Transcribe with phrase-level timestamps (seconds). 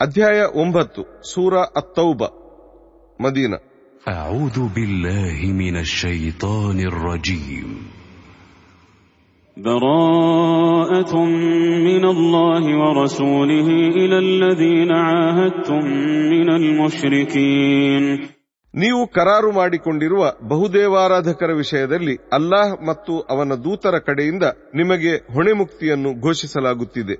[0.00, 1.01] ಅಧ್ಯಾಯ ಒಂಬತ್ತು
[1.31, 2.21] ಸೂರ ಅತ್ತೌಬ
[3.19, 3.53] ಮದೀನ
[4.11, 7.67] أعوذ بالله من الشيطان الرجيم
[9.57, 11.13] براءة
[11.89, 13.67] من الله ورسوله
[14.01, 15.83] إلى الذين عاهدتم
[16.33, 18.03] من المشركين
[18.73, 24.43] ನೀವು ಕರಾರು ಮಾಡಿಕೊಂಡಿರುವ ಬಹುದೇವಾರಾಧಕರ ವಿಷಯದಲ್ಲಿ ಅಲ್ಲಾಹ್ ಮತ್ತು ಅವನ ದೂತರ ಕಡೆಯಿಂದ
[24.75, 27.15] ನಿಮಗೆ ಹೊಣೆ ಮುಕ್ತಿಯನ್ನು ಘೋಷಿಸಲಾಗುತ್ತಿದೆ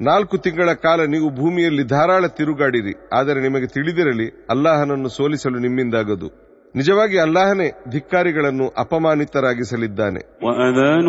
[0.00, 6.45] ನಾಲ್ಕು ತಿಂಗಳ ಕಾಲ ನೀವು ಭೂಮಿಯಲ್ಲಿ ಧಾರಾಳ ತಿರುಗಾಡಿರಿ ಆದರೆ ನಿಮಗೆ ತಿಳಿದಿರಲಿ ಅಲ್ಲಾಹನನ್ನು ಸೋಲಿಸಲು ನಿಮ್ಮಿಂದಾಗದು.
[6.75, 11.07] ನಿಜವಾಗಿ ಅಲ್ಲಾಹನೇ ಧಿಕ್ಕಾರಿಗಳನ್ನು ಅಪಮಾನಿತರಾಗಿಸಲಿದ್ದಾನೆ وأذان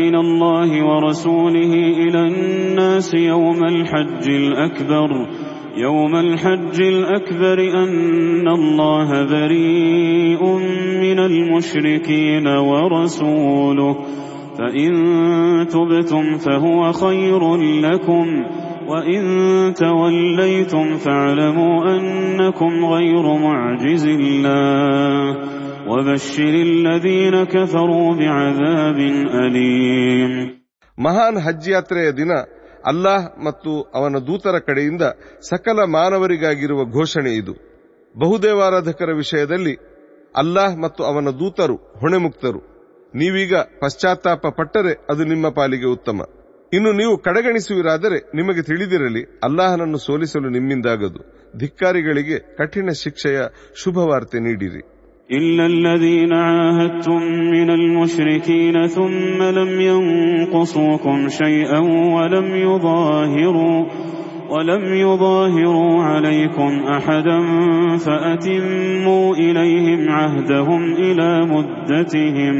[0.00, 5.10] من الله ورسوله إلى الناس يوم الحج الأكبر
[5.76, 10.42] يوم الحج الأكبر أن الله بريء
[11.04, 13.92] من المشركين ورسوله
[14.58, 14.90] فإن
[15.66, 17.42] تبتم فهو خير
[17.86, 18.26] لكم
[18.86, 19.22] وإن
[19.76, 25.26] توليتم فاعلموا أنكم غير معجز الله
[25.86, 28.98] وبشر الذين كفروا بعذاب
[29.38, 30.32] أليم
[30.98, 32.32] ಮಹಾನ್ ಹಜ್ ಯಾತ್ರೆಯ ದಿನ
[32.84, 35.04] ಅಲ್ಲಾಹ್ ಮತ್ತು ಅವನ ದೂತರ ಕಡೆಯಿಂದ
[35.48, 37.54] ಸಕಲ ಮಾನವರಿಗಾಗಿರುವ ಘೋಷಣೆ ಇದು
[38.14, 39.74] ಬಹುದೇವಾರಾಧಕರ ವಿಷಯದಲ್ಲಿ
[40.34, 42.60] ಅಲ್ಲಾಹ್ ಮತ್ತು ಅವನ ದೂತರು ಹೊಣೆಮುಕ್ತರು
[43.14, 46.18] ನೀವೀಗ ಪಶ್ಚಾತ್ತಾಪ ಪಟ್ಟರೆ ಅದು ನಿಮ್ಮ ಪಾಲಿಗೆ ಉತ್ತಮ
[46.72, 51.20] ಇನ್ನು ನೀವು ಕಡೆಗಣಿಸುವಿರಾದರೆ ನಿಮಗೆ ತಿಳಿದಿರಲಿ ಅಲ್ಲಾಹನನ್ನು ಸೋಲಿಸಲು ನಿಮ್ಮಿಂದಾಗದು
[51.58, 53.38] ಧಿಕ್ಕಾರಿಗಳಿಗೆ ಕಠಿಣ ಶಿಕ್ಷೆಯ
[53.82, 54.82] ಶುಭವಾರ್ತೆ ನೀಡಿರಿ
[55.30, 57.20] إلا الذين عاهدتم
[57.54, 61.80] من المشركين ثم لم ينقصوكم شيئا
[62.16, 63.78] ولم يظاهروا
[64.50, 67.38] ولم يظاهروا عليكم أحدا
[67.98, 72.56] فأتموا إليهم عهدهم إلى مدتهم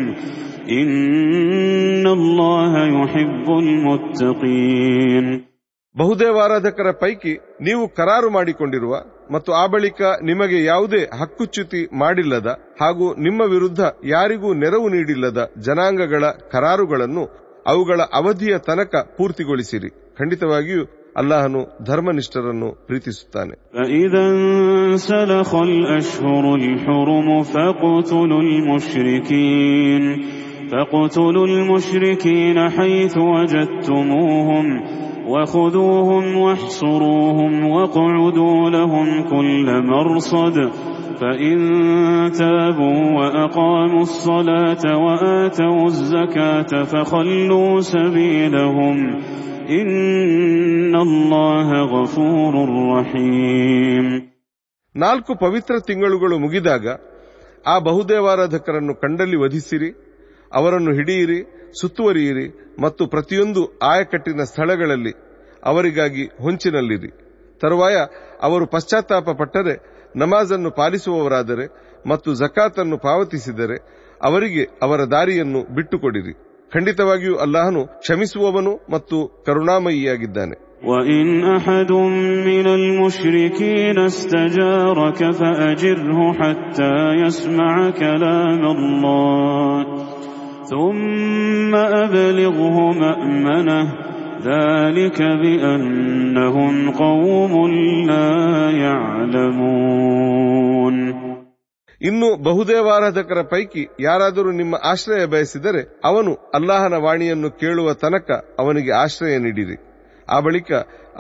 [5.98, 8.96] ಬಹುದೇವಾರಾಧಕರ ಪೈಕಿ ನೀವು ಕರಾರು ಮಾಡಿಕೊಂಡಿರುವ
[9.32, 12.48] ಮತ್ತು ಆ ಬಳಿಕ ನಿಮಗೆ ಯಾವುದೇ ಹಕ್ಕುಚ್ಯುತಿ ಮಾಡಿಲ್ಲದ
[12.82, 19.90] ಹಾಗೂ ನಿಮ್ಮ ವಿರುದ್ಧ ಯಾರಿಗೂ ನೆರವು ನೀಡಿಲ್ಲದ ಜನಾಂಗಗಳ ಕರಾರುಗಳನ್ನು ಅವುಗಳ ಅವಧಿಯ ತನಕ ಪೂರ್ತಿಗೊಳಿಸಿರಿ.
[19.90, 20.84] ಖಂಡಿತವಾಗಿಯೂ
[21.18, 23.56] ಅಲ್ಲಾಹನು ಧರ್ಮನಿಷ್ಠರನ್ನು ಪ್ರೀತಿಸುತ್ತಾನೆ.
[30.67, 34.83] فإذا انسلخ الأشهر الحرم فاقتلوا المشركين فاقتلوا المشركين حيث وجدتموهم
[35.27, 40.71] وخذوهم واحصروهم واقعدوا لهم كل مرصد
[41.21, 41.59] فإن
[42.33, 49.21] تابوا وأقاموا الصلاة وآتوا الزكاة فخلوا سبيلهم
[49.71, 52.55] إن الله غفور
[52.99, 54.33] رحيم
[54.97, 56.87] ನಾಲ್ಕು ಪವಿತ್ರ ತಿಂಗಳುಗಳು ಮುಗಿದಾಗ
[57.67, 60.06] ಆ ಬಹುದೇವಾರಾಧಕರನ್ನು ಕಂಡಲ್ಲಿ ವಧಿಸಿರಿ
[60.53, 61.39] ಅವರನ್ನು ಹಿಡಿಯಿರಿ
[61.81, 62.47] ಸುತ್ತುವರಿಯಿರಿ
[62.81, 65.13] ಮತ್ತು ಪ್ರತಿಯೊಂದು ಆಯಕಟ್ಟಿನ ಸ್ಥಳಗಳಲ್ಲಿ
[65.63, 67.11] ಅವರಿಗಾಗಿ ಹೊಂಚಿನಲ್ಲಿರಿ
[67.61, 67.97] ತರುವಾಯ
[68.43, 69.75] ಅವರು ಪಶ್ಚಾತ್ತಾಪ ಪಟ್ಟರೆ
[70.17, 71.67] ನಮಾಜನ್ನು ಪಾಲಿಸುವವರಾದರೆ
[72.05, 73.77] ಮತ್ತು ಜಕಾತನ್ನು ಪಾವತಿಸಿದರೆ
[74.21, 76.35] ಅವರಿಗೆ ಅವರ ದಾರಿಯನ್ನು ಬಿಟ್ಟುಕೊಡಿರಿ
[76.73, 79.17] ಖಂಡಿತವಾಗಿಯೂ ಅಲ್ಲಾಹನು ಕ್ಷಮಿಸುವವನು ಮತ್ತು
[79.47, 81.91] ಕರುಣಾಮಯಿಯಾಗಿದ್ದಾನೆ وإن أحد
[82.49, 89.79] من المشركين استجارك فأجره حتى يسمع كلام الله
[90.67, 91.73] ثم
[92.05, 93.85] أبلغه مأمنه
[94.45, 97.53] ذلك بأنهم قوم
[98.07, 98.31] لا
[99.73, 100.97] يعلمون
[102.01, 108.29] ಇನ್ನು ಬಹುದೇವಾರಾಧಕರ ಪೈಕಿ ಯಾರಾದರೂ ನಿಮ್ಮ ಆಶ್ರಯ ಬಯಸಿದರೆ ಅವನು ಅಲ್ಲಾಹನ ವಾಣಿಯನ್ನು ಕೇಳುವ ತನಕ
[108.63, 109.77] ಅವನಿಗೆ ಆಶ್ರಯ ನೀಡಿರಿ
[110.29, 110.71] ಆ ಬಳಿಕ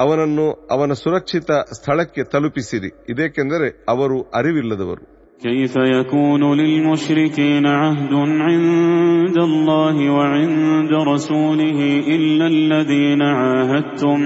[0.03, 5.05] ಅವನನ್ನು ಅವನ ಸುರಕ್ಷಿತ ಸ್ಥಳಕ್ಕೆ ತಲುಪಿಸಿರಿ ಇದೇಕೆಂದರೆ ಅವರು ಅರಿವಿಲ್ಲದವರು
[5.41, 11.79] كيف يكون للمشركين عهد عند الله وعند رسوله
[12.09, 14.21] إلا الذين عاهدتم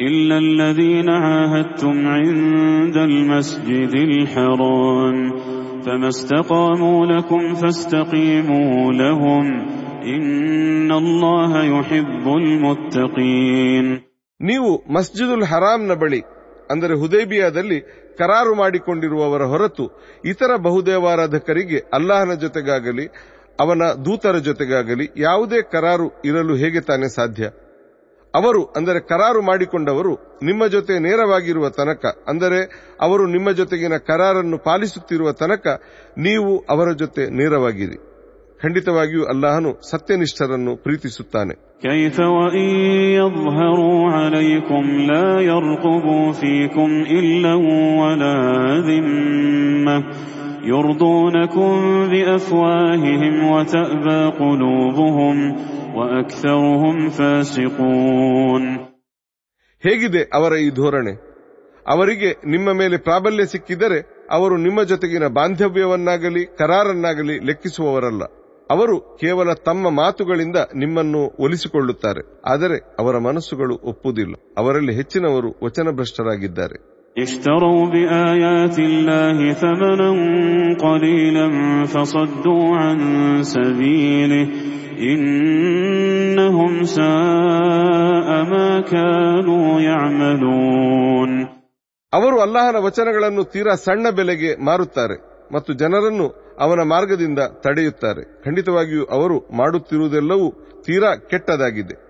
[0.00, 5.16] إلا الذين عاهدتم عند المسجد الحرام
[5.82, 9.44] فما استقاموا لكم فاستقيموا لهم
[10.04, 13.86] إن الله يحب المتقين
[14.40, 16.20] ನೀವು ಮಸ್ಜಿದುಲ್ ಹರಾಮ್ನ ಬಳಿ
[16.70, 17.78] ಅಂದರೆ ಹುದೇಬಿಯಾದಲ್ಲಿ
[18.19, 19.85] ಕರಾರು ಮಾಡಿಕೊಂಡಿರುವವರ ಹೊರತು
[20.31, 23.05] ಇತರ ಬಹುದೇವಾರಾಧಕರಿಗೆ ಅಲ್ಲಾಹನ ಜೊತೆಗಾಗಲಿ,
[23.59, 27.45] ಅವನ ದೂತರ ಜೊತೆಗಾಗಲಿ ಯಾವುದೇ ಕರಾರು ಇರಲು ಹೇಗೆ ತಾನೇ ಸಾಧ್ಯ?
[28.33, 30.13] ಅವರು, ಅಂದರೆ ಕರಾರು ಮಾಡಿಕೊಂಡವರು
[30.43, 32.59] ನಿಮ್ಮ ಜೊತೆ ನೇರವಾಗಿರುವ ತನಕ, ಅಂದರೆ
[33.01, 35.67] ಅವರು ನಿಮ್ಮ ಜೊತೆಗಿನ ಕರಾರನ್ನು ಪಾಲಿಸುತ್ತಿರುವ ತನಕ
[36.27, 37.97] ನೀವು ಅವರ ಜೊತೆ ನೇರವಾಗಿರಿ.
[38.63, 41.53] ಖಂಡಿತವಾಗಿಯೂ ಅಲ್ಲಾಹನು ಸತ್ಯನಿಷ್ಠರನ್ನು ಪ್ರೀತಿಸುತ್ತಾನೆ.
[59.83, 61.11] ಹೇಗಿದೆ ಅವರ ಈ ಧೋರಣೆ?
[61.87, 68.23] ಅವರಿಗೆ ನಿಮ್ಮ ಮೇಲೆ ಪ್ರಾಬಲ್ಯ ಸಿಕ್ಕಿದರೆ ಅವರು ನಿಮ್ಮ ಜೊತೆಗಿನ ಬಾಂಧವ್ಯವನ್ನಾಗಲಿ ಕರಾರನ್ನಾಗಲಿ ಲೆಕ್ಕಿಸುವವರಲ್ಲ.
[68.70, 76.78] ಅವರು ಕೇವಲ ತಮ್ಮ ಮಾತುಗಳಿಂದ ನಿಮ್ಮನ್ನು ಒಲಿಸಿಕೊಳ್ಳುತ್ತಾರೆ ಆದರೆ ಅವರ ಮನಸ್ಸುಗಳು ಒಪ್ಪುವುದಿಲ್ಲ ಅವರಲ್ಲಿ ಹೆಚ್ಚಿನವರು ವಚನಭ್ರಷ್ಟರಾಗಿದ್ದಾರೆ
[77.16, 80.10] اشتروا بآيات الله ثمنا
[80.80, 81.46] قليلا
[81.86, 82.98] فصدوا عن
[83.46, 84.44] سبيله
[85.12, 91.30] إنهم ساء ما كانوا يعملون
[92.12, 95.16] ಅವರು ಅಲ್ಲಾಹನ ವಚನಗಳನ್ನು ತೀರಾ ಸಣ್ಣ ಬೆಲೆಗೆ ಮಾರುತ್ತಾರೆ
[95.53, 98.43] ಮತ್ತು ಜನರನ್ನು ಅವನ ಮಾರ್ಗದಿಂದ ತಡೆಯುತ್ತಾರೆ.
[98.43, 100.51] ಖಂಡಿತವಾಗಿಯೂ ಅವರು ಮಾಡುತ್ತಿರುವುದೆಲ್ಲವೂ
[100.85, 102.05] ತೀರಾ ಕೆಟ್ಟದಾಗಿದೆ.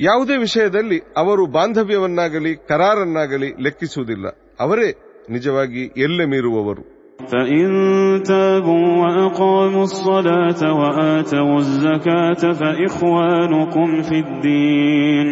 [0.00, 4.26] ಯಾವುದೇ ವಿಷಯದಲ್ಲಿ ಅವರು ಬಾಂಧವ್ಯವನ್ನಾಗಲಿ ಕರಾರನ್ನಾಗಲಿ ಲೆಕ್ಕಿಸುವುದಿಲ್ಲ.
[4.60, 4.94] ಅವರೇ
[5.30, 6.97] ನಿಜವಾಗಿ ಎಲ್ಲೆ ಮೀರುವವರು.
[7.31, 7.67] فإن
[8.23, 15.29] تابوا وأقاموا الصلاة وآتوا الزكاة فإخوانكم في الدين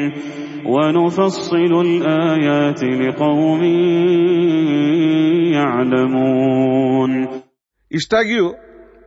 [0.65, 3.61] ونفصل الآيات لقوم
[5.53, 7.11] يعلمون
[7.91, 8.47] ಇಷ್ಟಾಗಿಯೂ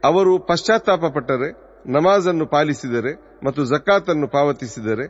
[0.05, 1.49] ಅವರು ಪಶ್ಚಾತ್ತಾಪ ಪಟ್ಟರೆ
[1.93, 3.13] ನಮಾಜನ್ನು ಪಾಲಿಸಿದರೆ
[3.45, 5.07] ಮತ್ತು ಜಕಾತನ್ನು ಪಾವತಿಸಿದರೆ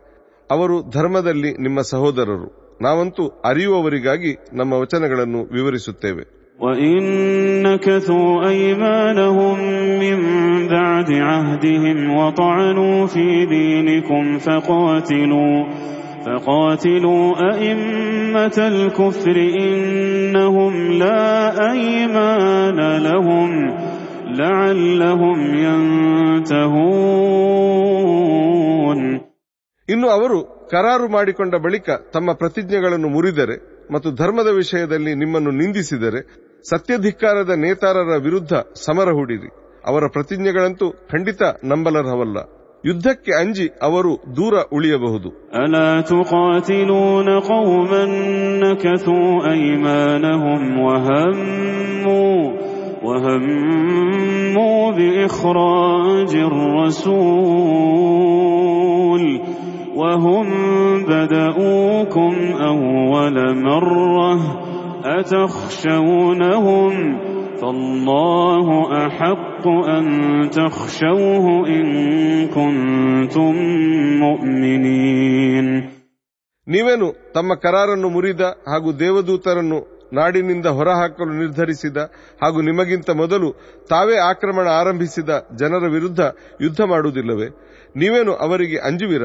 [0.50, 2.48] ಅವರು ಧರ್ಮದಲ್ಲಿ ನಿಮ್ಮ ಸಹೋದರರು
[2.82, 6.24] ನಾವಂತೂ ಅರಿಯುವವರಿಗಾಗಿ ನಮ್ಮ ವಚನಗಳನ್ನು ವಿವರಿಸುತ್ತೇವೆ
[6.60, 7.02] وإن
[7.62, 9.58] نكثوا أيمانهم
[9.98, 10.18] من
[10.68, 15.56] بعد عهدهم وطعنوا في دينكم فقاتلوا
[16.26, 17.24] فقاتلوا
[17.54, 21.24] أئمة الكفر إنهم لا
[21.72, 23.50] أيمان لهم
[24.40, 25.38] لعلهم
[27.74, 29.20] ينتهون
[29.88, 30.38] ಇನ್ನು ಅವರು
[30.70, 33.56] ಕರಾರು ಮಾಡಿಕೊಂಡ ಬಳಿಕ ತಮ್ಮ ಪ್ರತಿಜ್ಞೆಗಳನ್ನು ಮುರಿದರೆ
[33.92, 36.20] ಮತ್ತು ಧರ್ಮದ ವಿಷಯದಲ್ಲಿ ನಿಮ್ಮನ್ನು ನಿಂದಿಸಿದರೆ
[36.64, 38.52] ಸತ್ಯಧಿಕ್ಕಾರದ ನೇತಾರರ ವಿರುದ್ಧ
[38.86, 39.50] ಸಮರ ಹೂಡಿರಿ
[39.84, 42.36] ಅವರ ಪ್ರತಿಜ್ಞೆಗಳಂತೂ ಖಂಡಿತ ನಂಬಲರ್ಹವಲ್ಲ
[42.84, 48.04] ಯುದ್ಧಕ್ಕೆ ಅಂಜಿ ಅವರು ದೂರ ಉಳಿಯಬಹುದು ألا تقاتلون قوما
[48.64, 52.38] نكثوا أيمانهم وهموا
[53.06, 56.32] وهموا بإخراج
[58.04, 59.22] الرسول
[59.94, 60.46] وهم
[61.04, 62.32] بدؤوكم
[62.62, 64.34] أول مرة
[65.16, 66.92] أتخشونهم
[67.60, 68.66] فالله
[69.06, 70.04] أحق أن
[70.52, 71.86] تخشوه إن
[72.48, 73.52] كنتم
[74.24, 75.66] مؤمنين
[76.66, 79.78] ನೀವೇನು ತಮ್ಮ ಕರಾರನ್ನು ಮುರಿದ ಹಾಗೂ ದೇವದೂತರನ್ನು
[80.12, 81.98] ನಾಡಿನಿಂದ ಹೊರಹಾಕಲು ನಿರ್ಧರಿಸಿದ
[82.40, 83.48] ಹಾಗೂ ನಿಮಗಿಂತ ಮೊದಲು
[83.90, 85.30] ತಾವೇ ಆಕ್ರಮಣ ಆರಂಭಿಸಿದ
[85.60, 86.20] ಜನರ ವಿರುದ್ಧ
[86.60, 87.48] ಯುದ್ಧ ಮಾಡುವುದಿಲ್ಲವೇ
[87.94, 89.24] ನೀವೇನು ಅವರಿಗೆ ಅಂಜುವಿರ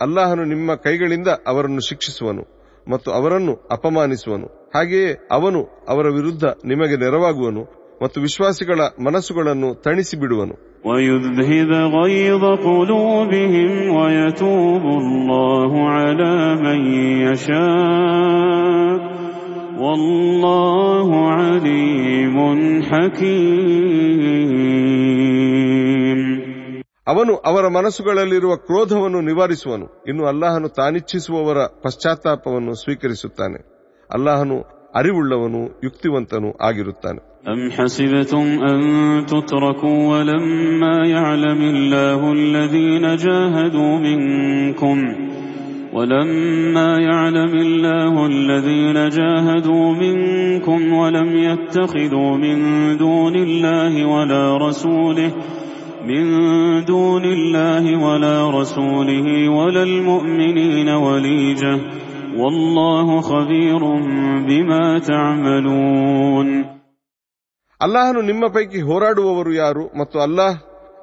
[0.00, 4.70] ಅಲ್ಲಾಹನು ನಿಮ್ಮ ಕೈಗಳಿಂದ ಅವರನ್ನು ಶಿಕ್ಷಿಸುವನು ಮತ್ತು ಅವರನ್ನು ಅಪಮಾನಿಸುವನು.
[4.74, 10.70] ಹಾಗೆಯೇ ಅವನು ಅವರ ವಿರುದ್ಧ ನಿಮಗೆ ನೆರವಾಗುವನು ಮತ್ತು ವಿಶ್ವಾಸಿಗಳ ಮನಸ್ಸುಗಳನ್ನು ತಣಿಸಿ ಬಿಡುವನು
[22.90, 23.60] ಹಕೀ
[27.07, 33.59] ಅವನು ಅವರ ಮನಸ್ಸುಗಳಲ್ಲಿರುವ ಕ್ರೋಧವನ್ನು ನಿವಾರಿಸುವನು ಇನ್ನು ಅಲ್ಲಾಹನು ತಾನಿಚ್ಛಿಸುವವರ ಪಶ್ಚಾತ್ತಾಪವನ್ನು ಸ್ವೀಕರಿಸುತ್ತಾನೆ
[34.09, 34.57] ಅಲ್ಲಾಹನು
[34.93, 38.79] ಅರಿವುಳ್ಳವನು ಯುಕ್ತಿವಂತನೂ ಆಗಿರುತ್ತಾನೆ أم حسبتم أن
[39.25, 44.97] تتركوا ولما يعلم الله الذين جاهدوا منكم
[45.93, 52.57] ولما يعلم الله الذين جاهدوا منكم ولم يتخذوا من
[52.97, 55.31] دون الله ولا رسوله
[56.05, 56.23] من
[56.85, 61.73] دون الله ولا رسوله ولا المؤمنين وليجة
[62.35, 63.81] والله خبير
[64.47, 66.47] بما تعملون
[67.81, 70.57] ಅಲ್ಲಾಹನು ನಿಮ್ಮ ಪೈಕಿ ಹೋರಾಡುವವರು ಯಾರು ಮತ್ತು ಅಲ್ಲಾಹ್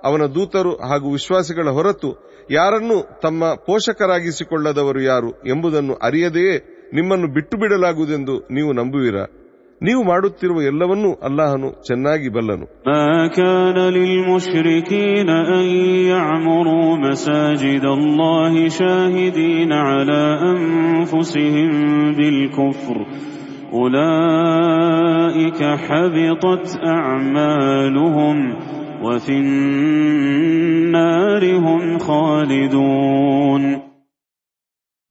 [0.04, 2.10] ಅವನ ದೂತರು ಹಾಗೂ ವಿಶ್ವಾಸಿಗಳ ಹೊರತು
[2.50, 6.54] ಯಾರನ್ನೂ ತಮ್ಮ ಪೋಷಕರಾಗಿಸಿಕೊಳ್ಳದವರು ಯಾರು ಎಂಬುದನ್ನು ಅರಿಯದೆಯೇ
[6.92, 9.24] ನಿಮ್ಮನ್ನು ಬಿಟ್ಟು ಬಿಡಲಾಗುವುದೆಂದು ನೀವು ನಂಬುವಿರಾ
[9.80, 15.66] ನೀವು ಮಾಡುತ್ತಿರುವ ಎಲ್ಲವನ್ನೂ ಅಲ್ಲಾಹನು ಚೆನ್ನಾಗಿ ಬಲ್ಲನು ما كان للمشركين أن
[16.06, 21.70] يعمروا مساجد الله شاهدين على أنفسهم
[22.14, 22.96] بالكفر
[23.74, 28.36] أولئك حبطت أعمالهم
[29.02, 33.62] وفي النار هم خالدون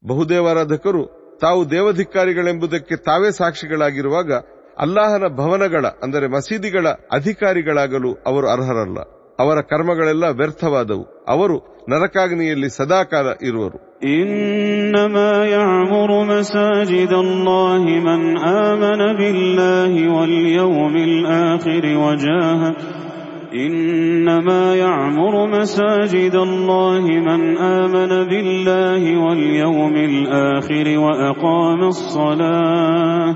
[0.03, 1.03] ಬಹುದೇವಾರಾಧಕರು
[1.41, 4.30] ತಾವು ದೇವಧಿಕಾರಿಗಳೆಂಬುದಕ್ಕೆ ತಾವೇ ಸಾಕ್ಷಿಗಳಾಗಿರುವಾಗ
[4.84, 6.86] ಅಲ್ಲಾಹನ ಭವನಗಳ ಅಂದರೆ ಮಸೀದಿಗಳ
[7.18, 9.00] ಅಧಿಕಾರಿಗಳಾಗಲು ಅವರು ಅರ್ಹರಲ್ಲ
[9.44, 11.58] ಅವರ ಕರ್ಮಗಳೆಲ್ಲ ವ್ಯರ್ಥವಾದವು ಅವರು
[11.94, 13.80] ನರಕಾಗ್ನಿಯಲ್ಲಿ ಸದಾಕಾಲ ಇರುವರು
[14.20, 18.22] إنما يعمر مساجد الله من
[18.68, 22.75] آمن بالله واليوم الآخر وجاهد
[23.56, 33.36] إنما يعمر مساجد الله من آمن بالله واليوم الآخر وأقام الصلاة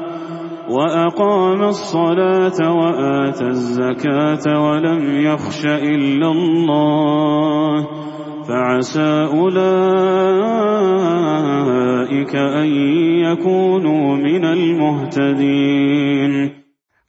[0.69, 5.61] وأقام الصلاة وآتى الزكاة ولم يخش
[5.93, 7.75] إلا الله
[8.47, 9.11] فعسى
[10.95, 12.67] أولئك أن
[13.25, 16.33] يكونوا من المهتدين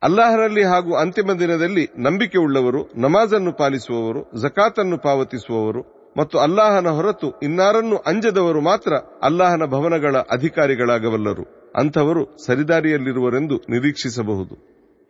[0.02, 5.80] ಅಲ್ಲಾಹನಲ್ಲಿ ಹಾಗೂ ಅಂತಿಮ ದಿನದಲ್ಲಿ ನಂಬಿಕೆ ಉಳ್ಳವರು ನಮಾಜನ್ನು ಪಾಲಿಸುವವರು ಜಕಾತನ್ನು ಪಾವತಿಸುವವರು
[6.16, 8.92] ಮತ್ತು ಅಲ್ಲಾಹನ ಹೊರತು ಇನ್ನಾರನ್ನು ಅಂಜದವರು ಮಾತ್ರ
[9.28, 11.44] ಅಲ್ಲಾಹನ ಭವನಗಳ ಅಧಿಕಾರಿಗಳಾಗಬಲ್ಲರು
[11.74, 14.54] ಅಂಥವರು ಸರಿದಾರಿಯಲ್ಲಿರುವರೆಂದು ನಿರೀಕ್ಷಿಸಬಹುದು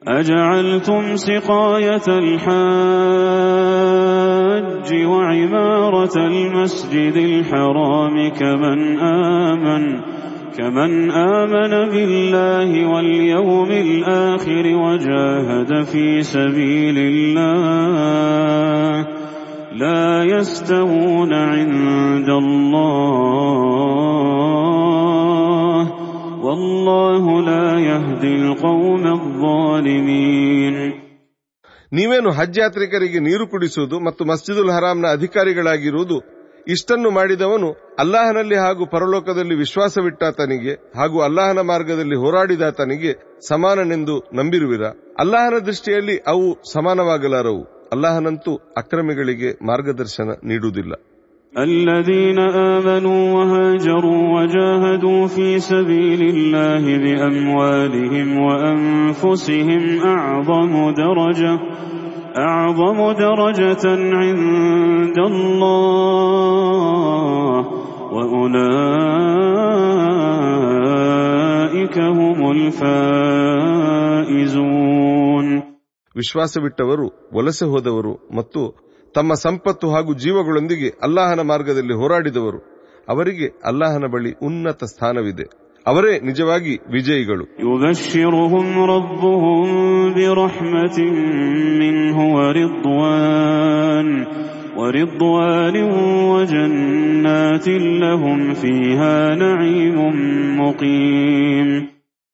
[0.02, 2.06] أجعلتم سقاية
[3.56, 9.84] الحاج وعمارة المسجد الحرام كمن آمن
[10.58, 18.92] كمن آمن بالله واليوم الآخر وجاهد في سبيل الله
[19.82, 22.28] لا يستوون عند
[24.56, 25.49] الله
[31.93, 40.73] ನೀವೇನು ಹಜ್ ಯಾತ್ರಿಕರಿಗೆ ನೀರು ಕುಡಿಸುವುದು ಮತ್ತು ಮಸ್ಜಿದುಲ್ ಹರಾಮ್ನ ಅಧಿಕಾರಿಗಳಾಗಿರುವುದು ಇಷ್ಟನ್ನು ಮಾಡಿದವನು ಅಲ್ಲಾಹನಲ್ಲಿ ಹಾಗೂ ಪರಲೋಕದಲ್ಲಿ ವಿಶ್ವಾಸವಿಟ್ಟಾತನಿಗೆ
[40.95, 44.83] ಹಾಗೂ ಅಲ್ಲಾಹನ ಮಾರ್ಗದಲ್ಲಿ ಹೋರಾಡಿದಾತನಿಗೆ ಸಮಾನನೆಂದು ನಂಬಿರುವಿರ?
[45.19, 47.89] ಅಲ್ಲಾಹನ ದೃಷ್ಟಿಯಲ್ಲಿ ಅವು ಸಮಾನವಾಗಲಾರವು.
[47.91, 50.93] ಅಲ್ಲಾಹನಂತೂ ಅಕ್ರಮಿಗಳಿಗೆ ಮಾರ್ಗದರ್ಶನ ನೀಡುವುದಿಲ್ಲ.
[51.56, 52.38] الذين
[52.74, 61.52] آمنوا وهاجروا وجاهدوا في سبيل الله بأموالهم وأنفسهم أعظم درجة
[62.36, 63.84] أعظم درجة
[64.20, 66.66] عند الله
[70.66, 72.38] وأولئك هم
[74.36, 75.46] الفائزون
[76.16, 78.60] ವಿಶ್ವಾಸವಿಟ್ಟವರು ವಲಸೆ ಹೋದವರು ಮತ್ತು
[79.15, 82.57] ತಮ್ಮ ಸಂಪತ್ತು ಹಾಗೂ ಜೀವಗಳೊಂದಿಗೆ ಅಲ್ಲಾಹನ ಮಾರ್ಗದಲ್ಲಿ ಹೋರಾಡಿದವರು.
[83.09, 85.43] ಅವರಿಗೆ ಅಲ್ಲಾಹನ ಬಳಿ ಉನ್ನತ ಸ್ಥಾನವಿದೆ.
[85.87, 87.45] ಅವರೇ ನಿಜವಾಗಿ ವಿಜಯಿಗಳು.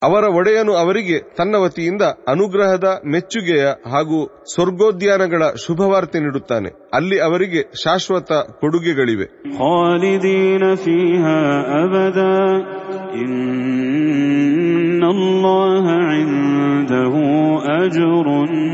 [0.04, 6.70] ಅವರ ಒಡೆಯನು ಅವರಿಗೆ ತನ್ನ ವತಿಯಿಂದ ಅನುಗ್ರಹದ ಮೆಚ್ಚುಗೆಯ ಹಾಗೂ ಸ್ವರ್ಗೋದ್ಯಾನಗಳ ಶುಭವಾರ್ತೆ ನೀಡುತ್ತಾನೆ.
[6.94, 9.26] ಅಲ್ಲಿ ಅವರಿಗೆ ಶಾಶ್ವತ ಕೊಡುಗೆಗಳಿವೆ.
[17.82, 18.74] ಅಜರುನ್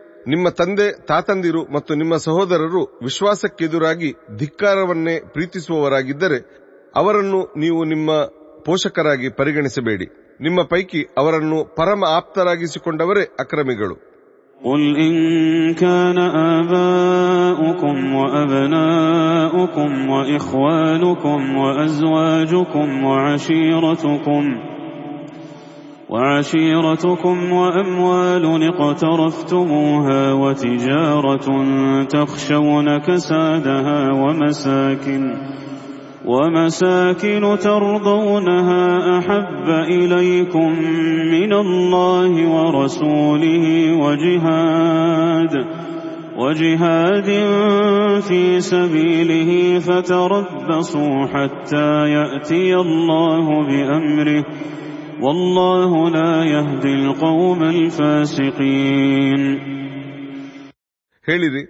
[0.26, 6.38] ನಿಮ್ಮ ತಂದೆ ತಾತಂದಿರು ಮತ್ತು ನಿಮ್ಮ ಸಹೋದರರು ವಿಶ್ವಾಸಕ್ಕೆದುರಾಗಿ ಧಿಕ್ಕಾರವನ್ನೇ ಪ್ರೀತಿಸುವವರಾಗಿದ್ದರೆ
[6.96, 8.10] ಅವರನ್ನು ನೀವು ನಿಮ್ಮ
[8.66, 10.06] ಪೋಷಕರಾಗಿ ಪರಿಗಣಿಸಬೇಡಿ
[10.40, 13.96] ನಿಮ್ಮ ಪೈಕಿ ಅವರನ್ನು ಪರಮ ಆಪ್ತರಾಗಿಸಿಕೊಂಡವರೇ ಅಕ್ರಮಿಗಳು
[14.60, 15.14] قل إن
[15.76, 16.18] كان
[16.56, 24.44] آباؤكم وأبناؤكم وإخوانكم وأزواجكم وعشيرتكم
[26.11, 31.47] وعشيرتكم وأموال اقترفتموها وتجارة
[32.03, 35.33] تخشون كسادها ومساكن
[36.25, 40.69] ومساكن ترضونها أحب إليكم
[41.31, 45.53] من الله ورسوله وجهاد
[46.37, 47.29] وجهاد
[48.21, 54.45] في سبيله فتربصوا حتى يأتي الله بأمره
[55.20, 59.42] والله لا يهدي القوم الفاسقين
[61.26, 61.62] ಹೇಳಿರಿ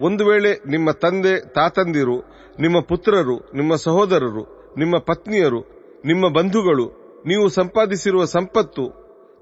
[0.00, 2.16] ಒಂದು ವೇಳೆ ನಿಮ್ಮ ತಂದೆ ತಾತಂದಿರು
[2.60, 4.42] ನಿಮ್ಮ ಪುತ್ರರು ನಿಮ್ಮ ಸಹೋದರರು
[4.78, 5.60] ನಿಮ್ಮ ಪತ್ನಿಯರು
[6.04, 6.86] ನಿಮ್ಮ ಬಂಧುಗಳು
[7.26, 8.84] ನೀವು ಸಂಪಾದಿಸಿರುವ ಸಂಪತ್ತು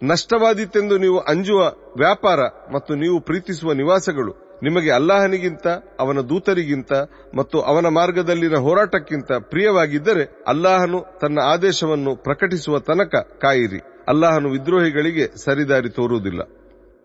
[0.02, 1.60] ನಷ್ಟವಾದೀತೆಂದು ನೀವು ಅಂಜುವ
[1.96, 2.40] ವ್ಯಾಪಾರ
[2.72, 5.66] ಮತ್ತು ನೀವು ಪ್ರೀತಿಸುವ ನಿವಾಸಗಳು ನಿಮಗೆ ಅಲ್ಲಾಹನಿಗಿಂತ
[6.00, 6.92] ಅವನ ದೂತರಿಗಿಂತ
[7.34, 16.42] ಮತ್ತು ಅವನ ಮಾರ್ಗದಲ್ಲಿನ ಹೋರಾಟಕ್ಕಿಂತ ಪ್ರಿಯವಾಗಿದ್ದರೆ ಅಲ್ಲಾಹನು ತನ್ನ ಆದೇಶವನ್ನು ಪ್ರಕಟಿಸುವ ತನಕ ಕಾಯಿರಿ ಅಲ್ಲಾಹನು ವಿದ್ರೋಹಿಗಳಿಗೆ ಸರಿದಾರಿ ತೋರುವುದಿಲ್ಲ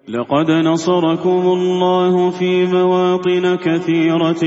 [0.07, 4.41] لقد نصركم الله في مواطن كثيرة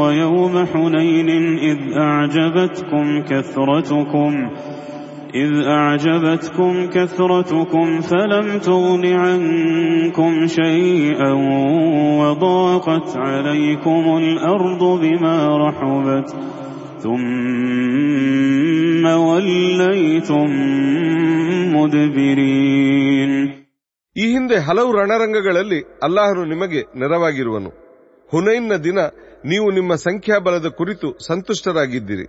[0.00, 1.28] ويوم حنين
[1.60, 4.32] إذ أعجبتكم كثرتكم
[5.34, 11.32] إذ أعجبتكم كثرتكم فلم تغن عنكم شيئا
[12.20, 16.28] وضاقت عليكم الأرض بما رحبت
[17.04, 20.48] ثم وليتم
[21.76, 23.32] مدبرين
[24.16, 27.70] ಈ ಹಿಂದೆ ಹಲವು ರಣರಂಗಗಳಲ್ಲಿ ಅಲ್ಲಾಹನು ನಿಮಗೆ ನೆರವಾಗಿರುವನು
[28.32, 29.00] ಹುನೈನ್ನ ದಿನ
[29.44, 32.26] ನೀವು ನಿಮ್ಮ ಸಂಖ್ಯಾಬಲದ ಕುರಿತು ಸಂತುಷ್ಟರಾಗಿದ್ದಿರಿ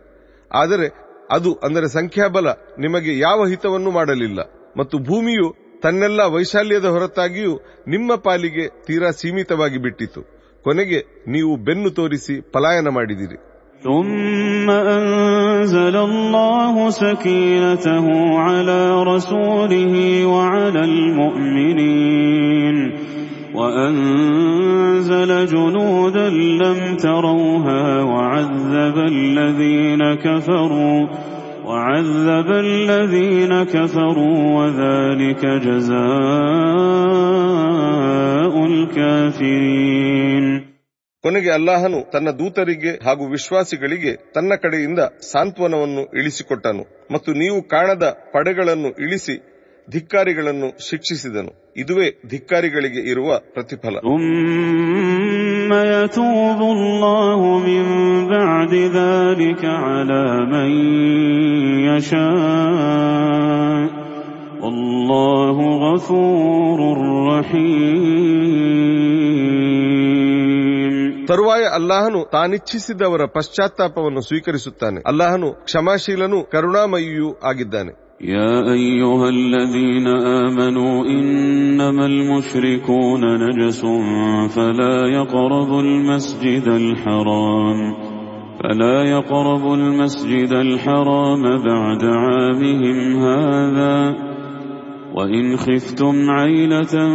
[0.52, 0.88] ಆದರೆ
[1.32, 2.48] ಅದು ಅಂದರೆ ಸಂಖ್ಯಾಬಲ
[2.80, 4.40] ನಿಮಗೆ ಯಾವ ಹಿತವನ್ನು ಮಾಡಲಿಲ್ಲ
[4.78, 5.48] ಮತ್ತು ಭೂಮಿಯು
[5.84, 7.54] ತನ್ನೆಲ್ಲ ವೈಶಾಲ್ಯದ ಹೊರತಾಗಿಯೂ
[7.88, 10.22] ನಿಮ್ಮ ಪಾಲಿಗೆ ತೀರಾ ಸೀಮಿತವಾಗಿ ಬಿಟ್ಟಿತು
[10.66, 13.40] ಕೊನೆಗೆ ನೀವು ಬೆನ್ನು ತೋರಿಸಿ ಪಲಾಯನ ಮಾಡಿದಿರಿ
[13.82, 18.06] ثم أنزل الله سكينته
[18.40, 19.94] على رسوله
[20.26, 22.78] وعلى المؤمنين
[23.54, 26.28] وأنزل جنودا
[26.64, 31.00] لم تروها وعذب الذين كفروا
[31.66, 35.44] وعذب الذين كفروا وذلك
[37.20, 40.46] جزاء الكافرين
[41.24, 49.36] ಕೊನೆಗೆ ಅಲ್ಲಾಹನು ತನ್ನ ದೂತರಿಗೆ ಹಾಗೂ ವಿಶ್ವಾಸಿಗಳಿಗೆ ತನ್ನ ಕಡೆಯಿಂದ ಸಾಂತ್ವನವನ್ನು ಇಳಿಸಿಕೊಟ್ಟನು ಮತ್ತು ನೀವು ಕಾಣದ ಪಡೆಗಳನ್ನು ಇಳಿಸಿ
[49.91, 51.75] ಧಿಕ್ಕಾರಿಗಳನ್ನು ಶಿಕ್ಷಿಸಿದನು.
[51.77, 53.97] ಇದುವೇ ಧಿಕ್ಕಾರಿಗಳಿಗೆ ಇರುವ ಪ್ರತಿಫಲ.
[71.27, 75.03] ತರುವಾಯ ಅಲ್ಲಾಹನು ತಾನಿಚ್ಛಿಸಿದವರ ಪಶ್ಚಾತ್ತಾಪವನ್ನು ಸ್ವೀಕರಿಸುತ್ತಾನೆ.
[75.07, 78.04] ಅಲ್ಲಾಹನು ಕ್ಷಮಾಶೀಲನೂ ಕರುಣಾಮಯಿಯೂ ಆಗಿದ್ದಾನೆ.
[78.21, 83.81] يا أيها الذين آمنوا إنما المشركون نجس
[84.57, 87.95] فلا يقربوا المسجد الحرام
[88.63, 94.17] فلا يقربوا المسجد الحرام بعد عامهم هذا
[95.15, 97.11] وإن خفتم عيلة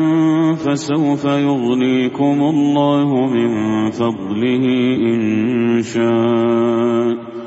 [0.56, 4.66] فسوف يغنيكم الله من فضله
[5.02, 7.39] إن شاء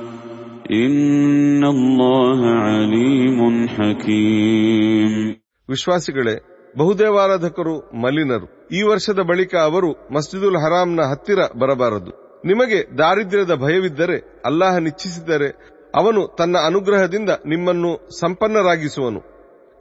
[5.69, 6.41] ವಿಶ್ವಾಸಿಗಳೇ,
[6.79, 8.69] ಬಹುದೇವಾರಾಧಕರು ಮಲಿನರು.
[8.73, 12.41] ಈ ವರ್ಷದ ಬಳಿಕ ಅವರು ಮಸ್ಜಿದುಲ್ ಹರಾಂನ ಹತ್ತಿರ ಬರಬಾರದು.
[12.45, 15.49] ನಿಮಗೆ ದಾರಿದ್ರ್ಯದ ಭಯವಿದ್ದರೆ ಅಲ್ಲಾಹ ನಿಚ್ಚಿಸಿದರೆ
[15.95, 19.21] ಅವನು ತನ್ನ ಅನುಗ್ರಹದಿಂದ ನಿಮ್ಮನ್ನು ಸಂಪನ್ನರಾಗಿಸುವನು.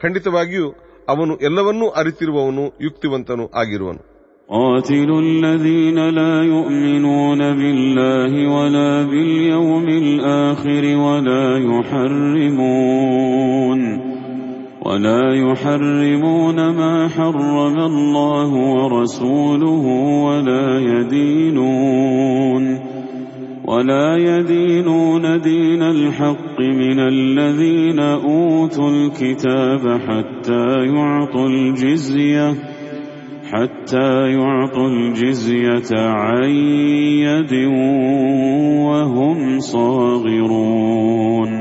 [0.01, 0.71] ಖಂಡಿತವಾಗಿಯೂ
[1.09, 4.10] ಅವನು ಎಲ್ಲವನ್ನೂ ಅರಿತಿರುವವನು, ಯುಕ್ತಿವಂತನು ಆಗಿರುವನು.
[4.51, 13.01] قاتلوا الذين لا يؤمنون بالله ولا باليوم الآخر ولا يحرمون
[14.85, 19.85] ولا يحرمون ما حرم الله ورسوله
[20.25, 22.11] ولا يدينون
[23.65, 32.80] ولا يدينون دين الحق من الذين أوتوا الكتاب حتى يعطوا الجزية
[33.50, 36.50] حتى يعطوا الجزية عن
[37.24, 37.52] يد
[38.86, 39.38] وهم
[39.72, 41.52] صاغرون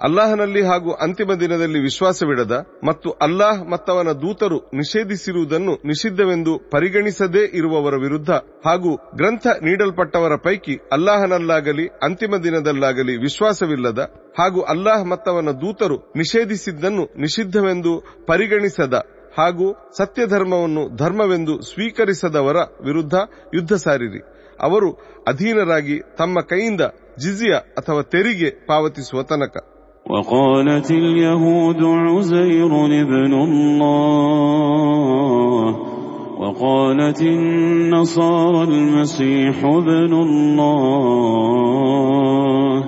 [0.00, 2.54] ಅಲ್ಲಾಹನಲ್ಲಿ ಹಾಗೂ ಅಂತಿಮ ದಿನದಲ್ಲಿ ವಿಶ್ವಾಸವಿಡದ
[2.84, 8.30] ಮತ್ತು ಅಲ್ಲಾಹ್ ಮತ್ತವನ ದೂತರು ನಿಷೇಧಿಸಿರುವುದನ್ನು ನಿಷಿದ್ಧವೆಂದು ಪರಿಗಣಿಸದೇ ಇರುವವರ ವಿರುದ್ಧ
[8.66, 14.00] ಹಾಗೂ ಗ್ರಂಥ ನೀಡಲ್ಪಟ್ಟವರ ಪೈಕಿ ಅಲ್ಲಾಹನಲ್ಲಾಗಲಿ ಅಂತಿಮ ದಿನದಲ್ಲಾಗಲಿ ವಿಶ್ವಾಸವಿಲ್ಲದ
[14.40, 17.92] ಹಾಗೂ ಅಲ್ಲಾಹ್ ಮತ್ತವನ ದೂತರು ನಿಷೇಧಿಸಿದ್ದನ್ನು ನಿಷಿದ್ಧವೆಂದು
[18.26, 18.96] ಪರಿಗಣಿಸದ
[19.34, 19.66] ಹಾಗೂ
[19.98, 23.14] ಸತ್ಯಧರ್ಮವನ್ನು ಧರ್ಮವೆಂದು ಸ್ವೀಕರಿಸದವರ ವಿರುದ್ಧ
[23.54, 24.20] ಯುದ್ಧ ಸಾರಿರಿ
[24.60, 24.88] ಅವರು
[25.32, 26.80] ಅಧೀನರಾಗಿ ತಮ್ಮ ಕೈಯಿಂದ
[27.18, 29.56] ಜಿಜಿಯ ಅಥವಾ ತೆರಿಗೆ ಪಾವತಿಸುವ ತನಕ
[30.06, 35.66] وقالت اليهود عزير ابن الله
[36.40, 40.12] وقالت النصارى المسيح ابن
[41.10, 42.84] الله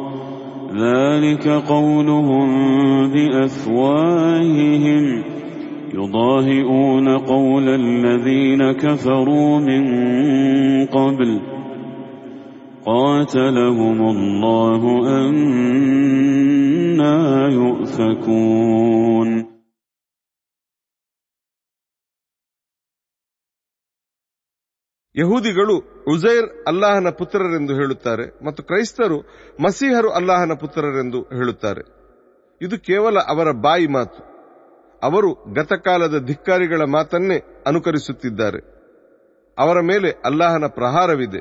[0.76, 2.48] ذلك قولهم
[3.12, 5.04] بافواههم
[5.94, 9.82] يضاهئون قول الذين كفروا من
[10.88, 11.30] قبل
[12.86, 14.82] قاتلهم الله
[16.90, 17.18] أنا
[17.52, 19.28] يؤفكون
[25.14, 25.74] ಯಹೂದಿಗಳು
[26.12, 29.18] ಉಜೈರ್ ಅಲ್ಲಾಹನ ಪುತ್ರರೆಂದು ಹೇಳುತ್ತಾರೆ ಮತ್ತು ಕ್ರೈಸ್ತರು
[29.58, 31.82] ಮಸೀಹರು ಅಲ್ಲಾಹನ ಪುತ್ರರೆಂದು ಹೇಳುತ್ತಾರೆ
[32.60, 34.20] ಇದು ಕೇವಲ ಅವರ ಬಾಯಿ ಮಾತು
[35.06, 38.60] ಅವರು ಗತಕಾಲದ ಧಿಕ್ಕಾರಿಗಳ ಮಾತನ್ನೇ ಅನುಕರಿಸುತ್ತಿದ್ದಾರೆ
[39.58, 41.40] ಅವರ ಮೇಲೆ ಅಲ್ಲಾಹನ ಪ್ರಹಾರವಿದೆ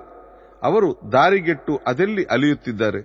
[0.61, 3.01] ಅವರು ದಾರಿಗೆಟ್ಟು ಅದೆಲ್ಲಿ ಅಲಿಯುತ್ತಿದ್ದಾರೆ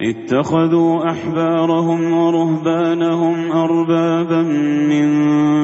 [0.00, 4.42] اتخذوا أحبارهم ورهبانهم أربابا
[4.90, 5.06] من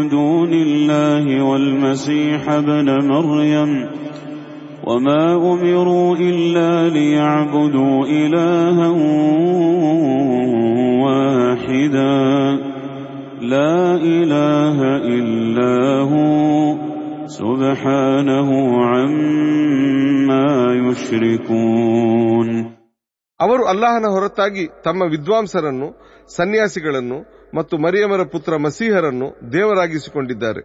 [0.08, 3.70] دون الله والمسيح ابن مريم
[4.84, 8.88] وما أمروا إلا ليعبدوا إلها
[11.04, 12.12] واحدا
[13.46, 14.78] لا إله
[15.10, 15.74] إلا
[16.12, 16.26] هو
[17.38, 18.48] سبحانه
[18.92, 20.46] عما
[20.82, 22.48] يشركون
[23.40, 25.88] ಅವರು ಅಲ್ಲಾಹನ ಹೊರತಾಗಿ ತಮ್ಮ ವಿದ್ವಾಂಸರನ್ನು
[26.30, 27.18] ಸನ್ಯಾಸಿಗಳನ್ನು
[27.54, 30.62] ಮತ್ತು ಮರಿಯಮರ ಪುತ್ರ ಮಸೀಹರನ್ನು ದೇವರಾಗಿಸಿಕೊಂಡಿದ್ದಾರೆ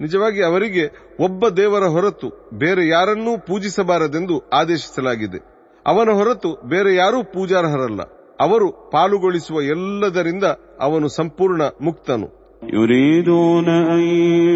[0.00, 0.84] ನಿಜವಾಗಿ ಅವರಿಗೆ
[1.20, 2.28] ಒಬ್ಬ ದೇವರ ಹೊರತು
[2.62, 5.40] ಬೇರೆ ಯಾರನ್ನೂ ಪೂಜಿಸಬಾರದೆಂದು ಆದೇಶಿಸಲಾಗಿದೆ
[5.86, 8.02] ಅವನ ಹೊರತು ಬೇರೆ ಯಾರೂ ಪೂಜಾರ್ಹರಲ್ಲ
[8.38, 10.46] ಅವರು ಪಾಲುಗೊಳಿಸುವ ಎಲ್ಲದರಿಂದ
[10.86, 12.28] ಅವನು ಸಂಪೂರ್ಣ ಮುಕ್ತನು
[12.62, 14.02] يريدون أن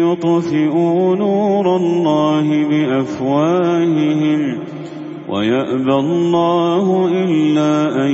[0.01, 4.41] يطفئوا نور الله بأفواههم
[5.29, 7.71] ويأبى الله إلا
[8.05, 8.11] أن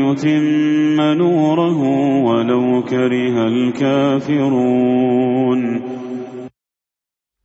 [0.00, 1.80] يتم نوره
[2.26, 5.60] ولو كره الكافرون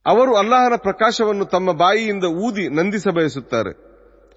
[0.06, 3.72] ಅವರು ಅಲ್ಲಾಹನ ಪ್ರಕಾಶವನ್ನು ತಮ್ಮ ಬಾಯಿಯಿಂದ ಊದಿ ನಂದಿಸ ಬಯಸುತ್ತಾರೆ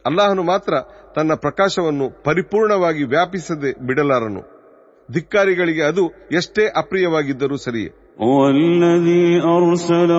[0.05, 0.73] ಅಲ್ಲಾಹನು ಮಾತ್ರ
[1.17, 4.43] ತನ್ನ ಪ್ರಕಾಶವನ್ನು ಪರಿಪೂರ್ಣವಾಗಿ ವ್ಯಾಪಿಸದೆ ಬಿಡಲಾರನು
[5.09, 10.11] ಧಿಕ್ಕಾರಿಗಳಿಗೆ ಅದು ಎಷ್ಟೇ ಅಪ್ರಿಯವಾಗಿದ್ದರೂ ಸರಿಯೇ هو الذي أرسل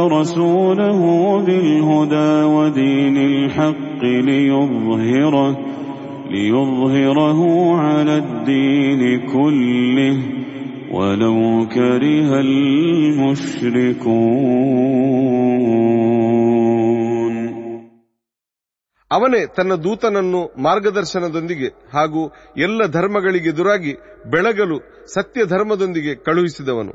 [19.11, 22.23] ಅವನೇ ತನ್ನ ದೂತನನ್ನು ಮಾರ್ಗದರ್ಶನದೊಂದಿಗೆ ಹಾಗೂ
[22.59, 23.93] ಎಲ್ಲ ಧರ್ಮಗಳಿಗೆದುರಾಗಿ
[24.27, 24.77] ಬೆಳಗಲು
[25.15, 26.95] ಸತ್ಯ ಧರ್ಮದೊಂದಿಗೆ ಕಳುಹಿಸಿದವನು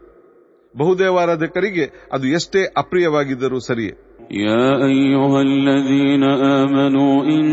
[0.75, 3.95] ಬಹುದೇವಾರಾಧಕರಿಗೆ ಅದು ಎಷ್ಟೇ ಅಪ್ರಿಯವಾಗಿದ್ದರೂ ಸರಿಯೇ
[4.39, 6.23] يا أيها الذين
[6.59, 7.47] آمنوا إن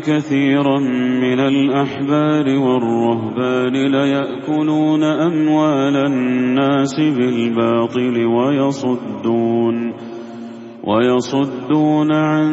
[0.00, 0.78] كثيرا
[1.24, 9.76] من الأحبار والرهبان ليأكلون أموال الناس بالباطل ويصدون
[10.84, 12.46] ويصدون عن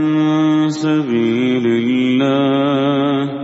[0.69, 3.43] سبيل الله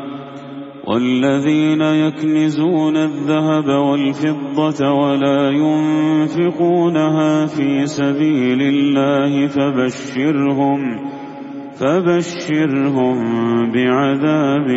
[0.87, 10.79] والذين يكنزون الذهب والفضة ولا ينفقونها في سبيل الله فبشرهم
[11.79, 13.17] فبشرهم
[13.71, 14.67] بعذاب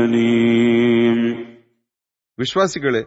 [0.00, 1.18] أليم
[2.38, 3.02] ವಿಶ್ವಾಸಿಗಳೇ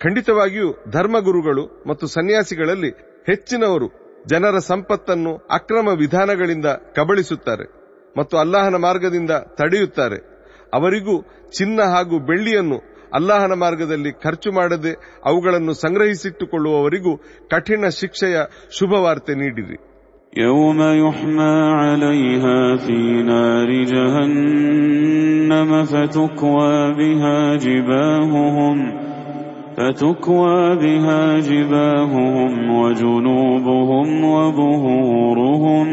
[0.00, 2.90] ಖಂಡಿತವಾಗಿಯೂ ಧರ್ಮಗುರುಗಳು ಮತ್ತು ಸನ್ಯಾಸಿಗಳಲ್ಲಿ
[3.26, 3.88] ಹೆಚ್ಚಿನವರು
[4.24, 7.66] ಜನರ ಸಂಪತ್ತನ್ನು ಅಕ್ರಮ ವಿಧಾನಗಳಿಂದ ಕಬಳಿಸುತ್ತಾರೆ
[8.16, 10.18] ಮತ್ತು ಅಲ್ಲಾಹನ ಮಾರ್ಗದಿಂದ ತಡೆಯುತ್ತಾರೆ
[10.72, 11.14] ಅವರಿಗೂ
[11.58, 12.78] ಚಿನ್ನ ಹಾಗೂ ಬೆಳ್ಳಿಯನ್ನು
[13.12, 14.92] ಅಲ್ಲಾಹನ ಮಾರ್ಗದಲ್ಲಿ ಖರ್ಚು ಮಾಡದೆ
[15.24, 17.12] ಅವುಗಳನ್ನು ಸಂಗ್ರಹಿಸಿಟ್ಟುಕೊಳ್ಳುವವರಿಗೂ
[17.50, 18.36] ಕಠಿಣ ಶಿಕ್ಷೆಯ
[18.78, 19.78] ಶುಭವಾರ್ತೆ ನೀಡಿರಿ
[20.44, 28.76] يوم يحمى عليها في نار جهنم فتكوى بها جباههم
[29.76, 35.86] فتكوى بها جباههم وجنوبهم وظهورهم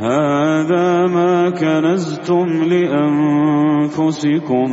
[0.00, 4.68] هذا ما كنزتم لأنفسكم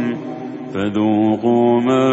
[0.73, 2.05] فذوقوا ما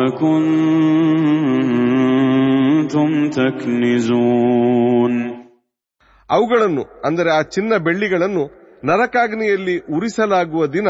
[1.88, 5.14] كنتم تكنزون
[6.31, 8.42] ಅವುಗಳನ್ನು ಅಂದರೆ ಆ ಚಿನ್ನ ಬೆಳ್ಳಿಗಳನ್ನು
[8.85, 10.88] ನರಕಾಗ್ನಿಯಲ್ಲಿ ಉರಿಸಲಾಗುವ ದಿನ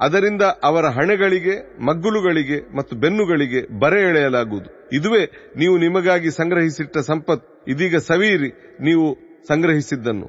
[0.00, 1.54] ಅದರಿಂದ ಅವರ ಹಣೆಗಳಿಗೆ
[1.88, 5.22] ಮಗ್ಗುಲುಗಳಿಗೆ ಮತ್ತು ಬೆನ್ನುಗಳಿಗೆ ಬರೆ ಎಳೆಯಲಾಗುವುದು ಇದುವೇ
[5.56, 9.06] ನೀವು ನಿಮಗಾಗಿ ಸಂಗ್ರಹಿಸಿಟ್ಟ ಸಂಪತ್ ಇದೀಗ ಸವಿಯಿರಿ ನೀವು
[9.50, 10.28] ಸಂಗ್ರಹಿಸಿದ್ದನ್ನು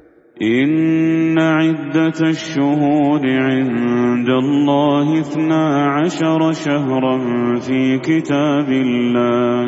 [0.58, 7.16] إن عدة الشهور عند الله اثنا عشر شهرا
[7.58, 9.62] في كتاب الله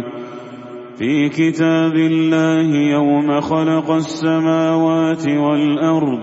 [0.99, 6.23] في كتاب الله يوم خلق السماوات والأرض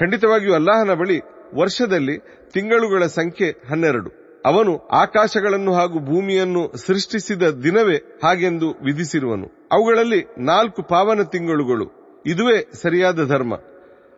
[0.00, 1.20] ಖಂಡಿತವಾಗಿಯೂ ಅಲ್ಲಾಹನ ಬಳಿ
[1.54, 2.18] ವರ್ಷದಲ್ಲಿ
[2.52, 4.10] ತಿಂಗಳುಗಳ ಸಂಖ್ಯೆ ಹನ್ನೆರಡು.
[4.46, 9.68] ಅವನು ಆಕಾಶಗಳನ್ನು ಹಾಗೂ ಭೂಮಿಯನ್ನು ಸೃಷ್ಟಿಸಿದ ದಿನವೇ ಹಾಗೆಂದು ವಿಧಿಸಿರುವನು.
[9.72, 11.86] ಅವುಗಳಲ್ಲಿ ನಾಲ್ಕು ಪಾವನ ತಿಂಗಳುಗಳು.
[12.26, 13.54] ಇದುವೇ ಸರಿಯಾದ ಧರ್ಮ.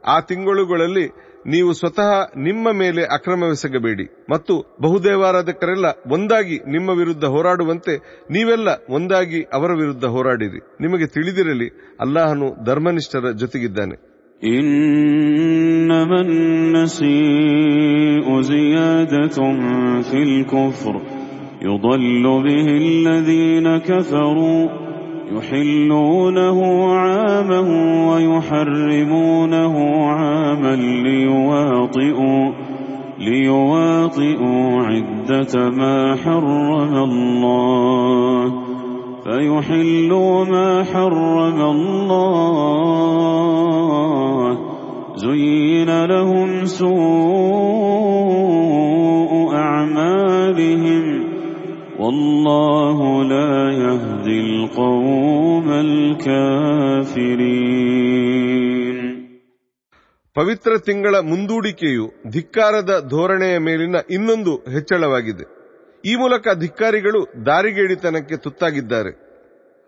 [0.06, 1.08] ಆ ತಿಂಗಳುಗಳಲ್ಲಿ
[1.46, 4.26] ನೀವು ಸ್ವತಃ ನಿಮ್ಮ ಮೇಲೆ ಅಕ್ರಮವೆಸಗಬೇಡಿ.
[4.30, 7.96] ಮತ್ತು ಬಹುದೇವಾರಾಧಕರೆಲ್ಲ ಒಂದಾಗಿ ನಿಮ್ಮ ವಿರುದ್ಧ ಹೋರಾಡುವಂತೆ
[8.30, 10.58] ನೀವೆಲ್ಲ ಒಂದಾಗಿ ಅವರ ವಿರುದ್ಧ ಹೋರಾಡಿರಿ.
[10.80, 14.09] ನಿಮಗೆ ತಿಳಿದಿರಲಿ, ಅಲ್ಲಾಹನು ಧರ್ಮನಿಷ್ಠರ ಜೊತೆಗಿದ್ದಾನೆ.
[14.44, 17.10] إنما النسيء
[18.40, 19.38] زيادة
[20.02, 21.00] في الكفر.
[21.62, 24.68] يضل به الذين كفروا
[25.32, 27.60] يحلونه عاما
[28.12, 29.76] ويحرمونه
[30.06, 32.52] عاما ليواطئوا
[33.18, 38.69] ليواطئوا عدة ما حرم الله.
[39.25, 41.59] فيحلوا ما حرم
[42.95, 44.57] الله
[45.17, 46.95] زين لهم سوء
[49.67, 51.05] أعمالهم
[51.99, 55.67] والله لا يهدي القوم
[58.05, 58.97] الكافرين
[60.35, 65.45] ಪವಿತ್ರ ತಿಂಗಳ ಮುಂದೂಡಿಕೆಯು ಧಿಕ್ಕಾರದ ಧೋರಣೆಯ ಮೇಲಿನ ಇನ್ನೊಂದು ಹೆಚ್ಚಳವಾಗಿದೆ
[66.04, 69.30] ಈ ಮೂಲಕ ಧಿಕ್ಕಾರಿಗಳು ದಾರಿಗೇಡಿತನಕ್ಕೆ ತುತ್ತಾಗಿದ್ದಾರೆ.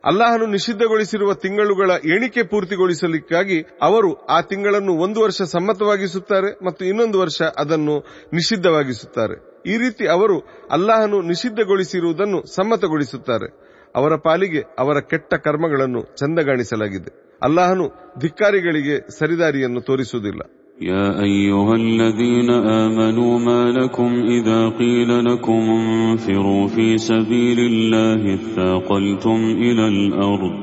[0.04, 7.98] ಅಲ್ಲಾಹನು ನಿಷಿದ್ಧಗೊಳಿಸಿರುವ ತಿಂಗಳುಗಳ ಎಣಿಕೆ ಪೂರ್ತಿಗೊಳಿಸಲಿಕ್ಕಾಗಿ ಅವರು ಆ ತಿಂಗಳನ್ನು ಒಂದು ವರ್ಷ ಸಮ್ಮತವಾಗಿಸುತ್ತಾರೆ ಮತ್ತು ಇನ್ನೊಂದು ವರ್ಷ ಅದನ್ನು
[8.32, 9.62] ನಿಷಿದ್ಧವಾಗಿಸುತ್ತಾರೆ.
[9.66, 10.38] ಈ ರೀತಿ ಅವರು
[10.70, 13.48] ಅಲ್ಲಾಹನು ನಿಷಿದ್ಧಗೊಳಿಸಿರುವುದನ್ನು ಸಮ್ಮತಗೊಳಿಸುತ್ತಾರೆ.
[13.94, 17.38] ಅವರ ಪಾಲಿಗೆ ಅವರ ಕೆಟ್ಟ ಕರ್ಮಗಳನ್ನು ಚಂದಗಾಣಿಸಲಾಗಿದೆ.
[17.42, 17.88] ಅಲ್ಲಾಹನು
[18.20, 20.40] ಧಿಕ್ಕಾರಿಗಳಿಗೆ ಸರಿದಾರಿಯನ್ನು ತೋರಿಸುವುದಿಲ್ಲ.
[20.81, 22.49] يا أيها الذين
[22.83, 30.55] آمنوا ما لكم إذا قيل لكم انفروا في سبيل الله اثاقلتم إلى الأرض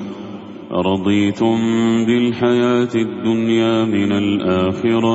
[0.73, 1.57] أرضيتم
[2.07, 5.15] بالحياة الدنيا من الآخرة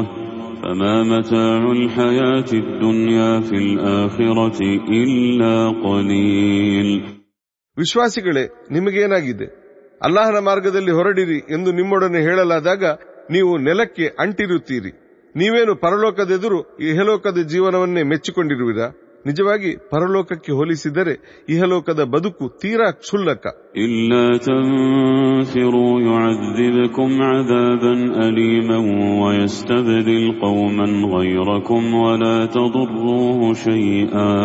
[0.63, 4.59] فما متاع الحياة الدنيا في الآخرة
[4.93, 6.89] إلا قليل
[7.77, 9.45] ವಿಶ್ವಾಸಿಗಳೇ ನಿಮಗೇನಾಗಿದೆ
[10.01, 12.83] ಅಲ್ಲಾಹನ ಮಾರ್ಗದಲ್ಲಿ ಹೊರಡಿರಿ ಎಂದು ನಿಮ್ಮೊಡನೆ ಹೇಳಲಾದಾಗ
[13.29, 14.91] ನೀವು ನೆಲಕ್ಕೆ ಅಂಟಿರುತ್ತೀರಿ
[15.35, 16.59] ನೀವೇನು ಪರಲೋಕದೆದುರು
[16.91, 18.87] ಇಹಲೋಕದ ಜೀವನವನ್ನೇ ಮೆಚ್ಚಿಕೊಂಡಿರುವಿರಾ
[19.25, 21.13] ನಿಜವಾಗಿ ಪರಲೋಕಕ್ಕೆ ಹೋಲಿಸಿದರೆ
[21.49, 23.45] ಇಹಲೋಕದ ಬದುಕು ತೀರಾ ಕ್ಷುಲ್ಲಕ
[23.77, 27.93] إلا تنفروا يعذبكم عذابا
[28.27, 28.79] أليما
[29.21, 34.35] ويستبدل قوما غيركم ولا تضروه شيئا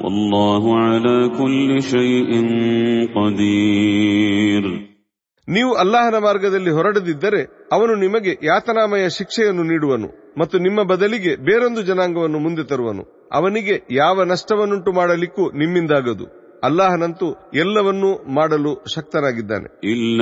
[0.00, 2.30] والله على كل شيء
[3.16, 4.64] قدير
[5.47, 12.63] ನೀವು ಅಲ್ಲಾಹನ ಮಾರ್ಗದಲ್ಲಿ ಹೊರಡದಿದ್ದರೆ ಅವನು ನಿಮಗೆ ಯಾತನಾಮಯ ಶಿಕ್ಷೆಯನ್ನು ನೀಡುವನು ಮತ್ತು ನಿಮ್ಮ ಬದಲಿಗೆ ಬೇರೊಂದು ಜನಾಂಗವನ್ನು ಮುಂದೆ
[12.63, 13.29] ತರುವನು.
[13.31, 16.41] ಅವನಿಗೆ ಯಾವ ನಷ್ಟವನ್ನುಂಟು ಮಾಡಲಿಕ್ಕೂ ನಿಮ್ಮಿಂದಾಗದು.
[16.63, 19.91] ಅಲ್ಲಾಹನಂತೂ ಎಲ್ಲವನ್ನೂ ಮಾಡಲು ಶಕ್ತನಾಗಿದ್ದಾನೆ.
[19.91, 20.21] ಇಲ್ಲ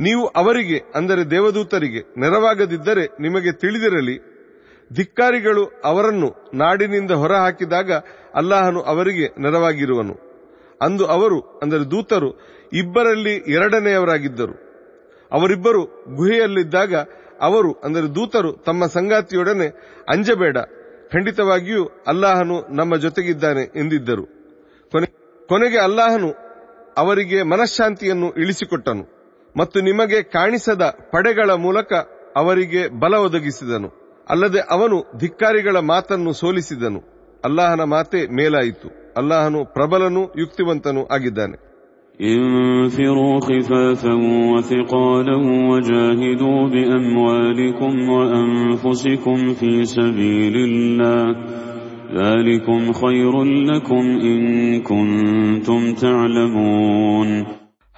[0.00, 4.30] ನೀವು ಅವರಿಗೆ, ಅಂದರೆ ದೇವದೂತರಿಗೆ ನೆರವಾಗದಿದ್ದರೆ ನಿಮಗೆ ತಿಳಿದಿರಲಿ,
[4.92, 7.92] ಧಿಕ್ಕಾರಿಗಳು ಅವರನ್ನು ನಾಡಿನಿಂದ ಹೊರಹಾಕಿದಾಗ
[8.34, 10.30] ಅಲ್ಲಾಹನು ಅವರಿಗೆ ನೆರವಾಗಿರುವನು.
[10.82, 12.32] ಅಂದು ಅವರು, ಅಂದರೆ ದೂತರು,
[12.72, 14.52] ಇಬ್ಬರಲ್ಲಿ ಎರಡನೆಯವರಾಗಿದ್ದರು.
[15.32, 15.84] ಅವರಿಬ್ಬರು
[16.14, 16.94] ಗುಹೆಯಲ್ಲಿದ್ದಾಗ
[17.40, 19.66] ಅವರು, ಅಂದರೆ ದೂತರು, ತಮ್ಮ ಸಂಗಾತಿಯೊಡನೆ,
[20.08, 20.58] ಅಂಜಬೇಡ,
[21.12, 24.26] ಖಂಡಿತವಾಗಿಯೂ ಅಲ್ಲಾಹನು ನಮ್ಮ ಜೊತೆಗಿದ್ದಾನೆ ಎಂದಿದ್ದರು.
[24.90, 26.34] ಕೊನೆ- ಕೊನೆಗೆ ಅಲ್ಲಾಹನು
[26.96, 29.19] ಅವರಿಗೆ ಮನಃಶಾಂತಿಯನ್ನು ಇಳಿಸಿಕೊಟ್ಟನು.
[29.55, 31.91] ಮತ್ತು ನಿಮಗೆ ಕಾಣಿಸದ ಪಡೆಗಳ ಮೂಲಕ
[32.35, 33.89] ಅವರಿಗೆ ಬಲ ಒದಗಿಸಿದನು
[34.29, 37.01] ಅಲ್ಲದೆ ಅವನು ಧಿಕ್ಕಾರಿಗಳ ಮಾತನ್ನು ಸೋಲಿಸಿದನು
[37.43, 41.57] ಅಲ್ಲಾಹನ ಮಾತೆ ಮೇಲಾಯಿತು ಅಲ್ಲಾಹನು ಪ್ರಬಲನೂ ಯುಕ್ತಿವಂತನೂ ಆಗಿದ್ದಾನೆ
[42.19, 44.13] انفروا خفافا
[44.51, 45.37] وثقالا
[45.69, 51.25] وجاهدوا بأموالكم وأنفسكم في سبيل الله
[52.13, 54.39] ذلكم خير لكم إن
[54.81, 57.29] كنتم تعلمون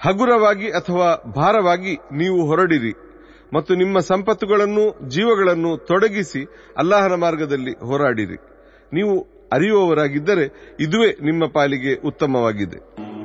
[0.02, 2.92] ಹಗುರವಾಗಿ ಅಥವಾ ಭಾರವಾಗಿ ನೀವು ಹೊರಡಿರಿ
[3.52, 6.42] ಮತ್ತು ನಿಮ್ಮ ಸಂಪತ್ತುಗಳನ್ನು ಜೀವಗಳನ್ನು ತೊಡಗಿಸಿ
[6.76, 8.38] ಅಲ್ಲಾಹನ ಮಾರ್ಗದಲ್ಲಿ ಹೋರಾಡಿರಿ
[8.92, 9.14] ನೀವು
[9.52, 10.46] ಅರಿಯುವವರಾಗಿದ್ದರೆ
[10.86, 12.80] ಇದುವೇ ನಿಮ್ಮ ಪಾಲಿಗೆ ಉತ್ತಮವಾಗಿದೆ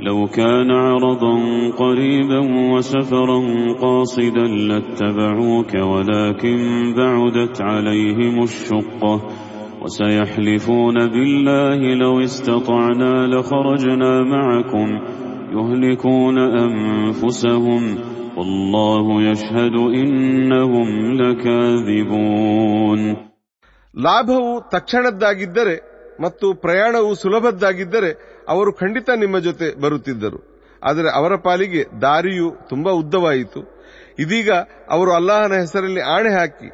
[0.08, 1.34] لو كان عرضا
[1.78, 2.40] قريبا
[2.72, 3.40] وسفرا
[3.82, 6.58] قاصدا لاتبعوك ولكن
[6.96, 9.14] بعدت عليهم الشقة
[9.84, 14.88] وسيحلفون بالله لو استطعنا لخرجنا معكم
[15.54, 17.84] يهلكون أنفسهم
[18.38, 20.90] والله يشهد إنهم
[21.22, 23.02] لكاذبون
[23.96, 25.76] ಲಾಭವು ತಕ್ಷಣದ್ದಾಗಿದ್ದರೆ
[26.20, 28.10] ಮತ್ತು ಪ್ರಯಾಣವು ಸುಲಭದ್ದಾಗಿದ್ದರೆ
[28.48, 30.40] ಅವರು ಖಂಡಿತ ನಿಮ್ಮ ಜೊತೆ ಬರುತ್ತಿದ್ದರು
[30.82, 33.62] ಆದರೆ ಅವರ ಪಾಲಿಗೆ ದಾರಿಯು ತುಂಬಾ ಉದ್ದವಾಯಿತು
[34.20, 34.50] ಇದೀಗ
[34.90, 36.70] ಅವರು ಅಲ್ಲಾಹನ ಹೆಸರಲ್ಲಿ ಆಣೆ ಹಾಕಿ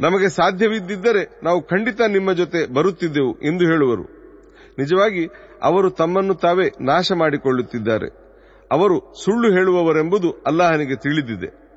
[0.00, 4.04] ನಮಗೆ ಸಾಧ್ಯವಿದ್ದಿದ್ದರೆ ನಾವು ಖಂಡಿತ ನಿಮ್ಮ ಜೊತೆ ಬರುತ್ತಿದ್ದೆವು ಎಂದು ಹೇಳುವರು
[4.78, 5.24] ನಿಜವಾಗಿ
[5.63, 8.29] ಅವರು ತಮ್ಮನ್ನು ತಾವೇ ನಾಶ ಮಾಡಿಕೊಳ್ಳುತ್ತಿದ್ದಾರೆ
[8.71, 11.69] ಅವರು ಸುಳ್ಳು ಹೇಳುವವರೆಂಬುದು ಅಲ್ಲಾಹನಿಗೆ ತಿಳಿದಿದೆ.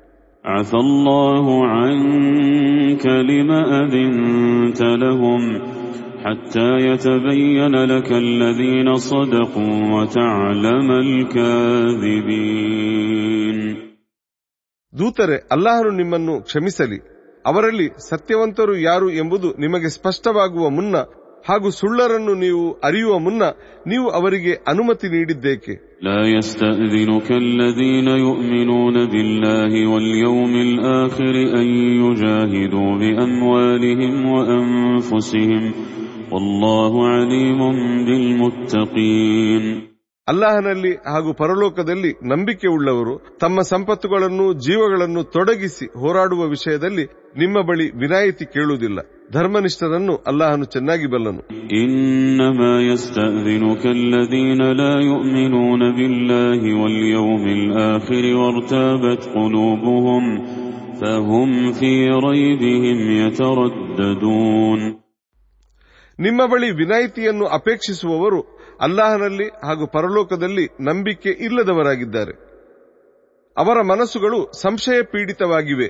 [14.99, 17.13] ದೂತರೆ ಅಲ್ಲಾಹರು ನಿಮ್ಮನ್ನು ಕ್ಷಮಿಸಲಿ.
[17.45, 20.95] ಅವರಲ್ಲಿ ಸತ್ಯವಂತರು ಯಾರು ಎಂಬುದು ನಿಮಗೆ ಸ್ಪಷ್ಟವಾಗುವ ಮುನ್ನ
[21.44, 23.42] ಹಾಗೂ ಸುಳ್ಳರನ್ನು ನೀವು ಅರಿಯುವ ಮುನ್ನ
[23.86, 31.66] ನೀವು ಅವರಿಗೆ ಅನುಮತಿ ನೀಡಿದ್ದೇಕೆ لا يستأذنك الذين يؤمنون بالله واليوم الآخر أن
[32.02, 35.64] يجاهدوا بأموالهم وأنفسهم
[36.32, 37.60] والله عليم
[38.06, 39.64] بالمتقين
[40.27, 47.05] ಅಲ್ಲಾಹನಲ್ಲಿ ಹಾಗೂ ಪರಲೋಕದಲ್ಲಿ ನಂಬಿಕೆ ಉಳ್ಳವರು ತಮ್ಮ ಸಂಪತ್ತುಗಳನ್ನು ಜೀವಗಳನ್ನು ತೊಡಗಿಸಿ ಹೋರಾಡುವ ವಿಷಯದಲ್ಲಿ
[47.37, 48.99] ನಿಮ್ಮ ಬಳಿ ವಿನಾಯಿತಿ ಕೇಳುವುದಿಲ್ಲ.
[49.33, 51.41] ಧರ್ಮನಿಷ್ಠರನ್ನು ಅಲ್ಲಾಹನು ಚೆನ್ನಾಗಿ ಬಲ್ಲನು.
[66.19, 72.34] ನಿಮ್ಮ ಬಳಿ ವಿನಾಯಿತಿಯನ್ನು ಅಪೇಕ್ಷಿಸುವವರು ಅಲ್ಲಾಹನಲ್ಲಿ ಹಾಗೂ ಪರಲೋಕದಲ್ಲಿ ನಂಬಿಕೆ ಇಲ್ಲದವರಾಗಿದ್ದಾರೆ
[73.56, 75.88] ಅವರ ಮನಸ್ಸುಗಳು ಸಂಶಯ ಪೀಡಿತವಾಗಿವೆ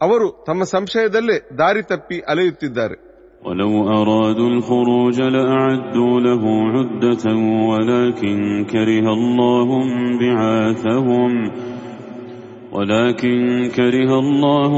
[0.00, 2.98] ಅವರು ತಮ್ಮ ಸಂಶಯದಲ್ಲೇ ದಾರಿ ತಪ್ಪಿ ಅಲೆಯುತ್ತಿದ್ದಾರೆ
[3.42, 7.24] ولو أرادوا الخروج لأعدوا له عدة
[7.70, 9.68] ولكن كره الله
[10.20, 11.32] بعاثهم
[12.74, 13.36] ولكن
[13.76, 14.72] كره الله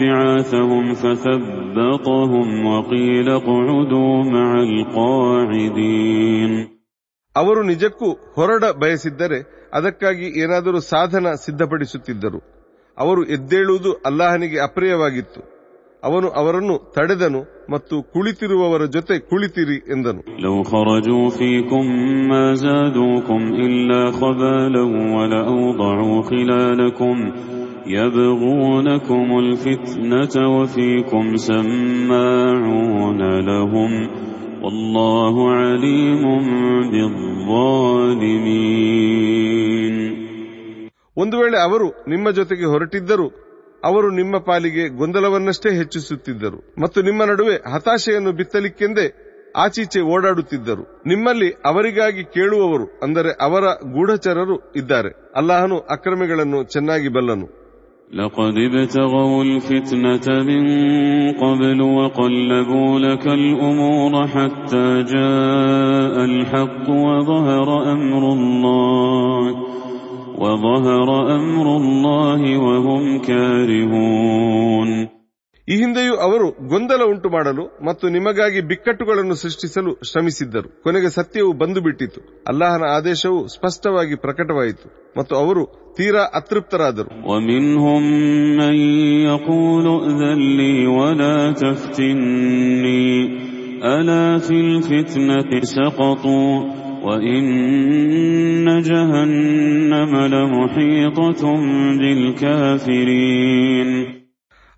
[0.00, 6.52] بعاثهم فثبطهم وقيل اقعدوا مع القاعدين
[7.36, 9.38] ಅವರು ನಿಜಕ್ಕೂ ಹೊರಡ ಬಯಸಿದ್ದರೆ
[9.72, 12.40] ಅದಕ್ಕಾಗಿ ಏನಾದರೂ ಸಾಧನ ಸಿದ್ಧಪಡಿಸುತ್ತಿದ್ದರು
[12.98, 15.40] ಅವರು ಎದ್ದೇಳುವುದು ಅಲ್ಲಾಹನಿಗೆ ಅಪ್ರಿಯವಾಗಿತ್ತು
[16.03, 20.21] ಅವನು ಅವರನ್ನು ತಡೆದನು ಮತ್ತು ಕುಳಿತಿರುವವರ ಜೊತೆ ಕುಳಿತಿರಿ ಎಂದನು.
[41.17, 43.50] ಒಂದು ವೇಳೆ ಅವರು ನಿಮ್ಮ ಜೊತೆಗೆ ಹೊರಟಿದ್ದರು
[43.82, 49.06] ಅವರು ನಿಮ್ಮ ಪಾಲಿಗೆ ಗೊಂದಲವನ್ನಷ್ಟೇ ಹೆಚ್ಚಿಸುತ್ತಿದ್ದರು ಮತ್ತು ನಿಮ್ಮ ನಡುವೆ ಹತಾಶೆಯನ್ನು ಬಿತ್ತಲಿಕ್ಕೆಂದೇ
[49.56, 57.48] ಆಚೀಚೆ ಓಡಾಡುತ್ತಿದ್ದರು ನಿಮ್ಮಲ್ಲಿ ಅವರಿಗಾಗಿ ಕೇಳುವವರು ಅಂದರೆ ಅವರ ಗೂಢಚರರು ಇದ್ದಾರೆ ಅಲ್ಲಾಹನು ಅಕ್ರಮಿಗಳನ್ನು ಚೆನ್ನಾಗಿ ಬಲ್ಲನು
[58.12, 60.62] لقد ابتغوا الفتنة من
[61.34, 69.44] قبل وقلبوا لك الأمور حتى جاء الحق وظهر أمر الله
[70.40, 74.90] وظهر أمر الله وهم كارهون
[75.68, 82.20] ಈ ಹಿಂದೆಯೂ ಅವರು ಗೊಂದಲ ಉಂಟು ಮಾಡಲು ಮತ್ತು ನಿಮಗಾಗಿ ಬಿಕ್ಕಟ್ಟುಗಳನ್ನು ಸೃಷ್ಟಿಸಲು ಶ್ರಮಿಸಿದ್ದರು ಕೊನೆಗೆ ಸತ್ಯವು ಬಂದು ಬಿಟ್ಟಿತು
[82.50, 84.86] ಅಲ್ಲಾಹನ ಆದೇಶವು ಸ್ಪಷ್ಟವಾಗಿ ಪ್ರಕಟವಾಯಿತು
[85.18, 85.64] ಮತ್ತು ಅವರು
[85.98, 88.02] ತೀರಾ ಅತೃಪ್ತರಾದರು ومنهم
[88.60, 88.76] من
[89.26, 90.40] يقول ائذن
[97.00, 101.42] لي ولا تفتني ألا في الفتنة سقطوا وإن جهنم لمحيطة
[102.00, 103.90] بالكافرين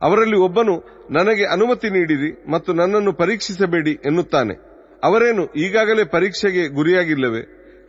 [0.03, 0.75] ಅವರಲ್ಲಿ ಒಬ್ಬನು
[1.11, 4.55] ನನಗೆ ಅನುಮತಿ ನೀಡಿರಿ ಮತ್ತು ನನ್ನನ್ನು ಪರೀಕ್ಷಿಸಬೇಡಿ ಎನ್ನುತ್ತಾನೆ
[5.03, 7.43] ಅವರೇನು ಈಗಾಗಲೇ ಪರೀಕ್ಷೆಗೆ ಗುರಿಯಾಗಿಲ್ಲವೇ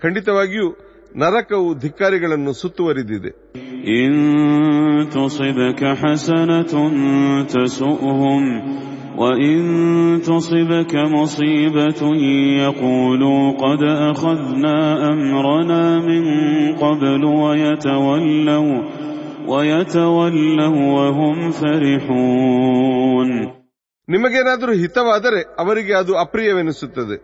[0.04, 0.68] ಖಂಡಿತವಾಗಿಯೂ
[1.16, 3.32] ನರಕವು ಧಿಕ್ಕಾರಿಗಳನ್ನು ಸುತ್ತುವರಿದಿದೆ
[4.00, 4.12] إن
[5.10, 6.74] تصبك حسنة
[7.46, 8.44] تسؤهم
[9.18, 9.60] وإن
[10.22, 12.02] تصبك مصيبة
[12.58, 16.24] يقولوا قد أخذنا أمرنا من
[16.76, 18.82] قبل ويتولوا
[19.48, 23.30] ويتولوا وهم فرحون
[24.08, 27.18] ನಿಮಗೇನಾದರೂ ಹಿತವಾದರೆ ಅವರಿಗೆ ಅದು ಅಪ್ರಿಯವೆನಿಸುತ್ತದೆ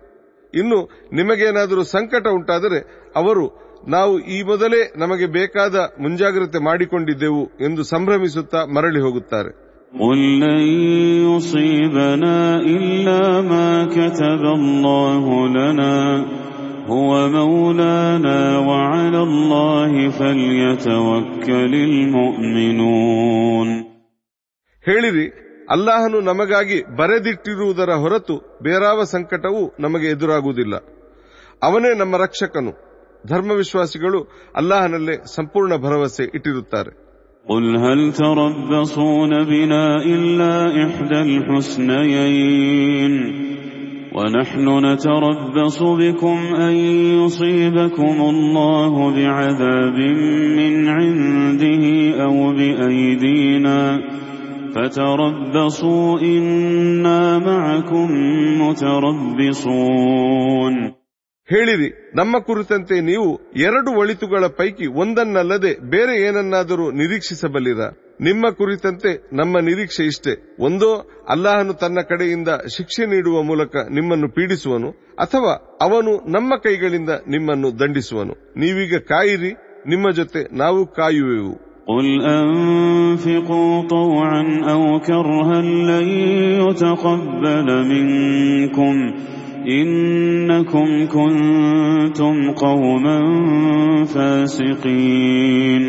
[0.55, 9.01] ಇನ್ನು ನಿಮಗೇನಾದರೂ ಸಂಕಟ ಉಂಟಾದರೆ ಅವರು ನಾವು ಈ ಮೊದಲೇ ನಮಗೆ ಬೇಕಾದ ಮುಂಜಾಗ್ರತೆ ಮಾಡಿಕೊಂಡಿದ್ದೆವು ಎಂದು ಸಂಭ್ರಮಿಸುತ್ತಾ ಮರಳಿ
[9.01, 9.71] ಹೋಗುತ್ತಾರೆ.
[24.85, 30.76] ಹೇಳಿರಿ ಅಲ್ಲಾಹನು ನಮಗಾಗಿ ಬರೆದಿಟ್ಟಿರುವುದರ ಹೊರತು ಬೇರಾವ ಸಂಕಟವೂ ನಮಗೆ ಎದುರಾಗುವುದಿಲ್ಲ
[31.62, 32.74] ಅವನೇ ನಮ್ಮ ರಕ್ಷಕನು
[33.28, 34.20] ಧರ್ಮವಿಶ್ವಾಸಿಗಳು
[34.56, 36.92] ಅಲ್ಲಾಹನಲ್ಲೇ ಸಂಪೂರ್ಣ ಭರವಸೆ ಇಟ್ಟಿರುತ್ತಾರೆ
[37.46, 40.54] قل هل تربصون بنا إلا
[40.86, 43.14] إحدى الحسنيين
[44.16, 46.76] ونحن نتربص بكم أن
[47.18, 49.98] يصيبكم الله بعذاب
[50.58, 51.84] من عنده
[52.20, 53.80] أو بأيدينا
[54.76, 58.10] فتربصوا إنا معكم
[59.56, 60.76] متربصون
[61.50, 63.28] ಹೇಳಿರಿ ನಮ್ಮ ಕುರಿತಂತೆ ನೀವು
[63.66, 67.82] ಎರಡು ಒಳಿತುಗಳ ಪೈಕಿ ಒಂದನ್ನಲ್ಲದೆ ಬೇರೆ ಏನನ್ನಾದರೂ ನಿರೀಕ್ಷಿಸಬಲ್ಲಿರ
[68.22, 70.90] ನಿಮ್ಮ ಕುರಿತಂತೆ ನಮ್ಮ ನಿರೀಕ್ಷೆ ಇಷ್ಟೇ ಒಂದೋ
[71.30, 74.90] ಅಲ್ಲಾಹನು ತನ್ನ ಕಡೆಯಿಂದ ಶಿಕ್ಷೆ ನೀಡುವ ಮೂಲಕ ನಿಮ್ಮನ್ನು ಪೀಡಿಸುವನು
[75.20, 79.52] ಅಥವಾ ಅವನು ನಮ್ಮ ಕೈಗಳಿಂದ ನಿಮ್ಮನ್ನು ದಂಡಿಸುವನು ನೀವೀಗ ಕಾಯಿರಿ
[79.88, 81.54] ನಿಮ್ಮ ಜೊತೆ ನಾವು ಕಾಯುವೆವು
[81.90, 86.08] قل أنفقوا طوعا أو كرها لن
[86.62, 88.96] يتقبل منكم
[89.72, 93.18] إنكم كنتم قوما
[94.06, 95.84] فاسقين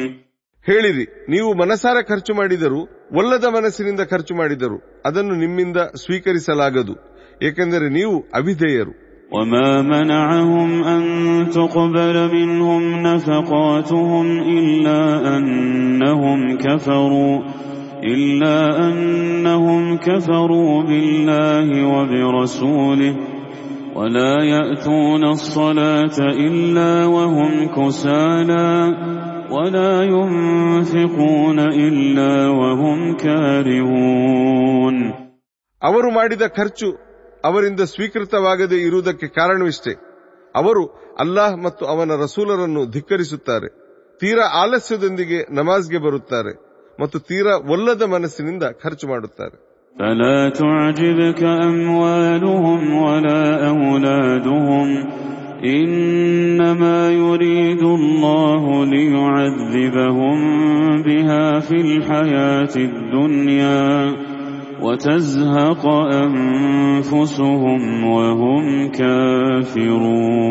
[0.67, 2.81] ಹೇಳಿರಿ ನೀವು ಮನಸಾರ ಖರ್ಚು ಮಾಡಿದರು
[3.13, 6.95] ಒಲ್ಲದ ಮನಸ್ಸಿನಿಂದ ಖರ್ಚು ಮಾಡಿದರು ಅದನ್ನು ನಿಮ್ಮಿಂದ ಸ್ವೀಕರಿಸಲಾಗದು
[7.43, 8.95] ಏಕೆಂದರೆ ನೀವು ಅವಿಧೇಯರು
[9.33, 11.03] وما منعهم أن
[11.51, 15.03] تقبل منهم نفقاتهم إلا
[15.37, 17.43] أنهم كفروا
[18.05, 23.15] إلا أنهم كفروا بالله وبرسوله
[23.97, 28.95] ولا يأتون الصلاة إلا وهم كسالى
[29.51, 34.97] ولا ينفقون إلا وهم كارهون
[35.89, 36.89] ಅವರು ಮಾಡಿದ ಖರ್ಚು
[37.45, 39.95] ಅವರಿಂದ ಸ್ವೀಕೃತವಾಗದೇ ಇರುವುದಕ್ಕೆ ಕಾರಣವಿಷ್ಟೇ
[40.55, 40.83] ಅವರು
[41.21, 43.69] ಅಲ್ಲಾಹ್ ಮತ್ತು ಅವನ ರಸೂಲರನ್ನು ಧಿಕ್ಕರಿಸುತ್ತಾರೆ
[44.21, 46.53] ತೀರಾ ಆಲಸ್ಯದೊಂದಿಗೆ ನಮಾಜ್ಗೆ ಬರುತ್ತಾರೆ
[46.99, 49.57] ಮತ್ತು ತೀರಾ ಒಲ್ಲದ ಮನಸ್ಸಿನಿಂದ ಖರ್ಚು ಮಾಡುತ್ತಾರೆ
[49.97, 53.45] فلا تعجبك أموالهم ولا
[53.81, 54.89] أولادهم
[55.77, 60.39] إنما يريد الله ليعذبهم
[61.03, 63.85] بها في الحياة الدنيا
[64.83, 65.85] وتزهق
[66.25, 67.83] أنفسهم
[68.17, 68.65] وهم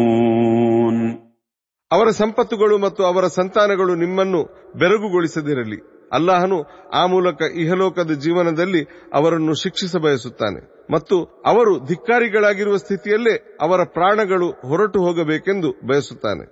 [0.05, 0.95] كافرون
[1.91, 4.39] ಅವರ ಸಂಪತ್ತುಗಳು ಮತ್ತು ಅವರ ಸಂತಾನಗಳು ನಿಮ್ಮನ್ನು
[4.79, 5.77] ಬೆರಗುಗೊಳಿಸದಿರಲಿ
[6.12, 6.62] ಅಲ್ಲಾಹನು
[6.94, 8.82] ಆ ಮೂಲಕ ಇಹಲೋಕದ ಜೀವನದಲ್ಲಿ
[9.14, 16.44] ಅವರನ್ನು ಶಿಕ್ಷಿಸ ಬಯಸುತ್ತಾನೆ ಮತ್ತು ಅವರು ಧಿಕ್ಕಾರಿಗಳಾಗಿರುವ ಸ್ಥಿತಿಯಲ್ಲೇ ಅವರ ಪ್ರಾಣಗಳು ಹೊರಟು ಹೋಗಬೇಕೆಂದು ಬಯಸುತ್ತಾನೆ.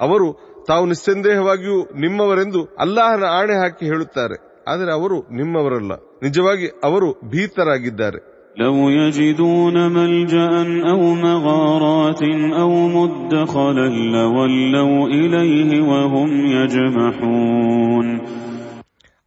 [0.00, 4.37] ಅವರು ತಾವು ನಿಸ್ಸಂದೇಹವಾಗಿಯೂ ನಿಮ್ಮವರೆಂದು ಅಲ್ಲಾಹನ ಆಣೆ ಹಾಕಿ ಹೇಳುತ್ತಾರೆ
[4.67, 5.93] ಆದರೆ ಅವರು ನಿಮ್ಮವರಲ್ಲ
[6.25, 8.19] ನಿಜವಾಗಿ ಅವರು ಭೀತರಾಗಿದ್ದಾರೆ
[8.57, 10.51] لو يجدون ملجأ
[10.91, 12.21] أو مغارات
[12.61, 18.07] أو مدخلا لولوا إليه وهم يجمحون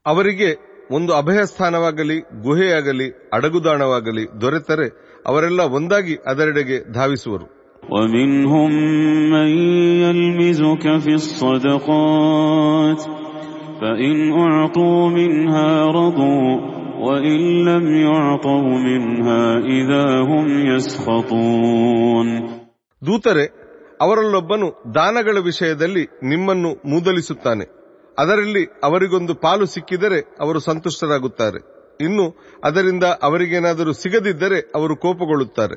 [0.07, 0.49] ಅವರಿಗೆ
[0.91, 3.07] ಒಂದು ಅಭಯ ಸ್ಥಾನವಾಗಲಿ ಗುಹೆಯಾಗಲಿ
[3.37, 4.87] ಅಡಗುದಾಣವಾಗಲಿ ದೊರೆತರೆ
[5.27, 7.47] ಅವರೆಲ್ಲ ಒಂದಾಗಿ ಅದರೆಡೆಗೆ ಧಾವಿಸುವರು
[7.87, 8.71] ومنهم
[9.31, 9.51] من
[10.03, 13.01] يلمزك في الصدقات
[13.81, 16.49] فإن أعطوا منها رضوا
[17.01, 22.29] وإن لم يعطوا منها إذا هم يسخطون
[23.03, 23.45] ದೂತರೆ
[24.01, 27.65] ಅವರಲ್ಲೊಬ್ಬನು ದಾನಗಳ ವಿಷಯದಲ್ಲಿ ನಿಮ್ಮನ್ನು ಮೂದಲಿಸುತ್ತಾನೆ
[28.19, 31.61] ಅದರಲ್ಲಿ ಅವರಿಗೊಂದು ಪಾಲು ಸಿಕ್ಕಿದರೆ ಅವರು ಸಂತುಷ್ಟರಾಗುತ್ತಾರೆ
[32.01, 32.25] ಇನ್ನು
[32.67, 35.77] ಅದರಿಂದ ಅವರಿಗೇನಾದರೂ ಸಿಗದಿದ್ದರೆ ಅವರು ಕೋಪಗೊಳ್ಳುತ್ತಾರೆ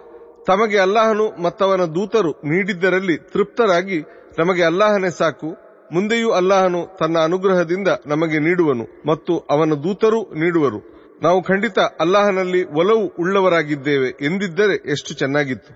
[0.50, 3.98] ತಮಗೆ ಅಲ್ಲಾಹನು ಮತ್ತವನ ದೂತರು ನೀಡಿದ್ದರಲ್ಲಿ ತೃಪ್ತರಾಗಿ
[4.38, 5.48] ನಮಗೆ ಅಲ್ಲಾಹನೇ ಸಾಕು
[5.90, 10.80] ಮುಂದೆಯೂ ಅಲ್ಲಾಹನು ತನ್ನ ಅನುಗ್ರಹದಿಂದ ನಮಗೆ ನೀಡುವನು ಮತ್ತು ಅವನ ದೂತರು ನೀಡುವರು
[11.22, 15.72] ನಾವು ಖಂಡಿತ ಅಲ್ಲಾಹನಲ್ಲಿ ಒಲವು ಉಳ್ಳವರಾಗಿದ್ದೇವೆ ಎಂದಿದ್ದರೆ ಎಷ್ಟು ಚೆನ್ನಾಗಿತ್ತು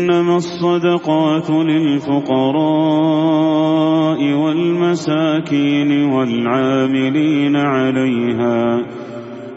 [0.00, 1.48] إنما الصدقات
[2.70, 8.58] للفقراء والمساكين والعاملين عليها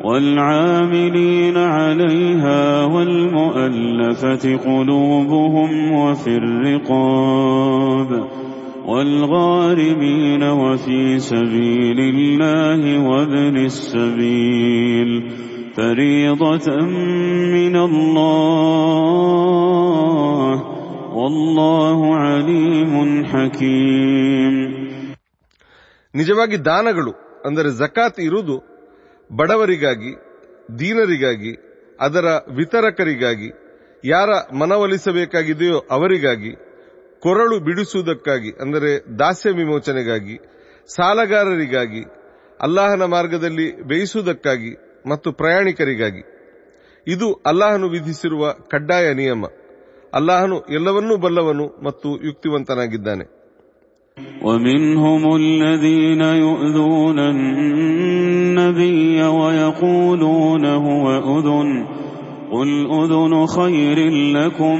[0.03, 8.09] والعاملين عليها والمؤلفة قلوبهم وفي الرقاب
[8.85, 15.09] والغارمين وفي سبيل الله وابن السبيل
[15.77, 16.67] فريضة
[17.55, 17.75] من
[19.43, 20.53] الله
[21.15, 22.93] والله عليم
[23.25, 24.55] حكيم
[26.15, 27.11] ನಿಜವಾಗಿ ದಾನಗಳು
[27.45, 28.55] ಅಂದರೆ ಜಕಾತ್ ಇರುವುದು
[29.29, 30.11] ಬಡವರಿಗಾಗಿ
[30.79, 31.51] ದೀನರಿಗಾಗಿ
[31.99, 33.49] ಅದರ ವಿತರಕರಿಗಾಗಿ
[34.03, 36.51] ಯಾರ ಮನವೊಲಿಸಬೇಕಾಗಿದೆಯೋ ಅವರಿಗಾಗಿ
[37.23, 40.35] ಕೊರಳು ಬಿಡಿಸುವುದಕ್ಕಾಗಿ ಅಂದರೆ ದಾಸ್ಯ ವಿಮೋಚನೆಗಾಗಿ
[40.89, 42.01] ಸಾಲಗಾರರಿಗಾಗಿ
[42.59, 44.71] ಅಲ್ಲಾಹನ ಮಾರ್ಗದಲ್ಲಿ ಬೇಯಿಸುವುದಕ್ಕಾಗಿ
[45.09, 46.23] ಮತ್ತು ಪ್ರಯಾಣಿಕರಿಗಾಗಿ
[47.07, 49.45] ಇದು ಅಲ್ಲಾಹನು ವಿಧಿಸಿರುವ ಕಡ್ಡಾಯ ನಿಯಮ
[50.13, 53.25] ಅಲ್ಲಾಹನು ಎಲ್ಲವನ್ನೂ ಬಲ್ಲವನು ಮತ್ತು ಯುಕ್ತಿವಂತನಾಗಿದ್ದಾನೆ
[54.43, 57.19] ومنهم الذين يؤذون
[58.57, 61.05] النبي ويقولون هو
[61.37, 61.69] أذن
[62.51, 63.99] قل أذن خير
[64.37, 64.79] لكم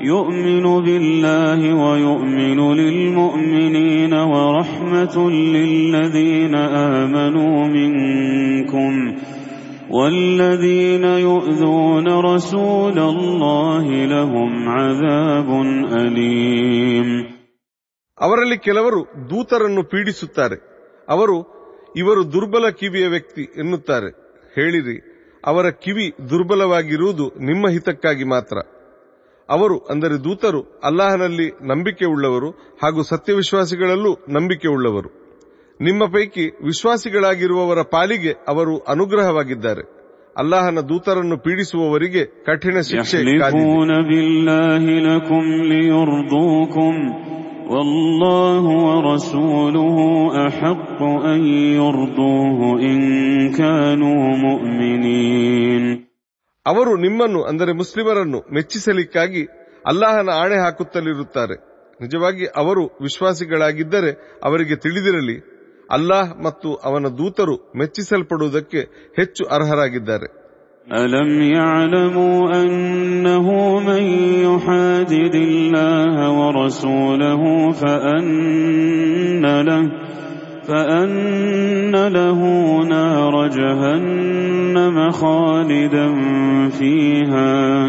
[0.00, 6.54] يؤمن بالله ويؤمن للمؤمنين ورحمة للذين
[6.94, 8.92] آمنوا منكم
[9.90, 15.48] والذين يؤذون رسول الله لهم عذاب
[15.98, 17.10] أليم
[18.18, 20.56] ಅವರಲ್ಲಿ ಕೆಲವರು ದೂತರನ್ನು ಪೀಡಿಸುತ್ತಾರೆ
[21.08, 21.36] ಅವರು
[21.95, 24.09] ಇವರು ದುರ್ಬಲ ಕಿವಿಯ ವ್ಯಕ್ತಿ ಎನ್ನುತ್ತಾರೆ.
[24.55, 25.11] ಹೇಳಿರಿ
[25.45, 28.57] ಅವರ ಕಿವಿ ದುರ್ಬಲವಾಗಿರುವುದು ನಿಮ್ಮ ಹಿತಕ್ಕಾಗಿ ಮಾತ್ರ.
[29.49, 35.21] ಅವರು ಅಂದರೆ ದೂತರು ಅಲ್ಲಾಹನಲ್ಲಿ ನಂಬಿಕೆ ಉಳ್ಳವರು ಹಾಗೂ ಸತ್ಯವಿಶ್ವಾಸಿಗಳಲ್ಲೂ ನಂಬಿಕೆ ಉಳ್ಳವರು
[35.81, 40.01] ನಿಮ್ಮ ಪೈಕಿ ವಿಶ್ವಾಸಿಗಳಾಗಿರುವವರ ಪಾಲಿಗೆ ಅವರು ಅನುಗ್ರಹವಾಗಿದ್ದಾರೆ.
[40.37, 43.17] ಅಲ್ಲಾಹನ ದೂತರನ್ನು ಪೀಡಿಸುವವರಿಗೆ ಕಠಿಣ ಶಿಕ್ಷೆ
[47.70, 47.76] ಕಾದಿದೆ.
[47.76, 49.96] يحلفون بالله لكم ليرضوكم والله ورسوله
[50.48, 51.40] أحق أن
[51.76, 52.98] يرضوه إن
[53.52, 55.84] كانوا مؤمنين
[56.66, 59.42] ಅವರು ನಿಮ್ಮನ್ನು ಅಂದರೆ ಮುಸ್ಲಿಮರನ್ನು ಮೆಚ್ಚಿಸಲಿಕ್ಕಾಗಿ
[59.84, 61.56] ಅಲ್ಲಾಹನ ಆಣೆ ಹಾಕುತ್ತಲಿರುತ್ತಾರೆ
[62.00, 64.10] ನಿಜವಾಗಿ ಅವರು ವಿಶ್ವಾಸಿಗಳಾಗಿದ್ದರೆ
[64.44, 65.36] ಅವರಿಗೆ ತಿಳಿದಿರಲಿ
[65.90, 68.80] ಅಲ್ಲಾಹ್ ಮತ್ತು ಅವನ ದೂತರು ಮೆಚ್ಚಿಸಲ್ಪಡುವುದಕ್ಕೆ
[69.18, 70.28] ಹೆಚ್ಚು ಅರ್ಹರಾಗಿದ್ದಾರೆ
[70.86, 74.02] ألم يعلموا أنه من
[74.46, 79.90] يحادد الله ورسوله فأن له
[80.68, 82.40] فأن له
[82.84, 86.14] نار جهنم خالدا
[86.70, 87.86] فيها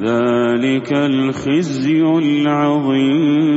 [0.00, 3.56] ذلك الخزي العظيم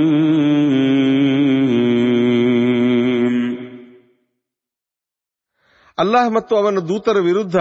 [5.97, 7.57] ಅಲ್ಲಾಹ್ ಮತ್ತು ಅವನ ದೂತರ ವಿರುದ್ಧ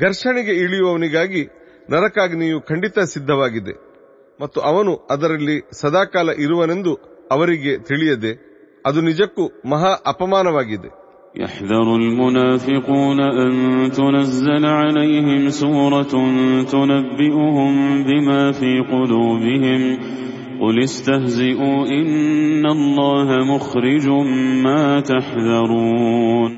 [0.00, 1.42] ಘರ್ಷಣೆಗೆ ಇಳಿಯುವವನಿಗಾಗಿ
[1.88, 3.74] ನರಕಾಗ್ನಿಯು ಖಂಡಿತ ಸಿದ್ಧವಾಗಿದೆ
[4.40, 6.92] ಮತ್ತು ಅವನು ಅದರಲ್ಲಿ ಸದಾಕಾಲ ಇರುವನೆಂದು
[7.30, 8.32] ಅವರಿಗೆ ತಿಳಿಯದೆ
[8.84, 10.90] ಅದು ನಿಜಕ್ಕೂ ಮಹಾ ಅಪಮಾನವಾಗಿದೆ
[11.34, 13.52] يحذر المنافقون أن
[13.90, 16.12] تنزل عليهم سورة
[16.66, 17.72] تنبئهم
[18.04, 19.82] بما في قلوبهم
[20.60, 24.06] قل استهزئوا إن الله مخرج
[24.64, 26.50] ما تحذرون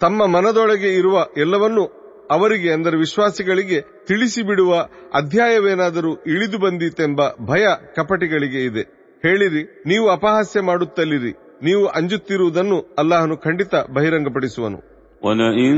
[0.00, 1.84] ತಮ್ಮ ಮನದೊಳಗೆ ಇರುವ ಎಲ್ಲವನ್ನೂ
[2.32, 4.72] ಅವರಿಗೆ ಅಂದರೆ ವಿಶ್ವಾಸಿಗಳಿಗೆ ತಿಳಿಸಿಬಿಡುವ
[5.20, 7.64] ಅಧ್ಯಾಯವೇನಾದರೂ ಇಳಿದು ಬಂದಿತೆಂಬ ಭಯ
[7.96, 8.84] ಕಪಟಿಗಳಿಗೆ ಇದೆ
[9.24, 11.32] ಹೇಳಿರಿ ನೀವು ಅಪಹಾಸ್ಯ ಮಾಡುತ್ತಲಿರಿ
[11.62, 14.80] ನೀವು ಅಂಜುತ್ತಿರುವುದನ್ನು ಅಲ್ಲಾಹನು ಖಂಡಿತ ಬಹಿರಂಗಪಡಿಸುವನು
[15.22, 15.76] ولئن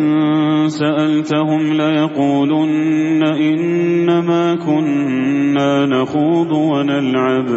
[0.81, 7.49] سألتهم ليقولن إنما كنا نخوض ونلعب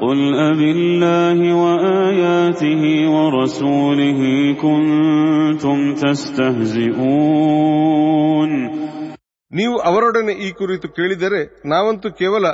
[0.00, 2.82] قل أبالله وآياته
[3.14, 4.20] ورسوله
[4.62, 5.78] كنتم
[7.20, 8.50] تستهزئون
[9.52, 11.40] ನೀವು ಅವರೊಡನೆ ಈ ಕುರಿತು ಕೇಳಿದರೆ
[11.72, 12.46] ನಾವಂತೂ ಕೇವಲ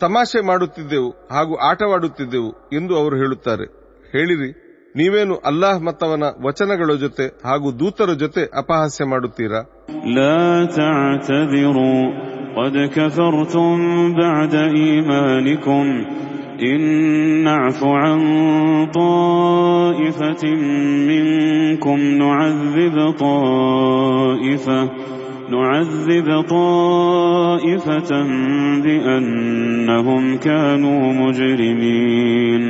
[0.00, 3.66] ತಮಾಷೆ ಮಾಡುತ್ತಿದ್ದೆವು ಹಾಗೂ ಆಟವಾಡುತ್ತಿದ್ದೆವು ಎಂದು ಅವರು ಹೇಳುತ್ತಾರೆ
[4.14, 4.50] ಹೇಳಿರಿ
[4.94, 9.60] ನೀವೇನು ಅಲ್ಲಾಹ್ ಮತ್ತವನ ವಚನಗಳ ಜೊತೆ ಹಾಗೂ ದೂತರ ಜೊತೆ ಅಪಹಾಸ್ಯ ಮಾಡುತ್ತೀರಾ
[10.16, 10.42] لا
[10.78, 12.00] تعتذروا
[12.56, 13.76] قد كفرتم
[14.16, 15.84] بعد إيمانكم
[16.62, 16.80] إن
[17.44, 18.18] نعف عن
[18.94, 20.44] طائفة
[21.10, 24.78] منكم نعذب طائفة
[25.50, 28.10] نعذب طائفة
[28.84, 32.62] بأنهم كانوا مجرمين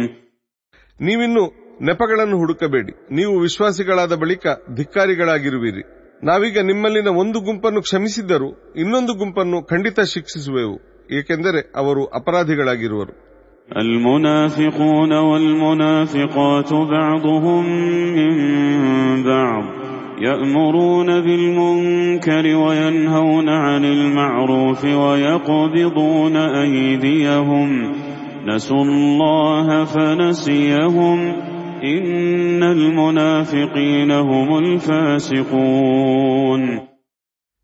[1.01, 1.43] ನೀವಿನ್ನು
[1.81, 4.45] ನೆಪಗಳನ್ನು ಹುಡುಕಬೇಡಿ ನೀವು ವಿಶ್ವಾಸಿಗಳಾದ ಬಳಿಕ
[4.75, 5.83] ಧಿಕ್ಕಾರಿಗಳಾಗಿರುವಿರಿ
[6.23, 10.77] ನಾವೀಗ ನಿಮ್ಮಲ್ಲಿನ ಒಂದು ಗುಂಪನ್ನು ಕ್ಷಮಿಸಿದ್ದರೂ ಇನ್ನೊಂದು ಗುಂಪನ್ನು ಖಂಡಿತ ಶಿಕ್ಷಿಸುವೆವು
[11.11, 13.15] ಏಕೆಂದರೆ ಅವರು ಅಪರಾಧಿಗಳಾಗಿರುವರು
[13.77, 17.67] المنافقون والمنافقات بعضهم
[18.17, 18.33] من
[19.23, 19.65] بعض
[20.21, 27.93] يأمرون بالمنكر وينهون عن المعروف ويقبضون أيديهم
[28.47, 31.19] نسوا الله فنسيهم
[31.85, 36.63] إن المنافقين هم الفاسقون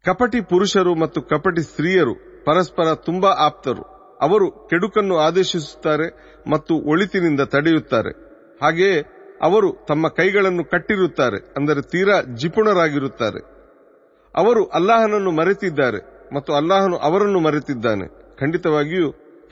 [0.04, 3.91] ಕಪಟಿ ಪುರುಷರು ಮತ್ತು ಕಪಟಿ ಸ್ತ್ರೀಯರು ಪರಸ್ಪರ ತುಂಬಾ ಆಪ್ತರು
[4.25, 6.07] ಅವರು ಕೆಡುಕನ್ನು ಆದೇಶಿಸುತ್ತಾರೆ
[6.51, 8.11] ಮತ್ತು ಒಳಿತಿನಿಂದ ತಡೆಯುತ್ತಾರೆ.
[8.61, 8.97] ಹಾಗೆಯೇ
[9.43, 13.41] ಅವರು ತಮ್ಮ ಕೈಗಳನ್ನು ಕಟ್ಟಿರುತ್ತಾರೆ, ಅಂದರೆ ತೀರಾ ಜಿಪುಣರಾಗಿರುತ್ತಾರೆ.
[14.35, 15.99] ಅವರು ಅಲ್ಲಾಹನನ್ನು ಮರೆತಿದ್ದಾರೆ
[16.35, 18.05] ಮತ್ತು ಅಲ್ಲಾಹನು ಅವರನ್ನು ಮರೆತಿದ್ದಾನೆ.
[18.39, 19.09] ಖಂಡಿತವಾಗಿಯೂ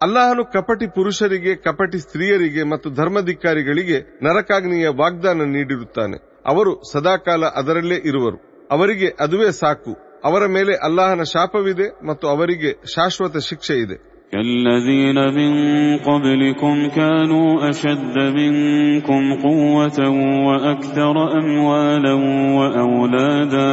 [0.00, 8.38] ಅಲ್ಲಾಹನು ಕಪಟಿ ಪುರುಷರಿಗೆ ಕಪಟಿ ಸ್ತ್ರೀಯರಿಗೆ ಮತ್ತು ಧರ್ಮಧಿಕಾರಿಗಳಿಗೆ ನರಕಾಗ್ನಿಯ ವಾಗ್ದಾನ ನೀಡಿರುತ್ತಾನೆ ಅವರು ಸದಾಕಾಲ ಅದರಲ್ಲೇ ಇರುವರು
[8.70, 9.92] ಅವರಿಗೆ ಅದುವೇ ಸಾಕು
[10.24, 13.98] ಅವರ ಮೇಲೆ ಅಲ್ಲಾಹನ ಶಾಪವಿದೆ ಮತ್ತು ಅವರಿಗೆ ಶಾಶ್ವತ ಶಿಕ್ಷೆ ಇದೆ
[14.32, 15.52] كالذين من
[16.00, 19.98] قبلكم كانوا أشد منكم قوة
[20.46, 22.14] وأكثر أموالا
[22.58, 23.72] وأولادا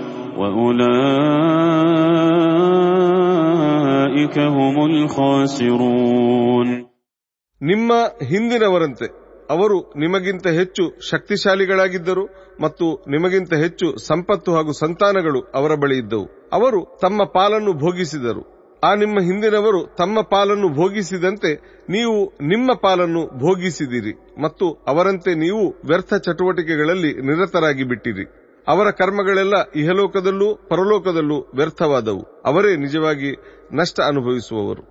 [7.61, 7.93] ನಿಮ್ಮ
[8.29, 9.07] ಹಿಂದಿನವರಂತೆ
[9.49, 12.23] ಅವರು ನಿಮಗಿಂತ ಹೆಚ್ಚು ಶಕ್ತಿಶಾಲಿಗಳಾಗಿದ್ದರು
[12.61, 16.49] ಮತ್ತು ನಿಮಗಿಂತ ಹೆಚ್ಚು ಸಂಪತ್ತು ಹಾಗೂ ಸಂತಾನಗಳು ಅವರ ಬಳಿ ಇದ್ದವು.
[16.53, 18.61] ಅವರು ತಮ್ಮ ಪಾಲನ್ನು ಭೋಗಿಸಿದರು.
[18.83, 21.53] ಆ ನಿಮ್ಮ ಹಿಂದಿನವರು ತಮ್ಮ ಪಾಲನ್ನು ಭೋಗಿಸಿದಂತೆ
[21.89, 31.38] ನೀವು ನಿಮ್ಮ ಪಾಲನ್ನು ಭೋಗಿಸಿದಿರಿ ಮತ್ತು ಅವರಂತೆ ನೀವು ವ್ಯರ್ಥ ಚಟುವಟಿಕೆಗಳಲ್ಲಿ ನಿರತರಾಗಿ ಬಿಟ್ಟಿರಿ ಅವರ ಕರ್ಮಗಳೆಲ್ಲ ಇಹಲೋಕದಲ್ಲೂ ಪರಲೋಕದಲ್ಲೂ
[31.54, 33.32] ವ್ಯರ್ಥವಾದವು ಅವರೇ ನಿಜವಾಗಿ
[33.72, 34.84] ನಷ್ಟ ಅನುಭವಿಸುವವರು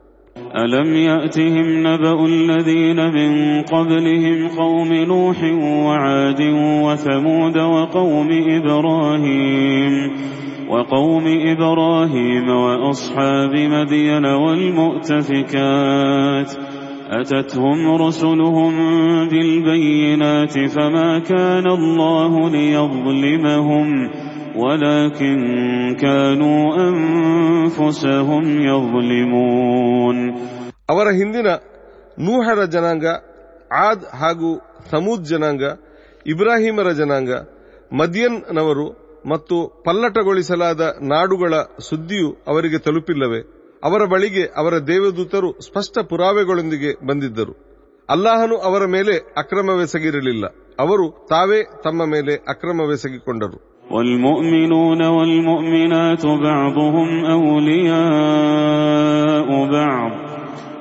[0.64, 3.32] ألم يأتهم نبأ الذين من
[3.66, 5.38] قبلهم قوم نوح
[5.88, 6.42] وعاد
[6.86, 9.94] وثمود وقوم إبراهيم
[10.70, 14.26] وقوم إبراهيم وأصحاب مدين
[15.26, 16.50] والمؤتفكات
[17.12, 18.74] أتتهم رسلهم
[19.30, 23.88] بالبينات فما كان الله ليظلمهم
[24.58, 25.38] ولكن
[25.98, 30.18] كانوا أنفسهم يظلمون
[30.92, 31.48] ಅವರ ಹಿಂದಿನ
[32.18, 33.06] ನೂಹರ ಜನಾಂಗ
[33.86, 34.50] ಆದ್ ಹಾಗೂ
[34.92, 35.64] ಸಮೂದ್ ಜನಾಂಗ
[36.26, 37.32] ಇಬ್ರಾಹಿಮರ ಜನಾಂಗ
[37.92, 38.86] ಮದಿಯನ್ನವರು
[39.26, 40.82] ಮತ್ತು ಪಲ್ಲಟಗೊಳಿಸಲಾದ
[41.12, 41.54] ನಾಡುಗಳ
[41.88, 43.42] ಸುದ್ದಿಯು ಅವರಿಗೆ ತಲುಪಿಲ್ಲವೇ
[43.84, 47.54] ಅವರ ಬಳಿಗೆ ಅವರ ದೇವದೂತರು ಸ್ಪಷ್ಟ ಪುರಾವೆಗಳೊಂದಿಗೆ ಬಂದಿದ್ದರು
[48.10, 50.46] ಅಲ್ಲಾಹನು ಅವರ ಮೇಲೆ ಅಕ್ರಮವೆಸಗಿರಲಿಲ್ಲ
[50.80, 57.10] ಅವರು ತಾವೇ ತಮ್ಮ ಮೇಲೆ ಅಕ್ರಮವೆಸಗಿಕೊಂಡರು والمؤمنون والمؤمنات بعضهم
[58.16, 60.12] أولياء بعض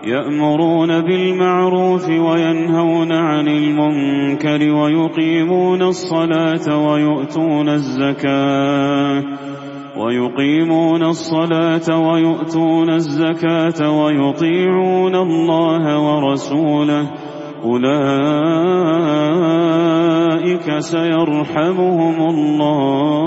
[0.07, 9.23] يأمرون بالمعروف وينهون عن المنكر ويقيمون الصلاة ويؤتون الزكاة
[9.99, 17.11] ويقيمون الصلاة ويؤتون الزكاة ويطيعون الله ورسوله
[19.35, 23.25] أولئك سيرحمهم الله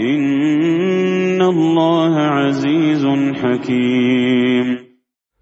[0.00, 3.06] إن الله عزيز
[3.42, 4.66] حكيم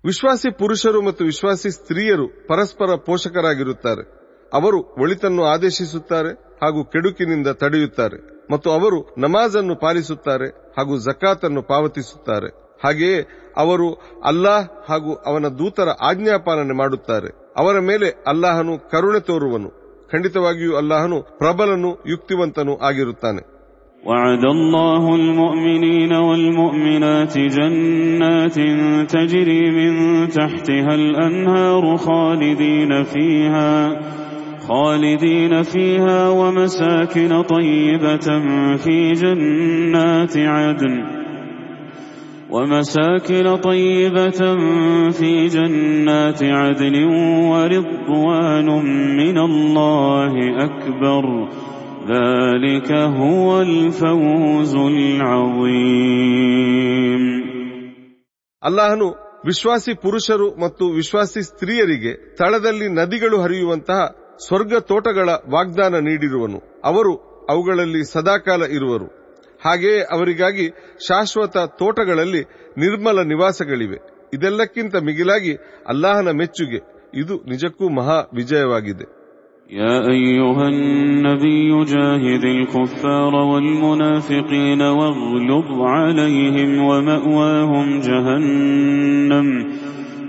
[0.05, 6.31] ವಿಶ್ವಾಸಿ ಪುರುಷರು ಮತ್ತು ವಿಶ್ವಾಸಿ ಸ್ತ್ರೀಯರು ಪರಸ್ಪರ ಪೋಷಕರಾಗಿರುತ್ತಾರೆ ಅವರು ಒಳಿತನ್ನು ಆದೇಶಿಸುತ್ತಾರೆ
[6.63, 8.19] ಹಾಗೂ ಕೆಡುಕಿನಿಂದ ತಡೆಯುತ್ತಾರೆ
[8.51, 12.49] ಮತ್ತು ಅವರು ನಮಾಜನ್ನು ಪಾಲಿಸುತ್ತಾರೆ ಹಾಗೂ ಜಕಾತನ್ನು ಪಾವತಿಸುತ್ತಾರೆ
[12.85, 13.21] ಹಾಗೆಯೇ
[13.57, 13.89] ಅವರು
[14.25, 19.69] ಅಲ್ಲಾಹ್ ಹಾಗೂ ಅವನ ದೂತರ ಆಜ್ಞಾಪಾಲನೆ ಮಾಡುತ್ತಾರೆ ಅವರ ಮೇಲೆ ಅಲ್ಲಾಹನು ಕರುಣೆ ತೋರುವನು
[20.13, 23.43] ಖಂಡಿತವಾಗಿಯೂ ಅಲ್ಲಾಹನು ಪ್ರಬಲನು ಯುಕ್ತಿವಂತನೂ ಆಗಿರುತ್ತಾನೆ
[24.05, 28.57] وعد الله المؤمنين والمؤمنات جنات
[29.09, 29.93] تجري من
[30.31, 33.71] تحتها الأنهار خالدين فيها
[34.69, 38.39] خالدين فيها ومساكن طيبة
[38.77, 41.05] في جنات عدن
[42.51, 44.57] ومساكن طيبة
[45.11, 47.05] في جنات عدن
[47.45, 48.67] ورضوان
[49.17, 51.49] من الله أكبر
[52.07, 56.35] ذلك هو الفوز العظيم
[58.63, 59.15] ಅಲ್ಲಾಹನು
[59.47, 66.59] ವಿಶ್ವಾಸಿ ಪುರುಷರು ಮತ್ತು ವಿಶ್ವಾಸಿ ಸ್ತ್ರೀಯರಿಗೆ ತಳದಲ್ಲಿ ನದಿಗಳು ಹರಿಯುವಂತಹ ಸ್ವರ್ಗ ತೋಟಗಳ ವಾಗ್ದಾನ ನೀಡಿರುವನು
[66.91, 67.13] ಅವರು
[67.49, 69.09] ಅವುಗಳಲ್ಲಿ ಸದಾಕಾಲ ಇರುವರು
[69.61, 70.67] ಹಾಗೆಯೇ ಅವರಿಗಾಗಿ
[71.01, 72.43] ಶಾಶ್ವತ ತೋಟಗಳಲ್ಲಿ
[72.77, 73.99] ನಿರ್ಮಲ ನಿವಾಸಗಳಿವೆ
[74.33, 75.53] ಇದೆಲ್ಲಕ್ಕಿಂತ ಮಿಗಿಲಾಗಿ
[75.93, 76.81] ಅಲ್ಲಾಹನ ಮೆಚ್ಚುಗೆ
[77.21, 79.07] ಇದು ನಿಜಕ್ಕೂ ಮಹಾ ವಿಜಯವಾಗಿದೆ
[79.75, 89.47] يا أيها النبي جاهد الكفار والمنافقين واغلظ عليهم ومأواهم جهنم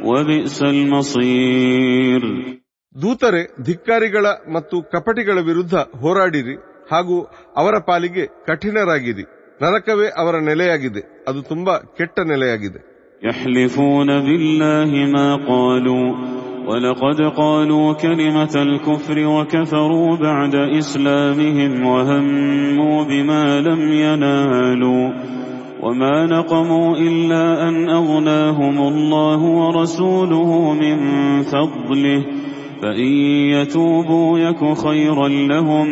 [0.03, 2.21] وبئس المصير
[2.95, 6.55] ದೂತರೆ ಧಿಕ್ಕಾರಿಗಳ ಮತ್ತು ಕಪಟಿಗಳ ವಿರುದ್ಧ ಹೋರಾಡಿರಿ
[6.91, 7.15] ಹಾಗೂ
[7.57, 9.25] ಅವರ ಪಾಲಿಗೆ ಕಠಿಣರಾಗಿರಿ
[9.61, 12.81] ನರಕವೇ ಅವರ ನೆಲೆಯಾಗಿದೆ ಅದು ತುಂಬಾ ಕೆಟ್ಟ ನೆಲೆಯಾಗಿದೆ
[13.21, 16.07] يحلفون بالله ما قالوا
[16.65, 25.05] ولقد قالوا كلمة الكفر وكفروا بعد إسلامهم وهموا بما لم ينالوا
[25.83, 30.97] وما نقموا إلا أن أغناهم الله ورسوله من
[31.43, 32.21] فضله
[32.81, 33.11] فإن
[33.51, 35.87] يتوبوا يك خيرا لهم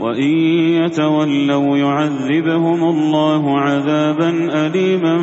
[0.00, 0.32] وإن
[0.80, 4.30] يتولوا يعذبهم الله عذابا
[4.66, 5.16] أليما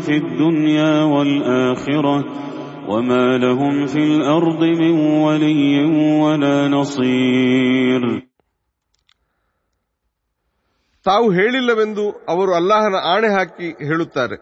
[0.00, 2.24] في الدنيا والآخرة
[2.88, 5.84] وما لهم في الأرض من ولي
[6.22, 8.02] ولا نصير
[11.06, 14.36] ತಾವು ಹೇಳಿಲ್ಲವೆಂದು ಅವರು ಅಲ್ಲಾಹನ ಆಣೆ ಹಾಕಿ ಹೇಳುತ್ತಾರೆ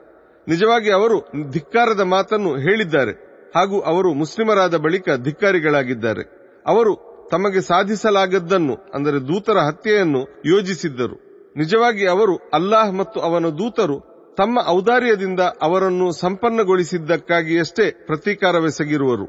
[0.46, 1.16] ನಿಜವಾಗಿ ಅವರು
[1.50, 3.12] ಧಿಕ್ಕಾರದ ಮಾತನ್ನು ಹೇಳಿದ್ದಾರೆ
[3.55, 6.23] ಹಾಗೂ ಅವರು ಮುಸ್ಲಿಮರಾದ ಬಳಿಕ ಧಿಕ್ಕಾರಿಗಳಾಗಿದ್ದಾರೆ.
[6.67, 11.31] ಅವರು ತಮಗೆ ಸಾಧಿಸಲಾಗದ್ದನ್ನು, ಅಂದರೆ ದೂತರ ಹತ್ಯೆಯನ್ನು ಯೋಜಿಸಿದ್ದರು.
[11.57, 19.25] ನಿಜವಾಗಿ ಅವರು ಅಲ್ಲಾಹ್ ಮತ್ತು ಅವನ ದೂತರು ತಮ್ಮ ಔದಾರ್ಯದಿಂದ ಅವರನ್ನು ಸಂಪನ್ನಗೊಳಿಸಿದ್ದಕ್ಕಾಗಿಯಷ್ಟೇ ಪ್ರತೀಕಾರವೆಸಗಿರುವರು.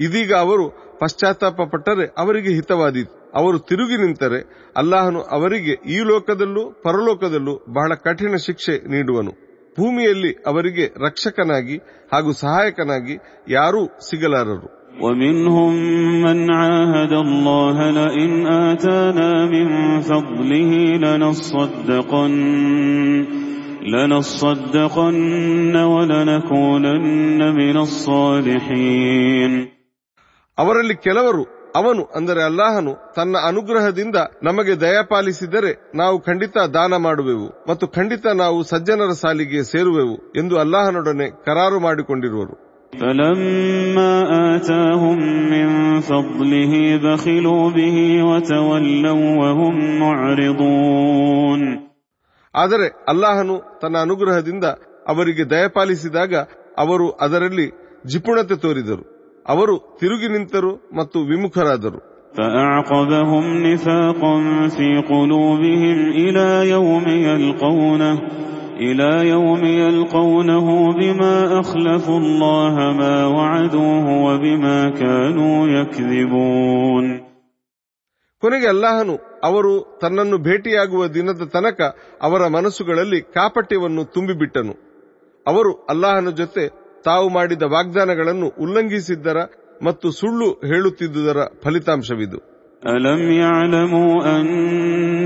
[0.00, 3.32] ಇದೀಗ ಅವರು ಪಶ್ಚಾತ್ತಾಪ ಪಟ್ಟರೆ ಅವರಿಗೆ ಹಿತವಾದೀತು.
[3.34, 9.45] ಅವರು ತಿರುಗಿ ನಿಂತರೆ ಅಲ್ಲಾಹನು ಅವರಿಗೆ ಈ ಲೋಕದಲ್ಲೂ ಪರಲೋಕದಲ್ಲೂ ಬಹಳ ಕಠಿಣ ಶಿಕ್ಷೆ ನೀಡುವನು.
[9.77, 11.77] ಭೂಮಿಯಲ್ಲಿ ಅವರಿಗೆ ರಕ್ಷಕನಾಗಿ
[12.13, 13.15] ಹಾಗೂ ಸಹಾಯಕನಾಗಿ
[13.49, 14.69] ಯಾರೂ ಸಿಗಲಾರರು
[15.01, 15.73] ومنهم
[16.25, 18.31] من عاهد الله لئن
[18.65, 19.67] آتانا من
[20.01, 22.33] فضله لنصدقن
[23.93, 29.51] لنصدقن ولنكونن من الصالحين
[30.57, 31.43] ಅವರಲ್ಲಿ ಕೆಲವರು
[31.76, 39.12] ಅವನು ಅಂದರೆ ಅಲ್ಲಾಹನು ತನ್ನ ಅನುಗ್ರಹದಿಂದ ನಮಗೆ ದಯಪಾಲಿಸಿದರೆ ನಾವು ಖಂಡಿತ ದಾನ ಮಾಡುವೆವು ಮತ್ತು ಖಂಡಿತ ನಾವು ಸಜ್ಜನರ
[39.12, 42.54] ಸಾಲಿಗೆ ಸೇರುವೆವು ಎಂದು ಅಲ್ಲಾಹನೊಡನೆ ಕರಾರು ಮಾಡಿಕೊಂಡಿರುವರು.
[52.54, 54.64] ಆದರೆ ಅಲ್ಲಾಹನು ತನ್ನ ಅನುಗ್ರಹದಿಂದ
[55.08, 56.34] ಅವರಿಗೆ ದಯಪಾಲಿಸಿದಾಗ
[56.78, 57.66] ಅವರು ಅದರಲ್ಲಿ
[58.06, 59.15] ಜಿಪುಣತೆ ತೋರಿದರು.
[59.45, 61.99] ಅವರು ತಿರುಗಿ ನಿಂತರು ಮತ್ತು ವಿಮುಖರಾದರು
[62.37, 64.35] فأعقبهم نفاقا
[64.67, 68.15] في قلوبهم إلى يوم يلقونه
[68.79, 77.05] إلى يوم يلقونه بما أخلفوا الله ما وعدوه وبما كانوا يكذبون
[78.43, 81.79] ಕೊನೆಗೆ ಅಲ್ಲಾಹನು ಅವರು ತನ್ನನ್ನು ಭೇಟಿಯಾಗುವ ದಿನದ ತನಕ
[82.21, 84.73] ಅವರ ಮನಸ್ಸುಗಳಲ್ಲಿ ಕಾಪಟ್ಯವನ್ನು ತುಂಬಿಬಿಟ್ಟನು
[85.45, 86.63] ಅವರು ಅಲ್ಲಾಹನ ಜೊತೆ
[87.05, 89.37] ತಾವು ಮಾಡಿದ ವಾಗ್ದಾನಗಳನ್ನು ಉಲ್ಲಂಘಿಸಿದ್ದರ
[89.81, 92.39] ಮತ್ತು ಸುಳ್ಳು ಹೇಳುತ್ತಿದ್ದುದರ ಫಲಿತಾಂಶವಿದು
[92.83, 94.49] ألم يعلموا أن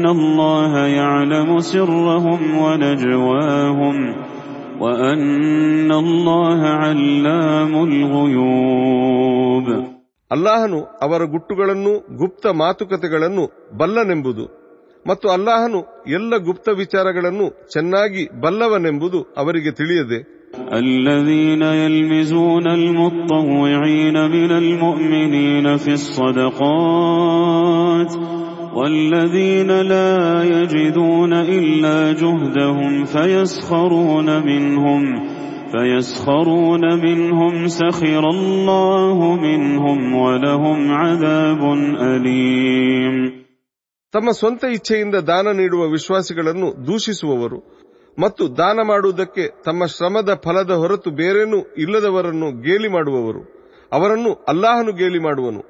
[0.08, 3.96] الله يعلم سرهم ونجواهم
[4.80, 9.68] وأن الله علام الغيوب
[10.32, 11.92] ಅಲ್ಲಾಹನು ಅವರ ಗುಟ್ಟುಗಳನ್ನು
[12.22, 13.44] ಗುಪ್ತ ಮಾತುಕತೆಗಳನ್ನು
[13.78, 14.46] ಬಲ್ಲನೆಂಬುದು
[15.06, 15.80] ಮತ್ತು ಅಲ್ಲಾಹನು
[16.18, 20.20] ಎಲ್ಲ ಗುಪ್ತ ವಿಚಾರಗಳನ್ನು ಚೆನ್ನಾಗಿ ಬಲ್ಲವನೆಂಬುದು ಅವರಿಗೆ ತಿಳಿಯದೆ
[20.74, 27.56] الذين يلمزون المطوعين من المؤمنين في الصدقات
[28.76, 35.02] والذين لا يجدون إلا جهدهم فيسخرون منهم
[35.72, 41.62] فيسخرون منهم سخر الله منهم ولهم عذاب
[42.02, 43.16] أليم
[44.14, 47.58] ತಮ್ಮ ಸ್ವಂತ ಇಚ್ಛೆಯಿಂದ ದಾನ ನೀಡುವ ವಿಶ್ವಾಸಿಗಳನ್ನು ದೂಷಿಸುವವರು
[48.18, 53.42] ಮತ್ತು ದಾನ ಮಾಡುವುದಕ್ಕೆ ತಮ್ಮ ಶ್ರಮದ ಫಲದ ಹೊರತು ಬೇರೇನೂ ಇಲ್ಲದವರನ್ನು ಗೇಲಿ ಮಾಡುವವರು
[53.92, 55.62] ಅವರನ್ನು ಅಲ್ಲಾಹನು ಗೇಲಿ ಮಾಡುವನು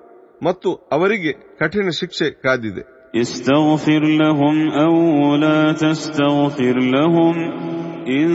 [0.43, 2.83] ಮತ್ತು ಅವರಿಗೆ ಕಠಿಣ ಶಿಕ್ಷೆ ಕಾದಿದೆ
[3.15, 4.95] استغفر لهم أو
[5.35, 7.35] لا تستغفر لهم
[8.09, 8.27] إن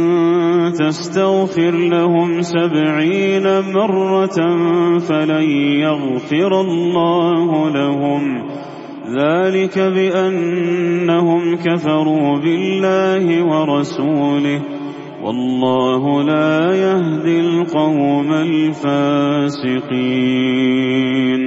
[0.73, 4.39] تستغفر لهم سبعين مرة
[5.01, 5.47] فلن
[5.79, 8.23] يغفر الله لهم
[9.13, 14.61] ذلك بأنهم كفروا بالله ورسوله
[15.23, 16.53] والله لا
[16.85, 18.29] يهدي القوم
[20.11, 21.43] الفاسقين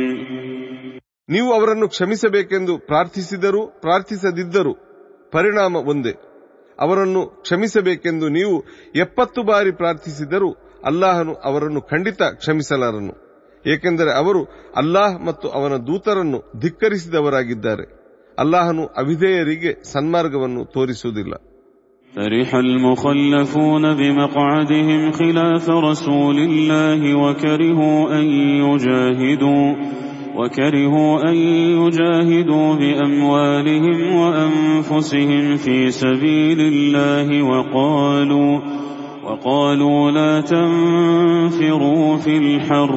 [1.29, 4.73] ನೀವು ಅವರನ್ನು ಕ್ಷಮಿಸಬೇಕೆಂದು ಪ್ರಾರ್ಥಿಸಿದರೂ ಪ್ರಾರ್ಥಿಸದಿದ್ದರೂ
[5.33, 6.13] ಪರಿಣಾಮ ಒಂದೇ
[6.79, 8.55] ಅವರನ್ನು ಕ್ಷಮಿಸಬೇಕೆಂದು ನೀವು
[8.95, 10.49] ಎಪ್ಪತ್ತು ಬಾರಿ ಪ್ರಾರ್ಥಿಸಿದರೂ
[10.85, 13.13] ಅಲ್ಲಾಹನು ಅವರನ್ನು ಖಂಡಿತ ಕ್ಷಮಿಸಲಾರನು
[13.65, 14.41] ಏಕೆಂದರೆ ಅವರು
[14.75, 17.85] ಅಲ್ಲಾಹ್ ಮತ್ತು ಅವನ ದೂತರನ್ನು ಧಿಕ್ಕರಿಸಿದವರಾಗಿದ್ದಾರೆ
[18.37, 21.33] ಅಲ್ಲಾಹನು ಅವಿಧೇಯರಿಗೆ ಸನ್ಮಾರ್ಗವನ್ನು ತೋರಿಸುವುದಿಲ್ಲ
[22.13, 28.25] فرح المخلفون بمقعدهم خلاف رسول الله وكرهوا أن
[28.63, 29.67] يجاهدوا
[30.35, 31.35] وكرهوا أن
[31.79, 38.53] يجاهدوا بأموالهم وأنفسهم في سبيل الله وقالوا
[39.23, 42.93] وقالوا لا تنفروا في الحر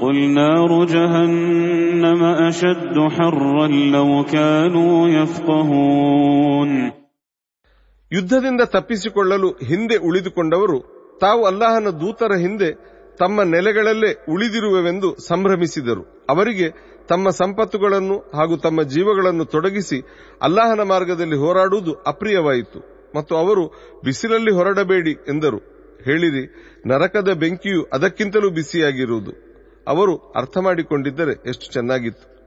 [0.00, 6.70] قل نار جهنم أشد حرا لو كانوا يفقهون
[8.12, 10.78] ಯುದ್ಧದಿಂದ ತಪ್ಪಿಸಿಕೊಳ್ಳಲು ಹಿಂದೆ ಉಳಿದುಕೊಂಡವರು
[11.20, 12.68] ತಾವು ಅಲ್ಲಾಹನ ದೂತರ ಹಿಂದೆ
[13.20, 16.68] ತಮ್ಮ ನೆಲೆಗಳಲ್ಲೇ ಉಳಿದಿರುವೆವೆಂದು ಸಂಭ್ರಮಿಸಿದರು ಅವರಿಗೆ
[17.08, 19.98] ತಮ್ಮ ಸಂಪತ್ತುಗಳನ್ನು ಹಾಗೂ ತಮ್ಮ ಜೀವಗಳನ್ನು ತೊಡಗಿಸಿ
[20.40, 22.80] ಅಲ್ಲಾಹನ ಮಾರ್ಗದಲ್ಲಿ ಹೋರಾಡುವುದು ಅಪ್ರಿಯವಾಯಿತು
[23.14, 23.64] ಮತ್ತು ಅವರು
[24.02, 25.60] ಬಿಸಿಲಲ್ಲಿ ಹೊರಡಬೇಡಿ ಎಂದರು
[26.06, 26.44] ಹೇಳಿರಿ
[26.84, 29.34] ನರಕದ ಬೆಂಕಿಯು ಅದಕ್ಕಿಂತಲೂ ಬಿಸಿಯಾಗಿರುವುದು
[29.87, 32.39] ಅವರು ಅರ್ಥ ಮಾಡಿಕೊಂಡಿದ್ದರೆ ಎಷ್ಟು ಚೆನ್ನಾಗಿತ್ತು.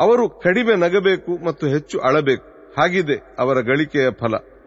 [0.00, 2.74] ಅವರು ಕಡಿಮೆ ನಗಬೇಕು ಮತ್ತು ಹೆಚ್ಚು ಅಳಬೇಕು.
[2.80, 4.34] ಹಾಗಿದೆ ಅವರ ಗಳಿಕೆಯ ಫಲ.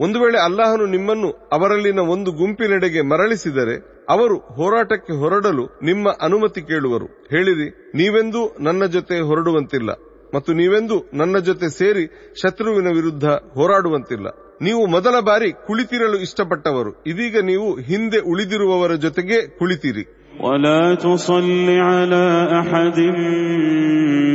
[0.00, 3.74] ಒಂದು ವೇಳೆ ಅಲ್ಲಾಹನು ನಿಮ್ಮನ್ನು ಅವರಲ್ಲಿನ ಒಂದು ಗುಂಪಿನೆಡೆಗೆ ಮರಳಿಸಿದರೆ
[4.10, 7.68] ಅವರು ಹೋರಾಟಕ್ಕೆ ಹೊರಡಲು ನಿಮ್ಮ ಅನುಮತಿ ಕೇಳುವರು ಹೇಳಿರಿ
[8.00, 9.90] ನೀವೆಂದೂ ನನ್ನ ಜೊತೆ ಹೊರಡುವಂತಿಲ್ಲ
[10.32, 12.04] ಮತ್ತು ನೀವೆಂದೂ ನನ್ನ ಜೊತೆ ಸೇರಿ
[12.42, 14.28] ಶತ್ರುವಿನ ವಿರುದ್ಧ ಹೋರಾಡುವಂತಿಲ್ಲ
[14.62, 20.06] ನೀವು ಮೊದಲ ಬಾರಿ ಕುಳಿತಿರಲು ಇಷ್ಟಪಟ್ಟವರು ಇದೀಗ ನೀವು ಹಿಂದೆ ಉಳಿದಿರುವವರ ಜೊತೆಗೆ ಕುಳಿತಿರಿ
[20.42, 21.46] ولا تصل
[21.82, 22.24] على
[22.60, 22.98] أحد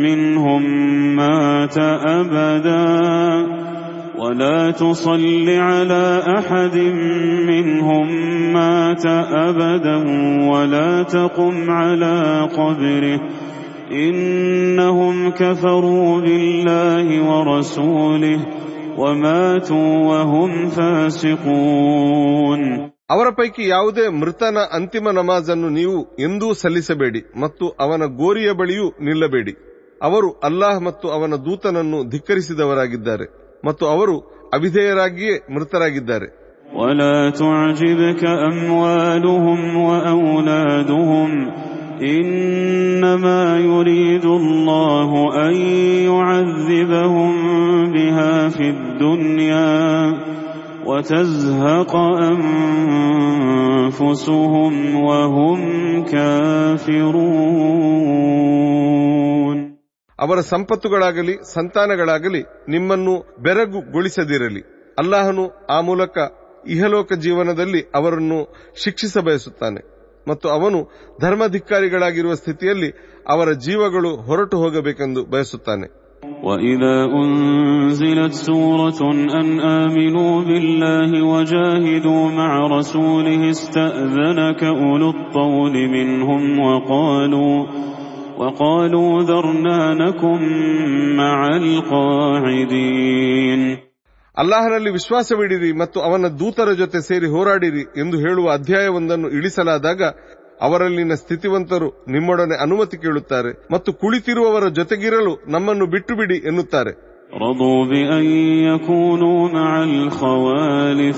[0.06, 0.64] منهم
[1.16, 1.78] مات
[2.12, 2.86] أبدا
[4.22, 6.76] ولا تصل على أحد
[7.48, 8.08] منهم
[8.54, 9.06] مات
[9.42, 9.98] أبدا
[10.52, 12.16] ولا تقم على
[12.52, 13.20] قبره
[14.08, 18.40] إنهم كفروا بالله ورسوله
[18.98, 20.52] وماتوا وهم
[21.58, 22.62] فاسقون
[23.10, 29.54] ಅವರ ಪೈಕಿ ಯಾವುದೇ ಮೃತನ ಅಂತಿಮ ನಮಾಜನ್ನು ನೀವು ಎಂದೂ ಸಲ್ಲಿಸಬೇಡಿ ಮತ್ತು ಅವನ ಗೋರಿಯ ಬಳಿಯೂ ನಿಲ್ಲಬೇಡಿ
[30.02, 33.28] ಅವರು ಅಲ್ಲಾಹ್ ಮತ್ತು ಅವನ ದೂತನನ್ನು ಧಿಕ್ಕರಿಸಿದವರಾಗಿದ್ದಾರೆ
[33.66, 34.18] ಮತ್ತು ಅವರು
[34.54, 36.30] ಅವಿಧೇಯರಾಗಿಯೇ ಮೃತರಾಗಿದ್ದಾರೆ
[36.76, 41.30] ولا تعجبك أموالهم وأولادهم
[42.04, 45.10] إنما يريد الله
[45.48, 45.56] أن
[46.06, 47.32] يعذبهم
[47.92, 50.14] بها في الدنيا
[50.86, 51.94] وتزهق
[53.88, 55.60] أنفسهم وهم
[58.28, 59.71] كافرون
[60.20, 62.42] ಅವರ ಸಂಪತ್ತುಗಳಾಗಲಿ ಸಂತಾನಗಳಾಗಲಿ
[62.74, 64.62] ನಿಮ್ಮನ್ನು ಬೆರಗುಗೊಳಿಸದಿರಲಿ
[64.98, 66.18] ಅಲ್ಲಾಹನು ಆ ಮೂಲಕ
[66.76, 68.40] ಇಹಲೋಕ ಜೀವನದಲ್ಲಿ ಅವರನ್ನು
[68.84, 69.82] ಶಿಕ್ಷಿಸ ಬಯಸುತ್ತಾನೆ
[70.28, 70.80] ಮತ್ತು ಅವನು
[71.22, 72.90] ಧರ್ಮಧಿಕ್ಕಾರಿಗಳಾಗಿರುವ ಸ್ಥಿತಿಯಲ್ಲಿ
[73.30, 75.88] ಅವರ ಜೀವಗಳು ಹೊರಟು ಹೋಗಬೇಕೆಂದು ಬಯಸುತ್ತಾನೆ
[76.44, 79.00] وإذا أنزلت سورة
[79.42, 79.48] أن
[79.82, 87.56] آمنوا بالله وجاهدوا مع رسوله استأذنك أولو الطول منهم وقالوا
[88.38, 90.42] وقالوا ذرنا نكن
[91.18, 91.38] مع
[92.48, 93.62] القاعدين
[94.38, 100.02] ಅಲ್ಲಾಹನಲ್ಲಿ ವಿಶ್ವಾಸವಿಡಿರಿ ಮತ್ತು ಅವನ ದೂತರ ಜೊತೆ ಸೇರಿ ಹೋರಾಡಿರಿ ಎಂದು ಹೇಳುವ ಅಧ್ಯಾಯವೊಂದನ್ನು ಇಳಿಸಲಾದಾಗ
[100.62, 106.94] ಅವರಲ್ಲಿನ ಸ್ಥಿತಿವಂತರು ನಿಮ್ಮೊಡನೆ ಅನುಮತಿ ಕೇಳುತ್ತಾರೆ ಮತ್ತು ಕುಳಿತಿರುವವರ ಜೊತೆಗಿರಲು ನಮ್ಮನ್ನು ಬಿಟ್ಟು ಬಿಡಿ ಎನ್ನುತ್ತಾರೆ
[107.42, 108.26] رضوا بأن
[108.68, 111.18] يكونوا مع الخوالف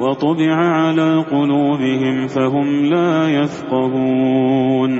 [0.00, 4.92] وطبع على قلوبهم فهم لا يفقهون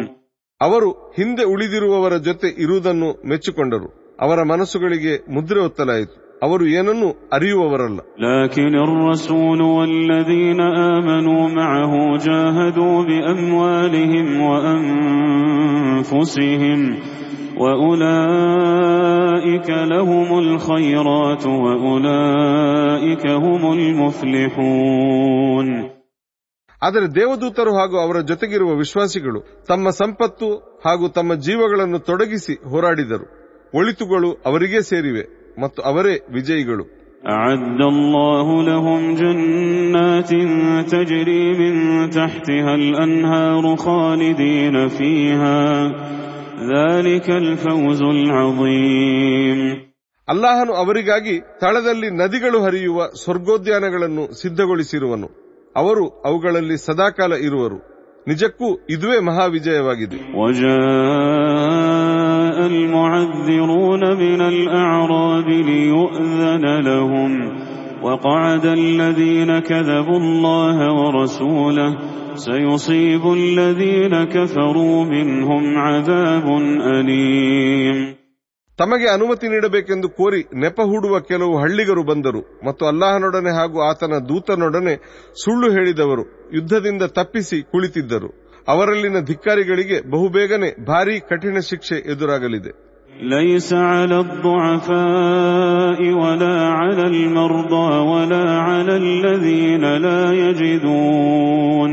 [0.61, 3.88] ಅವರು ಹಿಂದೆ ಉಳಿದಿರುವವರ ಜೊತೆ ಇರುವುದನ್ನು ಮೆಚ್ಚಿಕೊಂಡರು
[4.20, 10.61] ಅವರ ಮನಸ್ಸುಗಳಿಗೆ ಮುದ್ರೆ ಒತ್ತಲಾಯಿತು ಅವರು ಏನನ್ನೂ ಅರಿಯುವವರಲ್ಲ لكن الرسول والذين
[10.94, 14.26] آمنوا معه جاهدوا بأموالهم
[15.55, 16.80] وأنفسهم
[18.34, 25.66] وأولئك لهم الخيرات وأولئك هم المفلحون
[26.82, 30.48] ಆದರೆ ದೇವದೂತರು ಹಾಗೂ ಅವರ ಜೊತೆಗಿರುವ ವಿಶ್ವಾಸಿಗಳು ತಮ್ಮ ಸಂಪತ್ತು
[30.84, 33.26] ಹಾಗೂ ತಮ್ಮ ಜೀವಗಳನ್ನು ತೊಡಗಿಸಿ ಹೋರಾಡಿದರು
[33.74, 35.24] ಒಳಿತುಗಳು ಅವರಿಗೇ ಸೇರಿವೆ
[35.62, 36.86] ಮತ್ತು ಅವರೇ ವಿಜಯಿಗಳು
[37.36, 40.30] أعد الله لهم جنات
[40.88, 41.74] تجري من
[42.11, 45.61] تحتها الأنهار خالدين فيها
[46.68, 49.61] ذلك الفوز العظيم
[50.28, 55.28] ಅಲ್ಲಾಹನು ಅವರಿಗಾಗಿ ತಳದಲ್ಲಿ ನದಿಗಳು ಹರಿಯುವ ಸ್ವರ್ಗೋದ್ಯಾನಗಳನ್ನು ಸಿದ್ಧಗೊಳಿಸಿರುವನು
[55.78, 57.78] ಅವರು ಅವುಗಳಲ್ಲಿ ಸದಾಕಾಲ ಇರುವರು
[58.26, 60.18] ನಿಜಕ್ಕೂ ಇದುವೇ ಮಹಾವಿಜಯವಾಗಿದೆ
[61.34, 67.32] وجاء المعذرون من الأعراب ليؤذن لهم
[68.02, 71.90] وقعد الذين كذبوا الله ورسوله
[72.38, 76.46] سيصيب الذين كفروا منهم عذاب
[76.88, 77.98] أليم
[78.78, 84.94] ತಮಗೆ ಅನುಮತಿ ನೀಡಬೇಕೆಂದು ಕೋರಿ ನೆಪ ಹೂಡುವ ಕೆಲವು ಹಳ್ಳಿಗರು ಬಂದರು ಮತ್ತು ಅಲ್ಲಾಹನೊಡನೆ ಹಾಗೂ ಆತನ ದೂತನೊಡನೆ
[85.42, 86.24] ಸುಳ್ಳು ಹೇಳಿದವರು
[86.57, 88.30] ಯುದ್ಧದಿಂದ ತಪ್ಪಿಸಿ ಕುಳಿತಿದ್ದರು
[88.68, 92.72] ಅವರಲ್ಲಿನ ಧಿಕ್ಕಾರಿಗಳಿಗೆ ಬಹುಬೇಗನೆ ಭಾರೀ ಕಠಿಣ ಶಿಕ್ಷೆ ಎದುರಾಗಲಿದೆ
[93.30, 101.92] ليس على الضعفاء ولا على المرضى ولا على الذين لا يجدون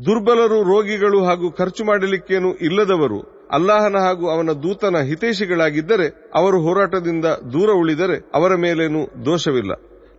[0.00, 3.18] ದುರ್ಬಲರು ರೋಗಿಗಳು ಹಾಗೂ ಖರ್ಚು ಮಾಡಲಿಕ್ಕೇನು ಇಲ್ಲದವರು
[3.56, 9.72] ಅಲ್ಲಾಹನ ಹಾಗೂ ಅವನ ದೂತನ ಹಿತೈಷಿಗಳಾಗಿದ್ದರೆ ಅವರು ಹೋರಾಟದಿಂದ ದೂರ ಉಳಿದರೆ ಅವರ ಮೇಲೇನೂ ದೋಷವಿಲ್ಲ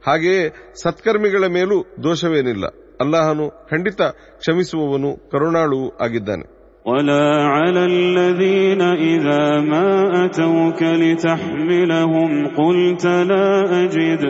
[0.08, 0.44] ಹಾಗೆಯೇ
[0.84, 2.66] ಸತ್ಕರ್ಮಿಗಳ ಮೇಲೂ ದೋಷವೇನಿಲ್ಲ
[3.02, 4.02] ಅಲ್ಲಾಹನು ಖಂಡಿತ
[4.42, 6.46] ಕ್ಷಮಿಸುವವನು ಕರುಣಾಳುವೂ ಆಗಿದ್ದಾನೆ
[6.86, 7.26] ولا
[7.56, 9.88] على الذين إذا ما
[10.26, 13.48] أتوك لتحملهم قلت لا
[13.84, 14.24] أجد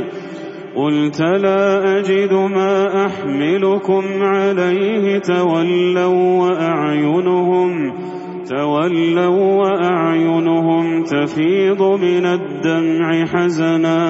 [0.76, 1.66] قلت لا
[1.98, 2.74] أجد ما
[3.06, 7.72] أحملكم عليه تولوا وأعينهم
[8.45, 14.02] تولوا وأعينهم تفيض من الدمع حزنا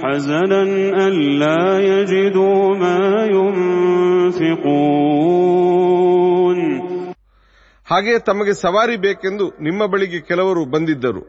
[0.00, 0.62] حزنا
[1.06, 3.00] ألا يجدوا ما
[5.30, 6.58] ينفقون
[7.88, 11.22] ಹಾಗೆಯೇ ತಮಗೆ ಸವಾರಿ ಬೇಕೆಂದು ನಿಮ್ಮ ಬಳಿಗೆ ಕೆಲವರು ಬಂದಿದ್ದರು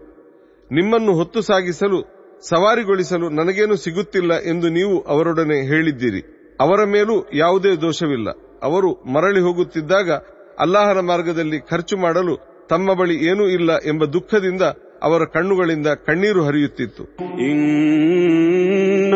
[0.71, 1.99] ನಿಮ್ಮನ್ನು ಹೊತ್ತು ಸಾಗಿಸಲು
[2.40, 6.22] ಸವಾರಿಗೊಳಿಸಲು ನನಗೇನು ಸಿಗುತ್ತಿಲ್ಲ ಎಂದು ನೀವು ಅವರೊಡನೆ ಹೇಳಿದ್ದೀರಿ.
[6.60, 8.28] ಅವರ ಮೇಲೂ ಯಾವುದೇ ದೋಷವಿಲ್ಲ.
[8.62, 10.10] ಅವರು ಮರಳಿ ಹೋಗುತ್ತಿದ್ದಾಗ
[10.58, 14.62] ಅಲ್ಲಾಹನ ಮಾರ್ಗದಲ್ಲಿ ಖರ್ಚು ಮಾಡಲು ತಮ್ಮ ಬಳಿ ಏನೂ ಇಲ್ಲ ಎಂಬ ದುಃಖದಿಂದ
[15.02, 17.04] ಅವರ ಕಣ್ಣುಗಳಿಂದ ಕಣ್ಣೀರು ಹರಿಯುತ್ತಿತ್ತು.
[17.38, 19.14] ಇನ್ನ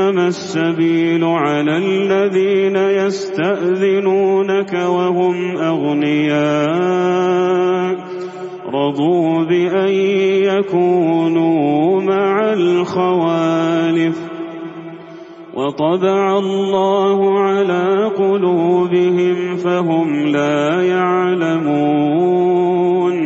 [8.70, 9.94] رضوا بأن
[10.50, 14.18] يكونوا مع الخوالف
[15.54, 17.86] وطبع الله على
[18.16, 20.60] قلوبهم فهم لا
[22.06, 23.18] يعلمون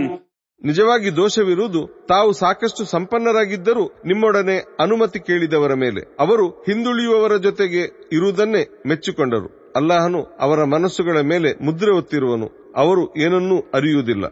[0.62, 7.84] ನಿಜವಾಗಿ ದೋಷವಿರುವುದು ತಾವು ಸಾಕಷ್ಟು ಸಂಪನ್ನರಾಗಿದ್ದರೂ ನಿಮ್ಮೊಡನೆ ಅನುಮತಿ ಕೇಳಿದವರ ಮೇಲೆ ಅವರು ಹಿಂದುಳಿಯುವವರ ಜೊತೆಗೆ
[8.18, 14.26] ಇರುವುದನ್ನೇ ಮೆಚ್ಚಿಕೊಂಡರು ಅಲ್ಲಾಹನು ಅವರ ಮನಸ್ಸುಗಳ ಮೇಲೆ ಮುದ್ರೆ ಒತ್ತಿರುವನು ಅವರು ಏನನ್ನೂ ಅರಿಯುವುದಿಲ್ಲ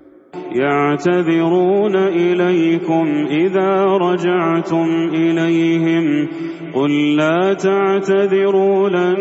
[0.52, 6.28] يعتذرون إليكم إذا رجعتم إليهم.
[6.74, 9.16] قل لا تعتذروا لن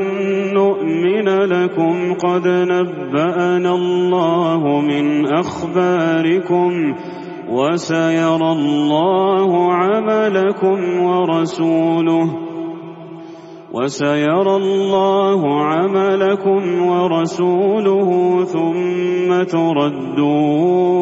[0.54, 2.14] نؤمن لكم.
[2.14, 6.94] قد نبأنا الله من أخباركم
[7.50, 12.51] وسيرى الله عملكم ورسوله.
[13.74, 21.02] وسيرى الله عملكم ورسوله ثم تردون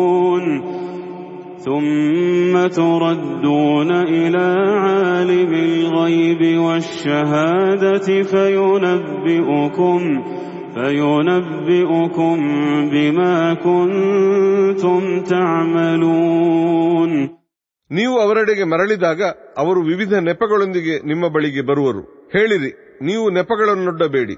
[1.58, 10.00] ثم تردون إلى عالم الغيب والشهادة فينبئكم
[10.74, 12.38] فينبئكم
[12.92, 16.60] بما كنتم تعملون
[17.92, 19.22] ನೀವು ಅವರೆಡೆಗೆ ಮರಳಿದಾಗ
[19.58, 22.30] ಅವರು ವಿವಿಧ ನೆಪಗಳೊಂದಿಗೆ ನಿಮ್ಮ ಬಳಿಗೆ ಬರುವರು.
[22.34, 24.36] ಹೇಳಿರಿ, ನೀವು ನೆಪಗಳನ್ನೊಡ್ಡಬೇಡಿ.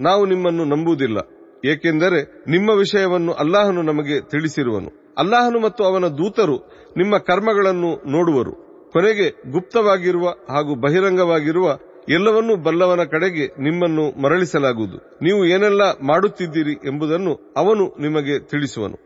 [0.00, 1.18] ನಾವು ನಿಮ್ಮನ್ನು ನಂಬುವುದಿಲ್ಲ.
[1.64, 5.14] ಏಕೆಂದರೆ ನಿಮ್ಮ ವಿಷಯವನ್ನು ಅಲ್ಲಾಹನು ನಮಗೆ ತಿಳಿಸಿರುವನು.
[5.18, 6.56] ಅಲ್ಲಾಹನು ಮತ್ತು ಅವನ ದೂತರು
[6.96, 8.66] ನಿಮ್ಮ ಕರ್ಮಗಳನ್ನು ನೋಡುವರು.
[8.92, 11.78] ಕೊನೆಗೆ ಗುಪ್ತವಾಗಿರುವ ಹಾಗೂ ಬಹಿರಂಗವಾಗಿರುವ
[12.08, 15.18] ಎಲ್ಲವನ್ನೂ ಬಲ್ಲವನ ಕಡೆಗೆ ನಿಮ್ಮನ್ನು ಮರಳಿಸಲಾಗುವುದು.
[15.22, 19.05] ನೀವು ಏನೆಲ್ಲ ಮಾಡುತ್ತಿದ್ದೀರಿ ಎಂಬುದನ್ನು ಅವನು ನಿಮಗೆ ತಿಳಿಸುವನು.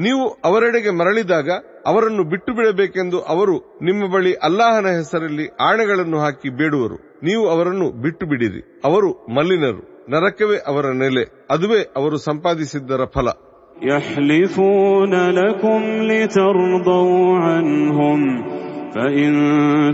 [0.00, 1.50] ನೀವು ಅವರೆಡೆಗೆ ಮರಳಿದಾಗ
[1.90, 8.62] ಅವರನ್ನು ಬಿಟ್ಟು ಬಿಡಬೇಕೆಂದು ಅವರು ನಿಮ್ಮ ಬಳಿ ಅಲ್ಲಾಹನ ಹೆಸರಲ್ಲಿ ಆಣೆಗಳನ್ನು ಹಾಕಿ ಬೇಡುವರು ನೀವು ಅವರನ್ನು ಬಿಟ್ಟು ಬಿಡಿರಿ
[8.84, 9.82] ಅವರು ಮಲ್ಲಿನರು
[10.14, 13.28] ನರಕವೇ ಅವರ ನೆಲೆ ಅದುವೇ ಅವರು ಸಂಪಾದಿಸಿದ್ದರ ಫಲ
[13.86, 18.20] يحلفون لكم لترضوا عنهم
[18.94, 19.32] فإن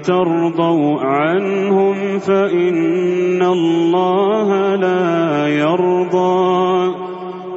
[0.02, 5.04] ترضوا عنهم فإن الله لا
[5.56, 6.32] يرضى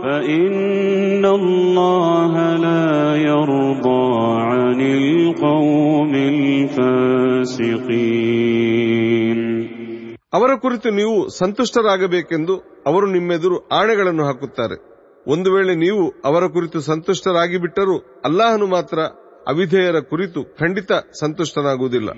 [0.06, 2.88] فإن الله لا
[3.30, 4.06] يرضى
[4.50, 6.14] عن القوم
[8.36, 9.40] الفاسقين
[10.34, 12.54] ಅವರ ಕುರಿತು ನೀವು ಸಂತುಷ್ಟರಾಗಬೇಕೆಂದು
[12.90, 14.78] ಅವರು ನಿಮ್ಮೆದುರು ಆಣೆಗಳನ್ನು ಹಾಕುತ್ತಾರೆ
[15.26, 17.96] ಒಂದು ವೇಳೆ ನೀವು ಅವರ ಕುರಿತು ಸಂತುಷ್ಟರಾಗಿ ಬಿಟ್ಟರೂ
[18.28, 18.98] ಅಲ್ಲಾಹನು ಮಾತ್ರ
[19.49, 22.09] ಅವಿಧೇಯರ ಕುರಿತು ಖಂಡಿತ ಸಂತುಷ್ಟನಾಗುವುದಿಲ್ಲ.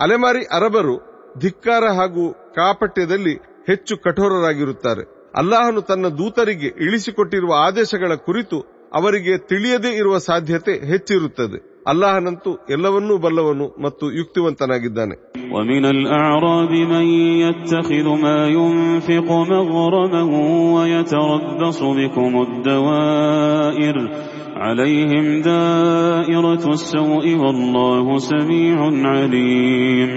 [0.00, 0.96] ಅಲೆಮಾರಿ ಅರಬರು
[1.40, 3.34] ಧಿಕ್ಕಾರ ಹಾಗೂ ಕಾಪಟ್ಯದಲ್ಲಿ
[3.68, 5.32] ಹೆಚ್ಚು ಕಠೋರರಾಗಿರುತ್ತಾರೆ.
[5.36, 8.60] ಅಲ್ಲಾಹನು ತನ್ನ ದೂತರಿಗೆ ಇಳಿಸಿಕೊಟ್ಟಿರುವ ಆದೇಶಗಳ ಕುರಿತು
[8.94, 11.71] ಅವರಿಗೆ ತಿಳಿಯದೇ ಇರುವ ಸಾಧ್ಯತೆ ಹೆಚ್ಚಿರುತ್ತದೆ.
[11.87, 15.15] ಅಲ್ಲಾಹನಂತೂ ಎಲ್ಲವನ್ನೂ ಬಲ್ಲವನು ಮತ್ತು ಯುಕ್ತಿವಂತನಾಗಿದ್ದಾನೆ
[15.51, 17.05] ومن الأعراب من
[17.43, 20.21] يتخذ ما ينفق مغرما
[20.75, 23.97] ويتربص بكم الدوائر
[24.57, 28.77] عليهم دائرة السوء والله سميع
[29.11, 30.11] عليم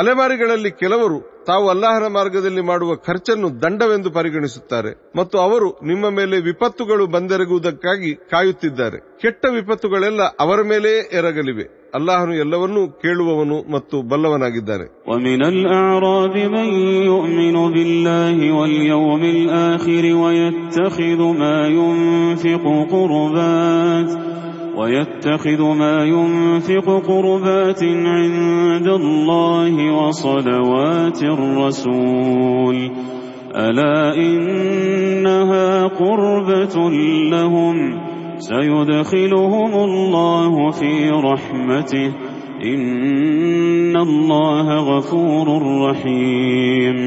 [0.00, 8.14] ಅಲೆಮಾರಿಗಳಲ್ಲಿ ಕೆಲವರು ತಾವು ಅಲ್ಲಾಹನ ಮಾರ್ಗದಲ್ಲಿ ಮಾಡುವ ಖರ್ಚನ್ನು ದಂಡವೆಂದು ಪರಿಗಣಿಸುತ್ತಾರೆ ಮತ್ತು ಅವರು ನಿಮ್ಮ ಮೇಲೆ ವಿಪತ್ತುಗಳು ಬಂದೆರಗುವುದಕ್ಕಾಗಿ
[8.30, 8.98] ಕಾಯುತ್ತಿದ್ದಾರೆ.
[9.20, 11.79] ಕೆಟ್ಟ ವಿಪತ್ತುಗಳೆಲ್ಲ ಅವರ ಮೇಲೆಯೇ ಎರಗಲಿವೆ.
[11.97, 16.67] ಅಲ್ಲಾಹನು ಎಲ್ಲವನ್ನೂ ಕೇಳುವವನು ಮತ್ತು ಬಲ್ಲವನಾಗಿದ್ದಾನೆ ومن الأعراب من
[17.11, 24.09] يؤمن بالله واليوم الآخر ويتخذ ما ينفق قربات
[24.77, 27.81] ويتخذ ما ينفق قربات
[28.15, 32.77] عند الله وصلوات الرسول
[33.57, 35.67] ألا إنها
[36.01, 36.75] قربة
[37.33, 37.75] لهم
[38.41, 42.07] سيدخلهم الله في رحمته
[42.65, 45.47] إن الله غفور
[45.85, 46.97] رحيم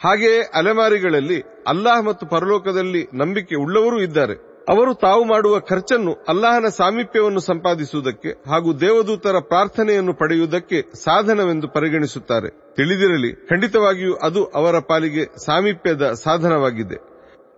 [0.00, 4.34] ಹಾಗೆಯೇ ಅಲೆಮಾರಿಗಳಲ್ಲಿ ಅಲ್ಲಾಹ್ ಮತ್ತು ಪರಲೋಕದಲ್ಲಿ ನಂಬಿಕೆ ಉಳ್ಳವರೂ ಇದ್ದಾರೆ
[4.68, 14.14] ಅವರು ತಾವು ಮಾಡುವ ಖರ್ಚನ್ನು ಅಲ್ಲಾಹನ ಸಾಮೀಪ್ಯವನ್ನು ಸಂಪಾದಿಸುವುದಕ್ಕೆ ಹಾಗೂ ದೇವದೂತರ ಪ್ರಾರ್ಥನೆಯನ್ನು ಪಡೆಯುವುದಕ್ಕೆ ಸಾಧನವೆಂದು ಪರಿಗಣಿಸುತ್ತಾರೆ ತಿಳಿದಿರಲಿ ಖಂಡಿತವಾಗಿಯೂ
[14.28, 16.98] ಅದು ಅವರ ಪಾಲಿಗೆ ಸಾಮೀಪ್ಯದ ಸಾಧನವಾಗಿದೆ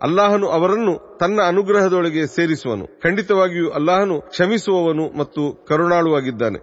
[0.01, 6.59] ಅಲ್ಲಾಹನು ಅವರನ್ನು ತನ್ನ ಅನುಗ್ರಹದೊಳಗೆ ಸೇರಿಸುವನು ಖಂಡಿತವಾಗಿಯೂ ಅಲ್ಲಾಹನು ಕ್ಷಮಿಸುವವನು ಮತ್ತು ಕರುಣಾಳುವಾಗಿದ್ದಾನೆ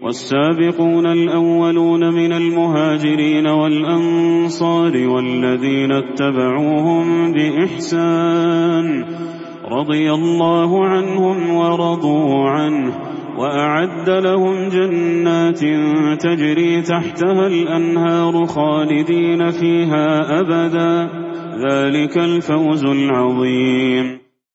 [0.00, 8.86] والسابقون الأولون من المهاجرين والأنصار والذين اتبعوهم بإحسان
[9.68, 12.92] رضي الله عنهم ورضوا عنه
[13.38, 15.60] وأعد لهم جنات
[16.20, 20.06] تجري تحتها الأنهار خالدين فيها
[20.40, 21.10] أبدا
[21.62, 24.06] ذلك الفوز العظيم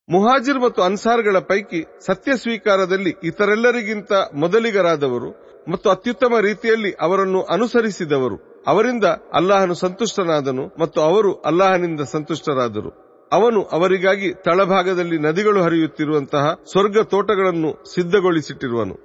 [0.09, 5.29] ಮುಹಾಜಿರ್ ಮತ್ತು ಅನ್ಸಾರ್ಗಳ ಪೈಕಿ ಸತ್ಯ ಸ್ವೀಕಾರದಲ್ಲಿ ಇತರೆಲ್ಲರಿಗಿಂತ ಮೊದಲಿಗರಾದವರು
[5.67, 12.91] ಮತ್ತು ಅತ್ಯುತ್ತಮ ರೀತಿಯಲ್ಲಿ ಅವರನ್ನು ಅನುಸರಿಸಿದವರು ಅವರಿಂದ ಅಲ್ಲಾಹನು ಸಂತುಷ್ಟನಾದನು ಮತ್ತು ಅವರು ಅಲ್ಲಾಹನಿಂದ ಸಂತುಷ್ಟರಾದರು
[13.31, 18.97] ಅವನು ಅವರಿಗಾಗಿ ತಳಭಾಗದಲ್ಲಿ ನದಿಗಳು ಹರಿಯುತ್ತಿರುವಂತಹ ಸ್ವರ್ಗ ತೋಟಗಳನ್ನು ಸಿದ್ಧಗೊಳಿಸಿಟ್ಟಿರುವನು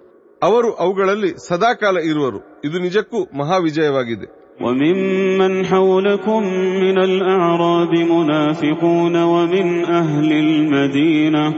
[0.43, 4.29] ಅವರು ಅವುಗಳಲ್ಲಿ ಸದಾಕಾಲ ಇರುವರು ಇದು ನಿಜಕ್ಕೂ ಮಹಾವಿಜಯವಾಗಿದೆ
[4.61, 6.43] وممن حولكم
[6.81, 11.55] من الأعراب منافقون ومن أهل المدينة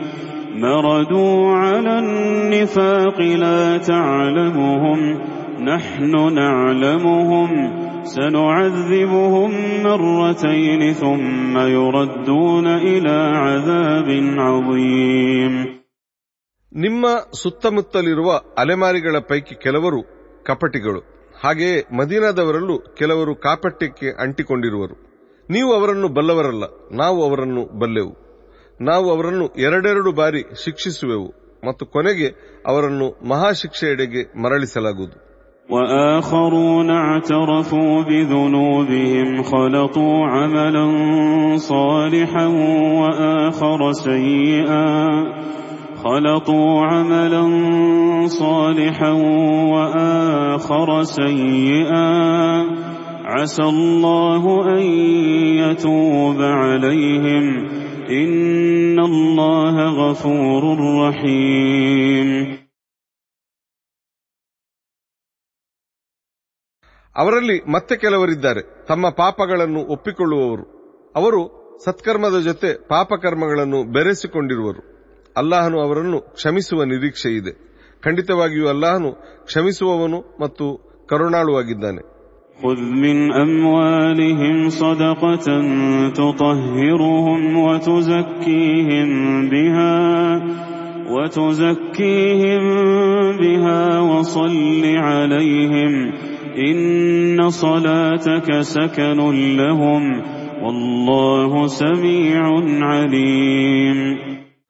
[0.56, 5.18] مردوا على النفاق لا تعلمهم
[5.64, 7.50] نحن نعلمهم
[8.04, 9.50] سنعذبهم
[9.82, 14.08] مرتين ثم يردون إلى عذاب
[14.38, 15.54] عظيم
[16.72, 20.00] ನಿಮ್ಮ ಸುತ್ತಮುತ್ತಲಿರುವ ಅಲೆಮಾರಿಗಳ ಪೈಕಿ ಕೆಲವರು
[20.42, 21.00] ಕಪಟಿಗಳು
[21.34, 24.96] ಹಾಗೆಯೇ ಮದೀನಾದವರಲ್ಲೂ ಕೆಲವರು ಕಾಪಟ್ಯಕ್ಕೆ ಅಂಟಿಕೊಂಡಿರುವರು
[25.48, 28.12] ನೀವು ಅವರನ್ನು ಬಲ್ಲವರಲ್ಲ ನಾವು ಅವರನ್ನು ಬಲ್ಲೆವು
[28.80, 31.28] ನಾವು ಅವರನ್ನು ಎರಡೆರಡು ಬಾರಿ ಶಿಕ್ಷಿಸುವೆವು
[31.66, 32.28] ಮತ್ತು ಕೊನೆಗೆ
[32.66, 35.16] ಅವರನ್ನು ಮಹಾಶಿಕ್ಷೆಯೆಡೆಗೆ ಮರಳಿಸಲಾಗುವುದು
[35.68, 40.86] وآخرون اعترفوا بذنوبهم خلطوا عملا
[41.66, 42.46] صالحا
[43.00, 44.84] وآخر سيئا
[46.04, 47.44] خلطوا عملا
[48.26, 49.10] صالحا
[49.72, 52.08] وآخر سيئا
[53.26, 54.82] عسى الله أن
[55.58, 57.44] يتوب عليهم
[58.12, 60.62] إن الله غفور
[61.02, 62.30] رحيم
[67.16, 70.64] ಅವರಲ್ಲಿ ಮತ್ತೆ ಕೆಲವರಿದ್ದಾರೆ ತಮ್ಮ ಪಾಪಗಳನ್ನು ಒಪ್ಪಿಕೊಳ್ಳುವವರು
[71.14, 71.40] ಅವರು
[71.84, 74.82] ಸತ್ಕರ್ಮದ ಜೊತೆ ಪಾಪಕರ್ಮಗಳನ್ನು ಬೆರೆಸಿಕೊಂಡಿರುವರು
[75.36, 77.52] ಅಲ್ಲಾಹನು ಅವರನ್ನು ಕ್ಷಮಿಸುವ ನಿರೀಕ್ಷೆ ಇದೆ
[78.02, 79.10] ಖಂಡಿತವಾಗಿಯೂ ಅಲ್ಲಾಹನು
[79.44, 80.66] ಕ್ಷಮಿಸುವವನು ಮತ್ತು
[81.10, 82.02] ಕರುಣಾಳುವಾಗಿದ್ದಾನೆ
[82.60, 85.46] خذ من أموالهم صدقة
[86.10, 89.08] تطهرهم وتزكيهم
[89.48, 89.96] بها
[91.10, 92.62] وتزكيهم
[93.36, 95.92] بها وصل عليهم
[96.58, 99.20] إن صلاتك سكن
[99.56, 100.22] لهم
[100.62, 102.42] والله سميع
[102.82, 103.98] عليم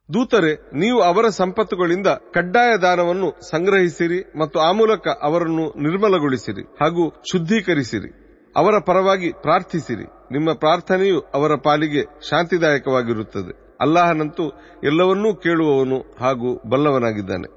[0.09, 8.11] ದೂತರೆ ನೀವು ಅವರ ಸಂಪತ್ತುಗಳಿಂದ ಕಡ್ಡಾಯ ದಾನವನ್ನು ಸಂಗ್ರಹಿಸಿರಿ ಮತ್ತು ಆ ಮೂಲಕ ಅವರನ್ನು ನಿರ್ಮಲಗೊಳಿಸಿರಿ ಹಾಗೂ ಶುದ್ಧೀಕರಿಸಿರಿ
[8.57, 14.47] ಅವರ ಪರವಾಗಿ ಪ್ರಾರ್ಥಿಸಿರಿ ನಿಮ್ಮ ಪ್ರಾರ್ಥನೆಯು ಅವರ ಪಾಲಿಗೆ ಶಾಂತಿದಾಯಕವಾಗಿರುತ್ತದೆ ಅಲ್ಲಾಹನಂತೂ
[14.85, 17.49] ಎಲ್ಲವನ್ನೂ ಕೇಳುವವನು ಹಾಗೂ ಬಲ್ಲವನಾಗಿದ್ದಾನೆ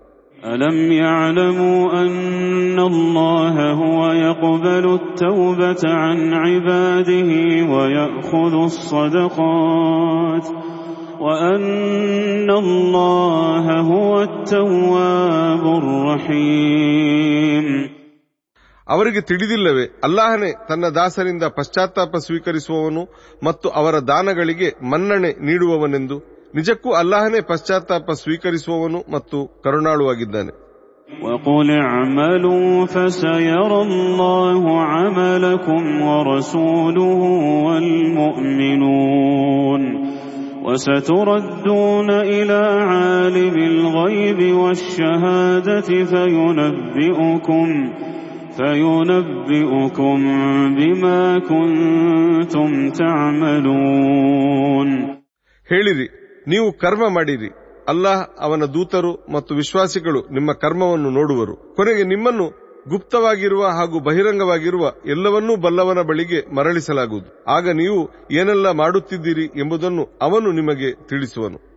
[0.47, 7.29] ألم يعلموا أن الله هو يقبل التوبة عن عباده
[7.71, 10.45] ويأخذ الصدقات
[11.19, 17.67] وأن الله هو التواب الرحيم
[18.87, 23.03] ಅವರಿಗೆ ತಿಳಿದಿಲ್ಲವೇ ಅಲ್ಲಾಹನೇ ತನ್ನ ದಾಸರಿಂದ ಪಶ್ಚಾತ್ತಾಪ ಸ್ವೀಕರಿಸುವವನು
[23.43, 26.17] ಮತ್ತು ಅವರ ದಾನಗಳಿಗೆ ಮನ್ನಣೆ ನೀಡುವವನೆಂದು
[26.55, 30.53] ನಿಜಕ್ಕೂ ಅಲ್ಲಾಹನೇ ಪಶ್ಚಾತ್ತಾಪ ಸ್ವೀಕರಿಸುವವನು ಮತ್ತು ಕರುಣಾಳುವಾಗಿದ್ದಾನೆ
[31.23, 34.61] وقل اعملوا فسيرى الله
[34.93, 37.21] عملكم ورسوله
[37.65, 39.81] والمؤمنون
[40.63, 47.67] وستردون إلى عالم الغيب والشهادة فينبئكم
[48.57, 50.17] فينبئكم
[50.75, 52.69] بما كنتم
[53.83, 54.89] تعملون
[55.67, 56.07] ಹೇಳಿರಿ
[56.47, 57.49] ನೀವು ಕರ್ಮ ಮಾಡಿರಿ
[57.87, 62.45] ಅಲ್ಲಾಹ್ ಅವನ ದೂತರು ಮತ್ತು ವಿಶ್ವಾಸಿಗಳು ನಿಮ್ಮ ಕರ್ಮವನ್ನು ನೋಡುವರು ಕೊನೆಗೆ ನಿಮ್ಮನ್ನು
[62.88, 67.44] ಗುಪ್ತವಾಗಿರುವ ಹಾಗೂ ಬಹಿರಂಗವಾಗಿರುವ ಎಲ್ಲವನ್ನೂ ಬಲ್ಲವನ ಬಳಿಗೆ ಮರಳಿಸಲಾಗುವುದು.
[67.48, 71.68] ಆಗ ನೀವು ಏನೆಲ್ಲ ಮಾಡುತ್ತಿದ್ದೀರಿ ಎಂಬುದನ್ನು ಅವನು ನಿಮಗೆ ತಿಳಿಸುವನು.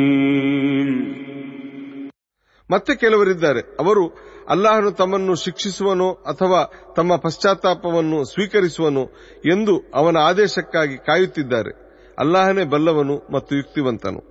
[2.70, 4.12] ಮತ್ತೆ ಕೆಲವರಿದ್ದಾರೆ ಅವರು
[4.50, 9.10] ಅಲ್ಲಾಹನು ತಮ್ಮನ್ನು ಶಿಕ್ಷಿಸುವನೋ ಅಥವಾ ತಮ್ಮ ಪಶ್ಚಾತ್ತಾಪವನ್ನು ಸ್ವೀಕರಿಸುವನೋ
[9.50, 11.88] ಎಂದು ಅವನ ಆದೇಶಕ್ಕಾಗಿ ಕಾಯುತ್ತಿದ್ದಾರೆ
[12.18, 14.31] ಅಲ್ಲಾಹನೇ ಬಲ್ಲವನು ಮತ್ತು ಯುಕ್ತಿವಂತನು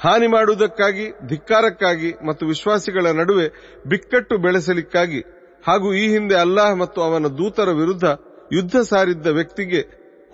[0.00, 3.46] ಹಾನಿ ಮಾಡುವುದಕ್ಕಾಗಿ, ಧಿಕ್ಕಾರಕ್ಕಾಗಿ ಮತ್ತು ವಿಶ್ವಾಸಿಗಳ ನಡುವೆ
[3.88, 5.20] ಬಿಕ್ಕಟ್ಟು ಬೆಳೆಸಲಿಕ್ಕಾಗಿ
[5.66, 8.04] ಹಾಗೂ ಈ ಹಿಂದೆ ಅಲ್ಲಾಹ್ ಮತ್ತು ಅವನ ದೂತರ ವಿರುದ್ಧ
[8.52, 9.80] ಯುದ್ಧ ಸಾರಿದ್ದ ವ್ಯಕ್ತಿಗೆ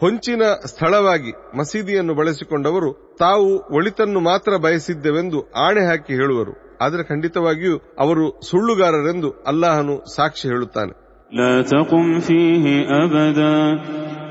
[0.01, 6.78] ಹೊಂಚಿನ ಸ್ಥಳವಾಗಿ ಮಸೀದಿಯನ್ನು ಬಳಸಿಕೊಂಡವರು ತಾವು ಒಳಿತನ್ನು ಮಾತ್ರ ಬಯಸಿದ್ದೆವೆಂದು ಆಣೆ ಹಾಕಿ ಹೇಳುವರು.
[6.80, 11.02] ಆದರೆ ಖಂಡಿತವಾಗಿಯೂ ಅವರು ಸುಳ್ಳುಗಾರರೆಂದು ಅಲ್ಲಾಹನು ಸಾಕ್ಷಿ ಹೇಳುತ್ತಾನೆ.
[11.32, 12.65] لا تقم فيه
[13.03, 13.57] أبدا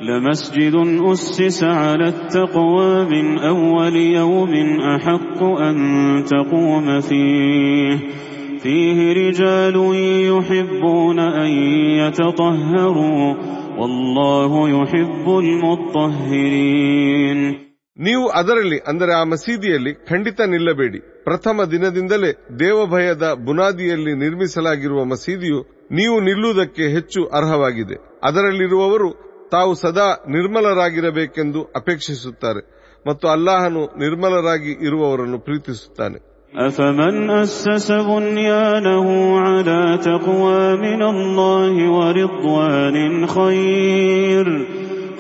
[0.03, 0.75] لمسجد
[1.05, 4.53] أسس على التقوى من أول يوم
[4.95, 5.77] أحق أن
[6.25, 7.97] تقوم فيه
[8.59, 9.77] فيه رجال
[10.29, 11.51] يحبون أن
[12.01, 13.35] يتطهروا
[13.79, 15.27] والله يحب
[16.37, 17.41] المطهرين
[17.99, 25.61] ನೀವು ಅದರಲ್ಲಿ ಅಂದರೆ ಆ ಮಸೀದಿಯಲ್ಲಿ ಖಂಡಿತ ನಿಲ್ಲಬೇಡಿ ಪ್ರಥಮ ದಿನದಿಂದಲೇ ದೇವಭಯದ ಬುನಾದಿಯಲ್ಲಿ ನಿರ್ಮಿಸಲಾಗಿರುವ ಮಸೀದಿಯು
[25.91, 29.09] ನೀವು ನಿಲ್ಲುವುದಕ್ಕೆ ಹೆಚ್ಚು ಅರ್ಹವಾಗಿದೆ ಅದರಲ್ಲಿರುವವರು
[29.53, 30.07] ತಾವು ಸದಾ
[30.37, 32.63] ನಿರ್ಮಲರಾಗಿರಬೇಕೆಂದು ಅಪೇಕ್ಷಿಸುತ್ತಾರೆ
[33.07, 36.19] ಮತ್ತು ಅಲ್ಲಾಹನು ನಿರ್ಮಲರಾಗಿ ಇರುವವರನ್ನು ಪ್ರೀತಿಸುತ್ತಾನೆ
[36.53, 39.07] أفمن أسس بنيانه
[39.39, 42.97] على تقوى من الله ورضوان
[43.29, 44.47] خير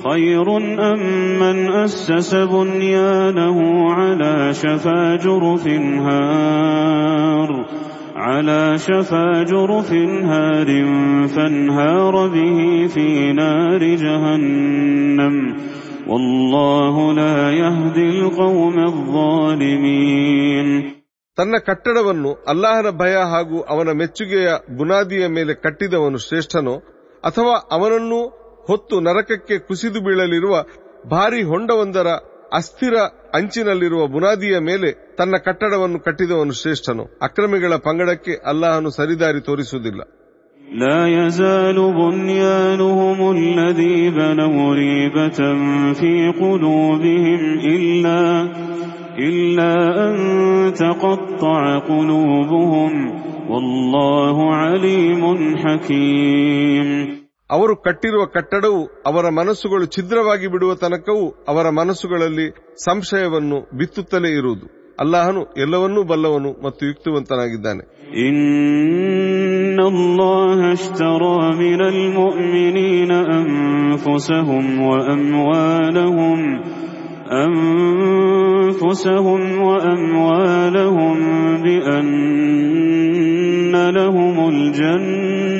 [0.04, 0.46] خير
[0.82, 1.00] أم
[1.38, 3.58] من أسس بنيانه
[3.92, 5.64] على شفا جرف
[6.06, 7.50] هار
[8.20, 9.90] على شفا جرف
[10.24, 10.68] هار
[11.28, 12.58] فانهار به
[12.88, 15.34] في نار جهنم
[16.08, 20.68] والله لا يهدي القوم الظالمين
[21.38, 24.48] ತನ್ನ ಕಟ್ಟಡವನ್ನು ಅಲ್ಲಾಹನ ಭಯ ಹಾಗೂ ಅವನ ಮೆಚ್ಚುಗೆಯ
[24.78, 26.74] ಬುನಾದಿಯ ಮೇಲೆ ಕಟ್ಟಿದವನು ಶ್ರೇಷ್ಠನೋ
[27.24, 28.20] ಅಥವಾ ಅವನನ್ನು
[28.68, 30.54] ಹೊತ್ತು ನರಕಕ್ಕೆ ಕುಸಿದು ಬೀಳಲಿರುವ
[31.10, 32.08] ಭಾರಿ ಹೊಂಡವೊಂದರ
[32.52, 32.96] ಅಸ್ಥಿರ
[33.34, 40.02] ಅಂಚಿನಲ್ಲಿರುವ ಬುನಾದಿಯ ಮೇಲೆ ತನ್ನ ಕಟ್ಟಡವನ್ನು ಕಟ್ಟಿದವನು ಶ್ರೇಷ್ಠನು ಅಕ್ರಮಿಗಳ ಪಂಗಡಕ್ಕೆ ಅಲ್ಲಾಹನು ಸರಿದಾರಿ ತೋರಿಸುವುದಿಲ್ಲ
[40.76, 45.38] لا يزال بنيانهم الذي بنوا ريبة
[45.92, 48.20] في قلوبهم إلا
[49.20, 50.14] إلا أن
[50.74, 52.92] تقطع قلوبهم
[53.48, 55.22] والله عليم
[55.56, 56.88] حكيم
[57.50, 62.46] ಅವರು ಕಟ್ಟಿರುವ ಕಟ್ಟಡವು ಅವರ ಮನಸ್ಸುಗಳು ಛಿದ್ರವಾಗಿ ಬಿಡುವ ತನಕವೂ ಅವರ ಮನಸ್ಸುಗಳಲ್ಲಿ
[62.86, 64.66] ಸಂಶಯವನ್ನು ಬಿತ್ತುತ್ತಲೇ ಇರುವುದು
[64.98, 67.84] ಅಲ್ಲಾಹನು ಎಲ್ಲವನ್ನೂ ಬಲ್ಲವನು ಮತ್ತು ಯುಕ್ತಿವಂತನಾಗಿದ್ದಾನೆ
[68.26, 73.10] إن الله اشترى من المؤمنين
[73.40, 76.38] أنفسهم وأموالهم
[78.06, 81.16] أنفسهم وأموالهم
[81.64, 82.08] بأن
[83.90, 85.59] لهم الجنة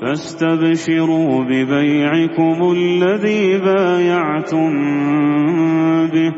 [0.00, 4.72] فاستبشروا ببيعكم الذي بايعتم
[6.06, 6.32] به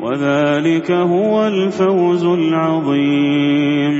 [0.00, 3.96] وذلك هو الفوز العظيم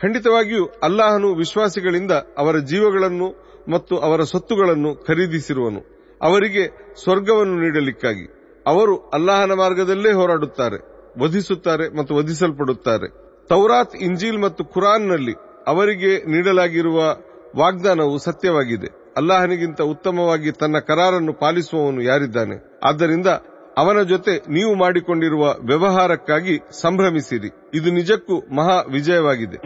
[0.00, 3.28] ಖಂಡಿತವಾಗಿಯೂ ಅಲ್ಲಾಹನು ವಿಶ್ವಾಸಿಗಳಿಂದ ಅವರ ಜೀವಗಳನ್ನು
[3.68, 5.80] ಮತ್ತು ಅವರ ಸೊತ್ತುಗಳನ್ನು ಖರೀದಿಸಿರುವನು
[6.20, 6.64] ಅವರಿಗೆ
[7.02, 8.26] ಸ್ವರ್ಗವನ್ನು ನೀಡಲಿಕ್ಕಾಗಿ
[8.66, 10.78] ಅವರು ಅಲ್ಲಾಹನ ಮಾರ್ಗದಲ್ಲೇ ಹೋರಾಡುತ್ತಾರೆ
[11.20, 13.08] ವಧಿಸುತ್ತಾರೆ ಮತ್ತು ವಧಿಸಲ್ಪಡುತ್ತಾರೆ
[13.50, 15.34] ತೌರಾತ್ ಇಂಜೀಲ್ ಮತ್ತು ಕುರಾನ್ನಲ್ಲಿ
[15.66, 16.98] ಅವರಿಗೆ ನೀಡಲಾಗಿರುವ
[17.54, 23.26] ವಾಗ್ದಾನವು ಸತ್ಯವಾಗಿದೆ ಅಲ್ಲಾಹನಿಗಿಂತ ಉತ್ತಮವಾಗಿ ತನ್ನ ಕರಾರನ್ನು ಪಾಲಿಸುವವನು ಯಾರಿದ್ದಾನೆ ಆದ್ದರಿಂದ
[23.76, 29.58] ಅವನ ಜೊತೆ ನೀವು ಮಾಡಿಕೊಂಡಿರುವ ವ್ಯವಹಾರಕ್ಕಾಗಿ ಸಂಭ್ರಮಿಸಿರಿ ಇದು ನಿಜಕ್ಕೂ ಮಹಾ ವಿಜಯವಾಗಿದೆ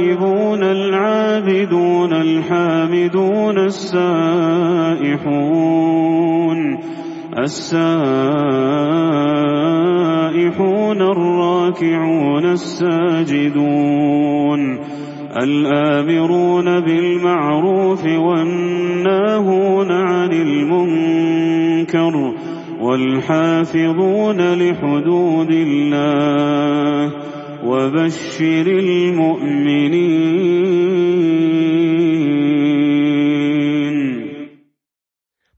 [0.00, 3.56] التائبون العابدون الحامدون
[5.40, 6.58] السائحون
[9.68, 14.60] السائحون الراكعون الساجدون
[15.38, 22.34] الآمرون بالمعروف والناهون عن المنكر
[22.80, 27.12] والحافظون لحدود الله
[27.64, 29.98] وبشر المؤمنين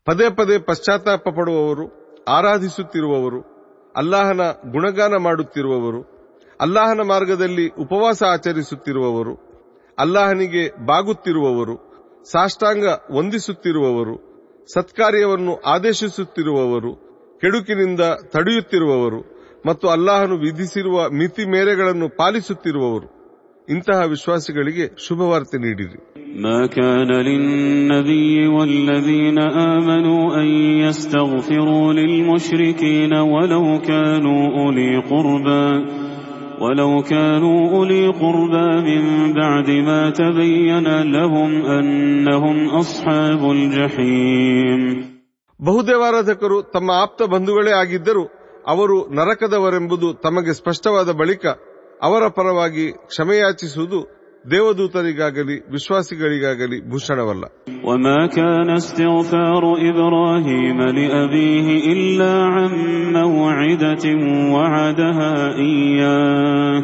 [0.06, 1.84] ಪದೇ ಪದೇ ಪಶ್ಚಾತ್ತಾಪ ಪಡುವವರು
[2.36, 3.40] ಆರಾಧಿಸುತ್ತಿರುವವರು
[3.94, 4.40] ಅಲ್ಲಾಹನ
[4.70, 6.00] ಗುಣಗಾನ ಮಾಡುತ್ತಿರುವವರು
[6.60, 9.43] ಅಲ್ಲಾಹನ ಮಾರ್ಗದಲ್ಲಿ ಉಪವಾಸ ಆಚರಿಸುತ್ತಿರುವವರು
[9.98, 11.74] ಅಲ್ಲಾಹನಿಗೆ ಬಾಗುತ್ತಿರುವವರು
[12.26, 12.86] ಸಾಷ್ಟಾಂಗ
[13.16, 14.14] ವಂದಿಸುತ್ತಿರುವವರು
[14.68, 16.90] ಸತ್ಕಾರ್ಯವನ್ನು ಆದೇಶಿಸುತ್ತಿರುವವರು
[17.42, 18.02] ಕೆಡುಕಿನಿಂದ
[18.34, 19.20] ತಡೆಯುತ್ತಿರುವವರು
[19.66, 23.08] ಮತ್ತು ಅಲ್ಲಾಹನು ವಿಧಿಸಿರುವ ಮಿತಿ ಮೇರೆಗಳನ್ನು ಪಾಲಿಸುತ್ತಿರುವವರು
[23.68, 25.98] ಇಂತಹ ವಿಶ್ವಾಸಿಗಳಿಗೆ ಶುಭವಾರ್ತೆ ನೀಡಿರಿ
[26.42, 29.38] ما كان للنبي والذين
[29.70, 30.48] آمنوا أن
[30.82, 35.64] يستغفروا للمشركين ولو كانوا أولي قربى
[36.60, 44.82] ولو كانوا أولي قربى من بعد ما تبين لهم أنهم أصحاب الجحيم
[45.60, 48.22] ಬಹುದೇವಾರಾಧಕರು ತಮ್ಮ ಆಪ್ತ ಬಂಧುಗಳೇ ಆಗಿದ್ದರೂ
[48.66, 51.44] ಅವರು ನರಕದವರೆಂಬುದು ತಮಗೆ ಸ್ಪಷ್ಟವಾದ ಬಳಿಕ
[52.02, 53.98] ಅವರ ಪರವಾಗಿ ಕ್ಷಮೆಯಾಚಿಸುವುದು
[54.52, 57.44] ದೇವದೂತರಿಗಾಗಲಿ ವಿಶ್ವಾಸಿಗಳಿಗಾಗಲಿ ಭೂಷಣವಲ್ಲ
[57.88, 62.72] وما كان استغفار إبراهيم لأبيه إلا عن
[63.12, 64.04] موعدة
[64.54, 66.80] وعدها إياه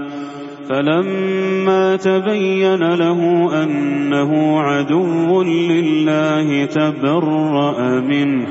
[0.69, 3.21] فلما تبين له
[3.63, 8.47] أنه عدو لله تبرأ منه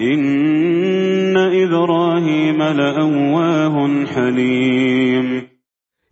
[0.00, 5.51] إن إبراهيم لأواه حليم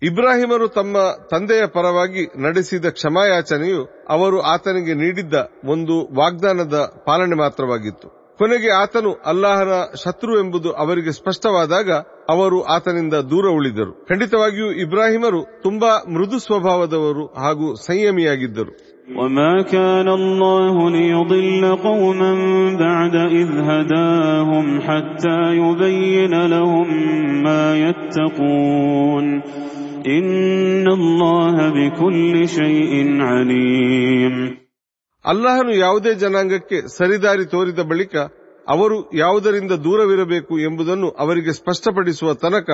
[0.03, 0.97] ಇಬ್ರಾಹಿಮರು ತಮ್ಮ
[1.31, 5.37] ತಂದೆಯ ಪರವಾಗಿ ನಡೆಸಿದ ಕ್ಷಮಾಯಾಚನೆಯು ಅವರು ಆತನಿಗೆ ನೀಡಿದ್ದ
[5.69, 8.09] ಒಂದು ವಾಗ್ದಾನದ ಪಾಲನೆ ಮಾತ್ರವಾಗಿತ್ತು
[8.41, 11.91] ಕೊನೆಗೆ ಆತನು ಅಲ್ಲಾಹನ ಶತ್ರು ಎಂಬುದು ಅವರಿಗೆ ಸ್ಪಷ್ಟವಾದಾಗ
[12.31, 18.75] ಅವರು ಆತನಿಂದ ದೂರ ಉಳಿದರು ಖಂಡಿತವಾಗಿಯೂ ಇಬ್ರಾಹಿಮರು ತುಂಬಾ ಮೃದು ಸ್ವಭಾವದವರು ಹಾಗೂ ಸಂಯಮಿಯಾಗಿದ್ದರು
[19.17, 22.33] وما كان الله ليضل قوما
[22.79, 26.89] بعد إذ هداهم حتى يبين لهم
[27.45, 29.27] ما يتقون
[30.11, 32.93] إن الله بكل شيء
[33.31, 34.35] عليم
[35.25, 38.15] ಅಲ್ಲಾಹನು ಯಾವುದೇ ಜನಾಂಗಕ್ಕೆ ಸರಿದಾರಿ ತೋರಿದ ಬಳಿಕ
[38.67, 42.69] ಅವರು ಯಾವುದರಿಂದ ದೂರವಿರಬೇಕು ಎಂಬುದನ್ನು ಅವರಿಗೆ ಸ್ಪಷ್ಟಪಡಿಸುವ ತನಕ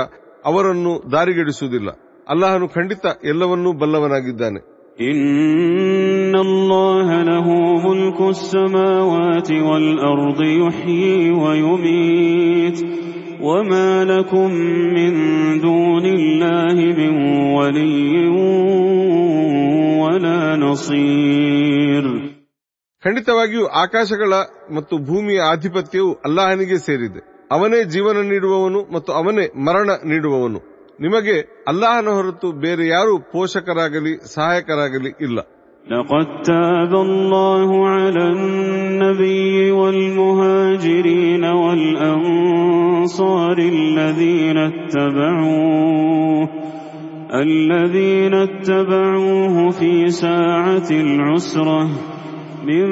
[0.45, 1.89] ಅವರನ್ನು ದಾರಿಗೆಡಿಸುವುದಿಲ್ಲ
[2.27, 4.61] ಅಲ್ಲಾಹನು ಖಂಡಿತ ಎಲ್ಲವನ್ನೂ ಬಲ್ಲವನಾಗಿದ್ದಾನೆ
[5.07, 7.47] إن الله له
[7.87, 12.79] ملك السماوات والأرض يحيي ويميت
[13.43, 14.49] وما لكم
[14.97, 15.13] من
[15.61, 17.13] دون الله من
[17.55, 18.29] ولي
[20.03, 22.05] ولا نصير
[23.03, 24.33] ಖಂಡಿತವಾಗಿಯೂ ಆಕಾಶಗಳ
[24.77, 27.21] ಮತ್ತು ಭೂಮಿಯ ಆಧಿಪತ್ಯವು ಅಲ್ಲಾಹನಿಗೆ ಸೇರಿದೆ
[27.51, 30.61] ಅವನೇ ಜೀವನ ನೀಡುವವನು ಮತ್ತು ಅವನೇ ಮರಣ ನೀಡುವವನು
[31.01, 31.35] ನಿಮಗೆ
[31.71, 35.39] ಅಲ್ಲಾಹನ ಹೊರತು ಬೇರೆ ಯಾರು ಪೋಷಕರಾಗಲಿ ಸಹಾಯಕರಾಗಲಿ ಇಲ್ಲ
[35.90, 42.78] لقد تاب الله على النبي والمهاجرين والأنصار
[43.58, 46.50] الذين اتبعوه
[47.34, 51.90] الذين اتبعوه في ساعة العسرة.
[52.66, 52.88] من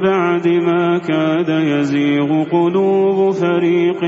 [0.00, 4.04] بعد ما كاد يزيغ قلوب فريق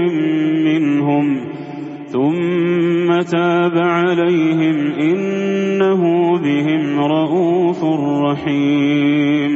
[0.67, 1.64] منهم.
[2.14, 6.02] ثم تاب عليهم إنه
[6.38, 6.84] بهم
[7.14, 7.80] رؤوف
[8.26, 9.54] رحيم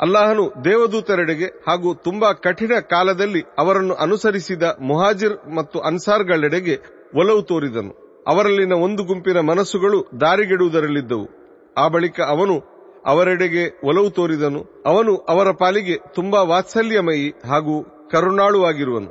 [0.00, 6.74] ಅಲ್ಲಾಹನು ದೇವದೂತರೆಡೆಗೆ ಹಾಗೂ ತುಂಬಾ ಕಠಿಣ ಕಾಲದಲ್ಲಿ ಅವರನ್ನು ಅನುಸರಿಸಿದ ಮುಹಾಜಿರ್ ಮತ್ತು ಅನ್ಸಾರ್ಗಳೆಡೆಗೆ
[7.14, 7.92] ಒಲವು ತೋರಿದನು
[8.26, 11.26] ಅವರಲ್ಲಿನ ಒಂದು ಗುಂಪಿನ ಮನಸ್ಸುಗಳು ದಾರಿಗೆಡುವುದರಲ್ಲಿದ್ದವು
[11.76, 12.56] ಆ ಬಳಿಕ ಅವನು
[13.06, 17.76] ಅವರೆಡೆಗೆ ಒಲವು ತೋರಿದನು ಅವನು ಅವರ ಪಾಲಿಗೆ ತುಂಬಾ ವಾತ್ಸಲ್ಯಮಯಿ ಹಾಗೂ
[18.14, 19.10] ಕರುಣಾಳುವಾಗಿರುವನು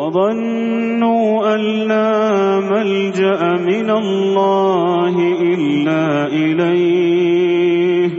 [0.00, 8.10] وظنوا أن لا ملجأ من الله إلا إليه.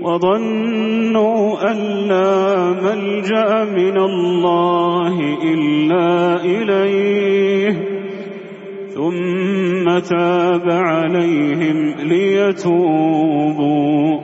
[0.00, 1.76] وظنوا أن
[2.08, 7.86] لا ملجأ من الله إلا إليه.
[8.94, 14.20] ثم تاب عليهم ليتوبوا.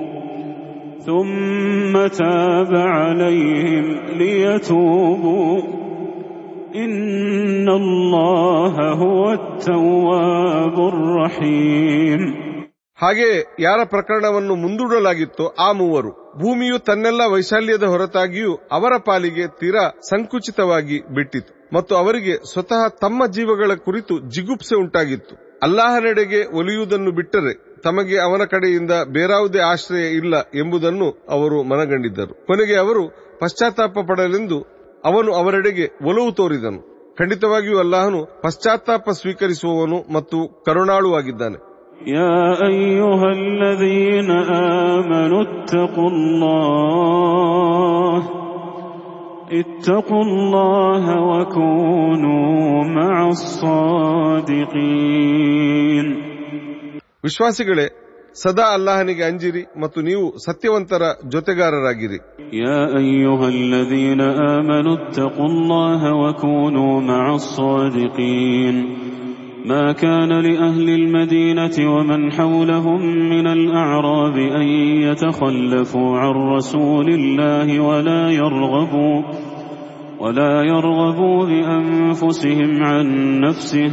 [0.98, 5.79] ثم تاب عليهم ليتوبوا.
[6.77, 12.21] إن الله هو التواب الرحيم
[12.99, 21.51] ಹಾಗೆಯೇ ಯಾರ ಪ್ರಕರಣವನ್ನು ಮುಂದೂಡಲಾಗಿತ್ತೋ ಆ ಮೂವರು ಭೂಮಿಯು ತನ್ನೆಲ್ಲ ವೈಶಾಲ್ಯದ ಹೊರತಾಗಿಯೂ ಅವರ ಪಾಲಿಗೆ ತೀರಾ ಸಂಕುಚಿತವಾಗಿ ಬಿಟ್ಟಿತು
[21.73, 29.61] ಮತ್ತು ಅವರಿಗೆ ಸ್ವತಃ ತಮ್ಮ ಜೀವಗಳ ಕುರಿತು ಜಿಗುಪ್ಸೆ ಉಂಟಾಗಿತ್ತು ಅಲ್ಲಾಹನೆಡೆಗೆ ಒಲಿಯುವುದನ್ನು ಬಿಟ್ಟರೆ ತಮಗೆ ಅವನ ಕಡೆಯಿಂದ ಬೇರಾವುದೇ
[29.71, 33.03] ಆಶ್ರಯ ಇಲ್ಲ ಎಂಬುದನ್ನು ಅವರು ಮನಗಂಡಿದ್ದರು ಕೊನೆಗೆ ಅವರು
[33.39, 34.59] ಪಶ್ಚಾತ್ತಾಪ ಪಡಲೆಂದು
[35.03, 36.79] ಅವನು ಅವರೆಡೆಗೆ ಒಲವು ತೋರಿದನು
[37.17, 40.37] ಖಂಡಿತವಾಗಿಯೂ ಅಲ್ಲಾಹನು ಪಶ್ಚಾತ್ತಾಪ ಸ್ವೀಕರಿಸುವವನು ಮತ್ತು
[40.69, 41.59] ಕರುಣಾಳುವಾಗಿದ್ದಾನೆ
[42.11, 42.39] يا
[42.69, 44.29] أيها الذين
[44.91, 48.21] آمنوا اتقوا الله
[49.53, 52.55] اتقوا الله وكونوا
[52.97, 53.15] مع
[54.95, 56.07] الصادقين
[57.23, 57.85] ವಿಶ್ವಾಸಿಗಳೇ
[58.35, 62.19] ಸದಾ ಅಲ್ಲಾಹನಿಗೆ ಅಂಜಿರಿ ಮತ್ತು ನೀವು ಸತ್ಯವಂತರ ಜೊತೆಗಾರರಾಗಿರಿ
[62.63, 64.21] يا أيها الذين
[64.55, 68.75] آمنوا اتقوا الله وكونوا مع الصادقين
[69.65, 74.67] ما كان لأهل المدينة ومن حولهم من الأعراب أن
[75.07, 79.17] يتخلفوا عن رسول الله ولا يرغبوا
[80.19, 83.05] ولا يرغبوا بأنفسهم عن
[83.39, 83.91] نفسه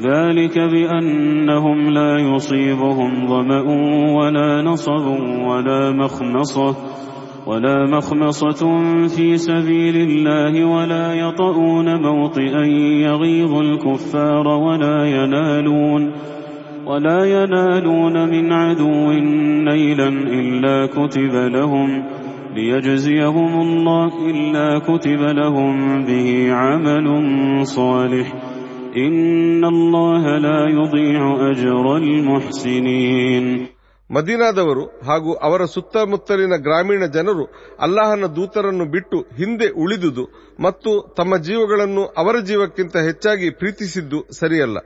[0.00, 3.62] ذلك بأنهم لا يصيبهم ظمأ
[4.16, 5.06] ولا نصب
[5.48, 6.76] ولا مخمصة
[7.46, 12.64] ولا مخمصة في سبيل الله ولا يطؤون موطئا
[13.06, 16.12] يغيظ الكفار ولا ينالون
[16.86, 19.12] ولا ينالون من عدو
[19.64, 22.02] نيلا إلا كتب لهم
[22.56, 27.06] ليجزيهم الله إلا كتب لهم به عمل
[27.66, 28.45] صالح
[28.97, 31.21] إن الله لا يضيع
[31.51, 33.45] أجر المحسنين
[34.09, 37.43] ಮದೀನಾದವರು ಹಾಗೂ ಅವರ ಸುತ್ತಮುತ್ತಲಿನ ಗ್ರಾಮೀಣ ಜನರು
[37.85, 40.23] ಅಲ್ಲಾಹನ ದೂತರನ್ನು ಬಿಟ್ಟು ಹಿಂದೆ ಉಳಿದುದು
[40.59, 44.77] ಮತ್ತು ತಮ್ಮ ಜೀವಗಳನ್ನು ಅವರ ಜೀವಕ್ಕಿಂತ ಹೆಚ್ಚಾಗಿ ಪ್ರೀತಿಸಿದ್ದು ಸರಿಯಲ್ಲ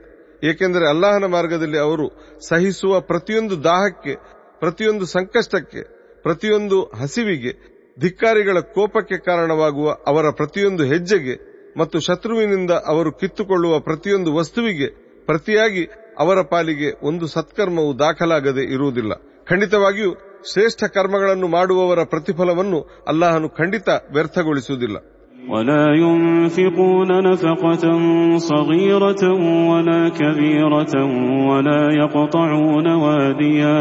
[0.42, 2.06] ಏಕೆಂದರೆ ಅಲ್ಲಾಹನ ಮಾರ್ಗದಲ್ಲಿ ಅವರು
[2.42, 4.14] ಸಹಿಸುವ ಪ್ರತಿಯೊಂದು ದಾಹಕ್ಕೆ
[4.62, 5.82] ಪ್ರತಿಯೊಂದು ಸಂಕಷ್ಟಕ್ಕೆ
[6.24, 7.52] ಪ್ರತಿಯೊಂದು ಹಸಿವಿಗೆ
[7.98, 11.36] ಧಿಕ್ಕಾರಿಗಳ ಕೋಪಕ್ಕೆ ಕಾರಣವಾಗುವ ಅವರ ಪ್ರತಿಯೊಂದು ಹೆಜ್ಜೆಗೆ
[11.76, 14.88] ಮತ್ತು ಶತ್ರುವಿನಿಂದ ಅವರು ಕಿತ್ತುಕೊಳ್ಳುವ ಪ್ರತಿಯೊಂದು ವಸ್ತುವಿಗೆ
[15.28, 15.82] ಪ್ರತಿಯಾಗಿ
[16.20, 19.12] ಅವರ ಪಾಲಿಗೆ ಒಂದು ಸತ್ಕರ್ಮವು ದಾಖಲಾಗದೆ ಇರುವುದಿಲ್ಲ
[19.48, 20.12] ಖಂಡಿತವಾಗಿಯೂ
[20.52, 24.98] ಶ್ರೇಷ್ಠ ಕರ್ಮಗಳನ್ನು ಮಾಡುವವರ ಪ್ರತಿಫಲವನ್ನು ಅಲ್ಲಾಹನು ಖಂಡಿತ ವ್ಯರ್ಥಗೊಳಿಸುವುದಿಲ್ಲ
[25.48, 27.84] ولا ينفقون نفقة
[28.38, 29.22] صغيرة
[29.70, 30.94] ولا كبيرة
[31.50, 33.80] ولا يقطعون واديا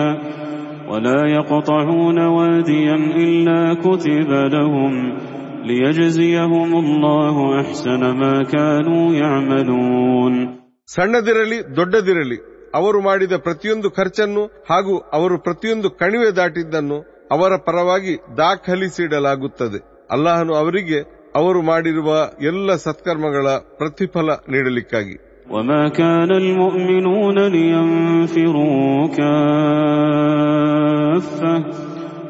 [0.87, 4.93] ولا يقطعون واديا إلا كتب لهم
[5.67, 10.33] ليجزيهم الله أحسن ما كانوا يعملون
[10.89, 12.37] ಸಣ್ಣದಿರಲಿ ದೊಡ್ಡದಿರಲಿ
[12.73, 16.97] ಅವರು ಮಾಡಿದ ಪ್ರತಿಯೊಂದು ಖರ್ಚನ್ನು ಹಾಗೂ ಅವರು ಪ್ರತಿಯೊಂದು ಕಣಿವೆ ದಾಟಿದ್ದನ್ನು
[17.31, 19.79] ಅವರ ಪರವಾಗಿ ದಾಖಲಿಸಿಡಲಾಗುತ್ತದೆ
[20.11, 20.99] ಅಲ್ಲಾಹನು ಅವರಿಗೆ
[21.35, 22.09] ಅವರು ಮಾಡಿರುವ
[22.49, 23.45] ಎಲ್ಲ ಸತ್ಕರ್ಮಗಳ
[23.79, 25.15] ಪ್ರತಿಫಲ ನೀಡಲಿಕ್ಕಾಗಿ
[25.49, 29.07] وما كان المؤمنون لينفروا
[30.15, 31.53] كافة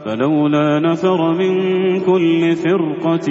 [0.06, 1.54] فلولا نفر من
[2.02, 3.28] كل فرقة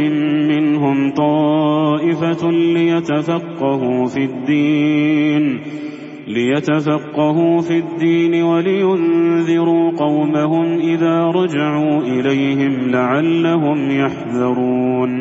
[0.48, 5.44] منهم طائفة ليتفقهوا في الدين
[6.28, 15.12] ليتفقهوا في الدين ولينذروا قومهم إذا رجعوا إليهم لعلهم يحذرون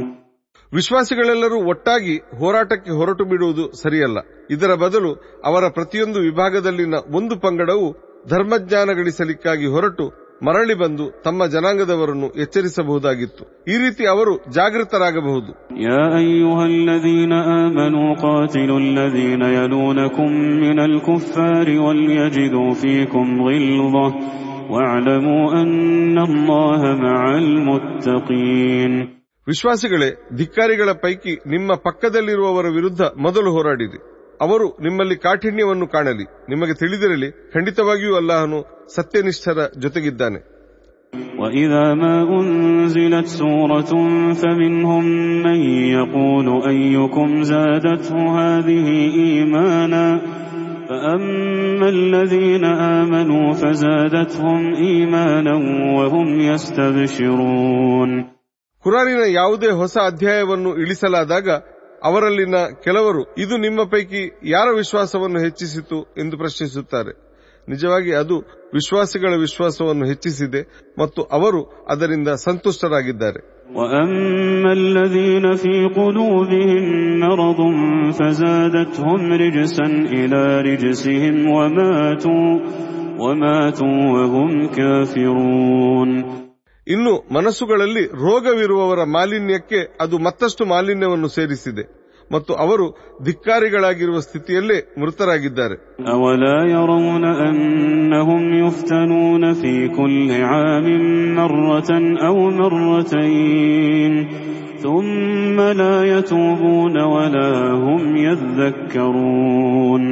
[0.72, 4.18] ವಿಶ್ವಾಸಿಗಳೆಲ್ಲರೂ ಒಟ್ಟಾಗಿ ಹೋರಾಟಕ್ಕೆ ಹೊರಟು ಬಿಡುವುದು ಸರಿಯಲ್ಲ
[4.52, 5.12] ಇದರ ಬದಲು
[5.46, 7.88] ಅವರ ಪ್ರತಿಯೊಂದು ವಿಭಾಗದಲ್ಲಿನ ಒಂದು ಪಂಗಡವು
[8.30, 10.06] ಧರ್ಮಜ್ಞಾನ ಗಳಿಸಲಿಕ್ಕಾಗಿ ಹೊರಟು
[10.45, 13.65] ಮರಳಿ ಬಂದು ತಮ್ಮ ಜನಾಂಗದವರನ್ನು ಎಚ್ಚರಿಸಬಹುದಾಗಿತ್ತು.
[13.69, 15.53] ಈ ರೀತಿ ಅವರು ಜಾಗೃತರಾಗಬಹುದು.
[29.47, 38.16] ವಿಶ್ವಾಸಿಗಳೇ ಧಿಕ್ಕಾರಿಗಳ ಪೈಕಿ ನಿಮ್ಮ ಪಕ್ಕದಲ್ಲಿರುವವರ ವಿರುದ್ಧ ಮೊದಲು ಹೋರಾಡಿದೆ ಅವರು ನಿಮ್ಮಲ್ಲಿ ಕಾಠಿಣ್ಯವನ್ನು ಕಾಣಲಿ ನಿಮಗೆ ತಿಳಿದಿರಲಿ ಖಂಡಿತವಾಗಿಯೂ
[38.16, 38.60] ಅಲ್ಲಾಹನು
[38.96, 40.40] ಸತ್ಯನಿಷ್ಠರ ಜೊತೆಗಿದ್ದಾನೆ
[41.40, 43.92] وإذا ما أنزلت سورة
[44.34, 45.06] فمنهم
[45.44, 45.60] من
[45.90, 50.06] يقول أيكم زادته هذه إيمانا
[50.90, 52.66] فأما الذين
[52.96, 55.54] آمنوا فزادتهم إيمانا
[55.98, 58.12] وهم يستبشرون
[58.86, 61.48] ಕುರಾನಿನ ಯಾವುದೇ ಹೊಸ ಅಧ್ಯಾಯವನ್ನು ಇಳಿಸಲಾದಾಗ
[62.04, 67.14] ಅವರಲ್ಲಿನ ಕೆಲವರು ಇದು ನಿಮ್ಮ ಪೈಕಿ ಯಾರ ವಿಶ್ವಾಸವನ್ನು ಹೆಚ್ಚಿಸಿತು ಎಂದು ಪ್ರಶ್ನಿಸುತ್ತಾರೆ
[67.68, 68.38] ನಿಜವಾಗಿ ಅದು
[68.74, 70.62] ವಿಶ್ವಾಸಿಗಳ ವಿಶ್ವಾಸವನ್ನು ಹೆಚ್ಚಿಸಿದೆ
[71.00, 73.42] ಮತ್ತು ಅವರು ಅದರಿಂದ ಸಂತುಷ್ಟರಾಗಿದ್ದಾರೆ
[73.76, 76.86] وأما الذين في قلوبهم
[77.20, 77.60] مرض
[78.18, 82.50] فزادتهم رجسا إلى رجسهم وماتوا
[83.20, 86.10] وماتوا وهم كافرون
[86.88, 91.84] ಇನ್ನು ಮನಸ್ಸುಗಳಲ್ಲಿ ರೋಗವಿರುವವರ ಮಾಲಿನ್ಯಕ್ಕೆ ಅದು ಮತ್ತಷ್ಟು ಮಾಲಿನ್ಯವನ್ನು ಸೇರಿಸಿದೆ
[92.32, 92.86] ಮತ್ತು ಅವರು
[93.24, 95.76] ಧಿಕ್ಕಾರಿಗಳಾಗಿರುವ ಸ್ಥಿತಿಯಲ್ಲೇ ಮೃತರಾಗಿದ್ದಾರೆ
[96.14, 100.88] أولا يرون أنهم يفتنون في كل عام
[101.36, 101.90] مرة
[102.28, 104.14] أو مرتين
[104.84, 107.52] ثم لا يتوبون ولا
[107.84, 110.04] هم يذكرون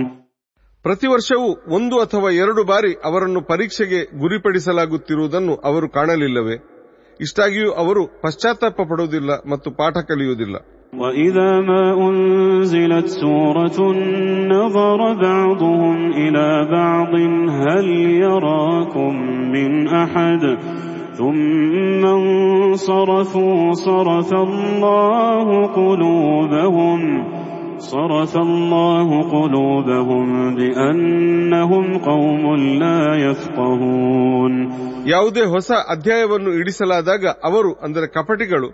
[0.85, 6.55] ಪ್ರತಿ ವರ್ಷವೂ ಒಂದು ಅಥವಾ ಎರಡು ಬಾರಿ ಅವರನ್ನು ಪರೀಕ್ಷೆಗೆ ಗುರಿಪಡಿಸಲಾಗುತ್ತಿರುವುದನ್ನು ಅವರು ಕಾಣಲಿಲ್ಲವೇ
[7.19, 10.57] ಇಷ್ಟಾಗಿಯೂ ಅವರು ಪಶ್ಚಾತ್ತಾಪ ಪಡುವುದಿಲ್ಲ ಮತ್ತು ಪಾಠ ಕಲಿಯುವುದಿಲ್ಲ
[10.93, 13.77] وإذا ما أنزلت سورة
[14.47, 17.13] نظر بعضهم إلى بعض
[17.61, 17.87] هل
[18.21, 19.13] يراكم
[19.55, 20.43] من أحد
[21.19, 25.47] ثم انصرفوا صرف الله
[25.77, 27.01] قلوبهم
[27.91, 32.43] صرف الله قلوبهم بأنهم قوم
[32.81, 34.53] لا يفقهون
[35.05, 38.67] ಯಾವುದೇ ಹೊಸ ಅಧ್ಯಾಯವನ್ನು ಇಡಿಸಲಾದಾಗ ಅವರು ಅಂದರೆ ಕಪಟಿಗಳು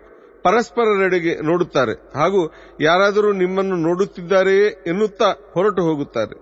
[0.45, 2.41] ಪರಸ್ಪರರೆಡೆಗೆ ನೋಡುತ್ತಾರೆ ಹಾಗೂ
[2.81, 6.35] ಯಾರಾದರೂ ನಿಮ್ಮನ್ನು ನೋಡುತ್ತಿದ್ದಾರೆಯೇ ಎನ್ನುತ್ತಾ ಹೊರಟು ಹೋಗುತ್ತಾರೆ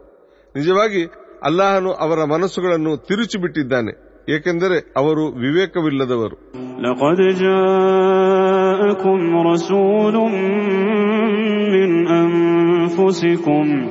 [0.56, 1.02] ನಿಜವಾಗಿ
[1.43, 3.93] ಅಲ್ಲಾಹನು ಅವರ ಮನಸ್ಸುಗಳನ್ನು ತಿರುಚಿಬಿಟ್ಟಿದ್ದಾನೆ
[4.27, 6.38] ಏಕೆಂದರೆ ಅವರು ವಿವೇಕವಿಲ್ಲದವರು
[6.80, 10.15] لقد جاءكم رسول
[11.73, 11.98] من
[13.01, 13.89] أنفسكم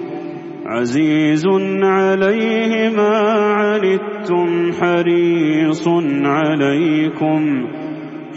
[0.65, 1.45] عزيز
[1.83, 3.17] عليه ما
[3.59, 5.87] عنتم حريص
[6.25, 7.67] عليكم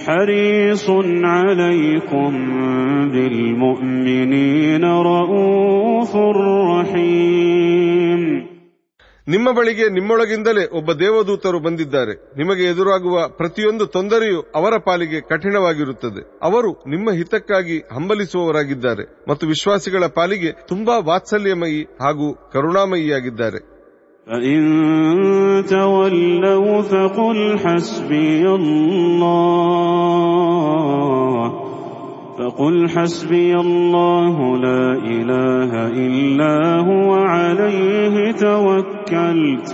[0.06, 0.90] حريص
[1.24, 2.32] عليكم
[3.12, 6.16] بالمؤمنين رؤوف
[6.76, 8.22] رحيم
[9.27, 17.11] ನಿಮ್ಮ ಬಳಿಗೆ ನಿಮ್ಮೊಳಗಿಂದಲೇ ಒಬ್ಬ ದೇವದೂತರು ಬಂದಿದ್ದಾರೆ ನಿಮಗೆ ಎದುರಾಗುವ ಪ್ರತಿಯೊಂದು ತೊಂದರೆಯೂ ಅವರ ಪಾಲಿಗೆ ಕಠಿಣವಾಗಿರುತ್ತದೆ ಅವರು ನಿಮ್ಮ
[17.11, 23.61] ಹಿತಕ್ಕಾಗಿ ಹಂಬಲಿಸುವವರಾಗಿದ್ದಾರೆ ಮತ್ತು ವಿಶ್ವಾಸಿಗಳ ಪಾಲಿಗೆ ತುಂಬಾ ವಾತ್ಸಲ್ಯಮಯಿ ಹಾಗೂ ಕರುಣಾಮಯಿಯಾಗಿದ್ದಾರೆ
[24.27, 24.63] فإن
[32.37, 35.71] فقل حسبي الله لا إله
[36.05, 39.67] إلا هو عليه توكلت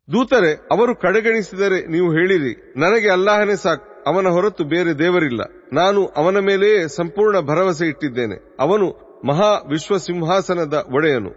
[0.09, 5.43] ದೂತರೆ ಅವರು ಕಡೆಗಣಿಸಿದರೆ ನೀವು ಹೇಳಿರಿ ನನಗೆ ಅಲ್ಲಾಹನೇ ಸಾಕು ಅವನ ಹೊರತು ಬೇರೆ ದೇವರಿಲ್ಲ
[5.73, 8.87] ನಾನು ಅವನ ಮೇಲೆಯೇ ಸಂಪೂರ್ಣ ಭರವಸೆ ಇಟ್ಟಿದ್ದೇನೆ ಅವನು
[9.26, 11.32] ಮಹಾ ವಿಶ್ವ ಸಿಂಹಾಸನದ ಒಡೆಯನು.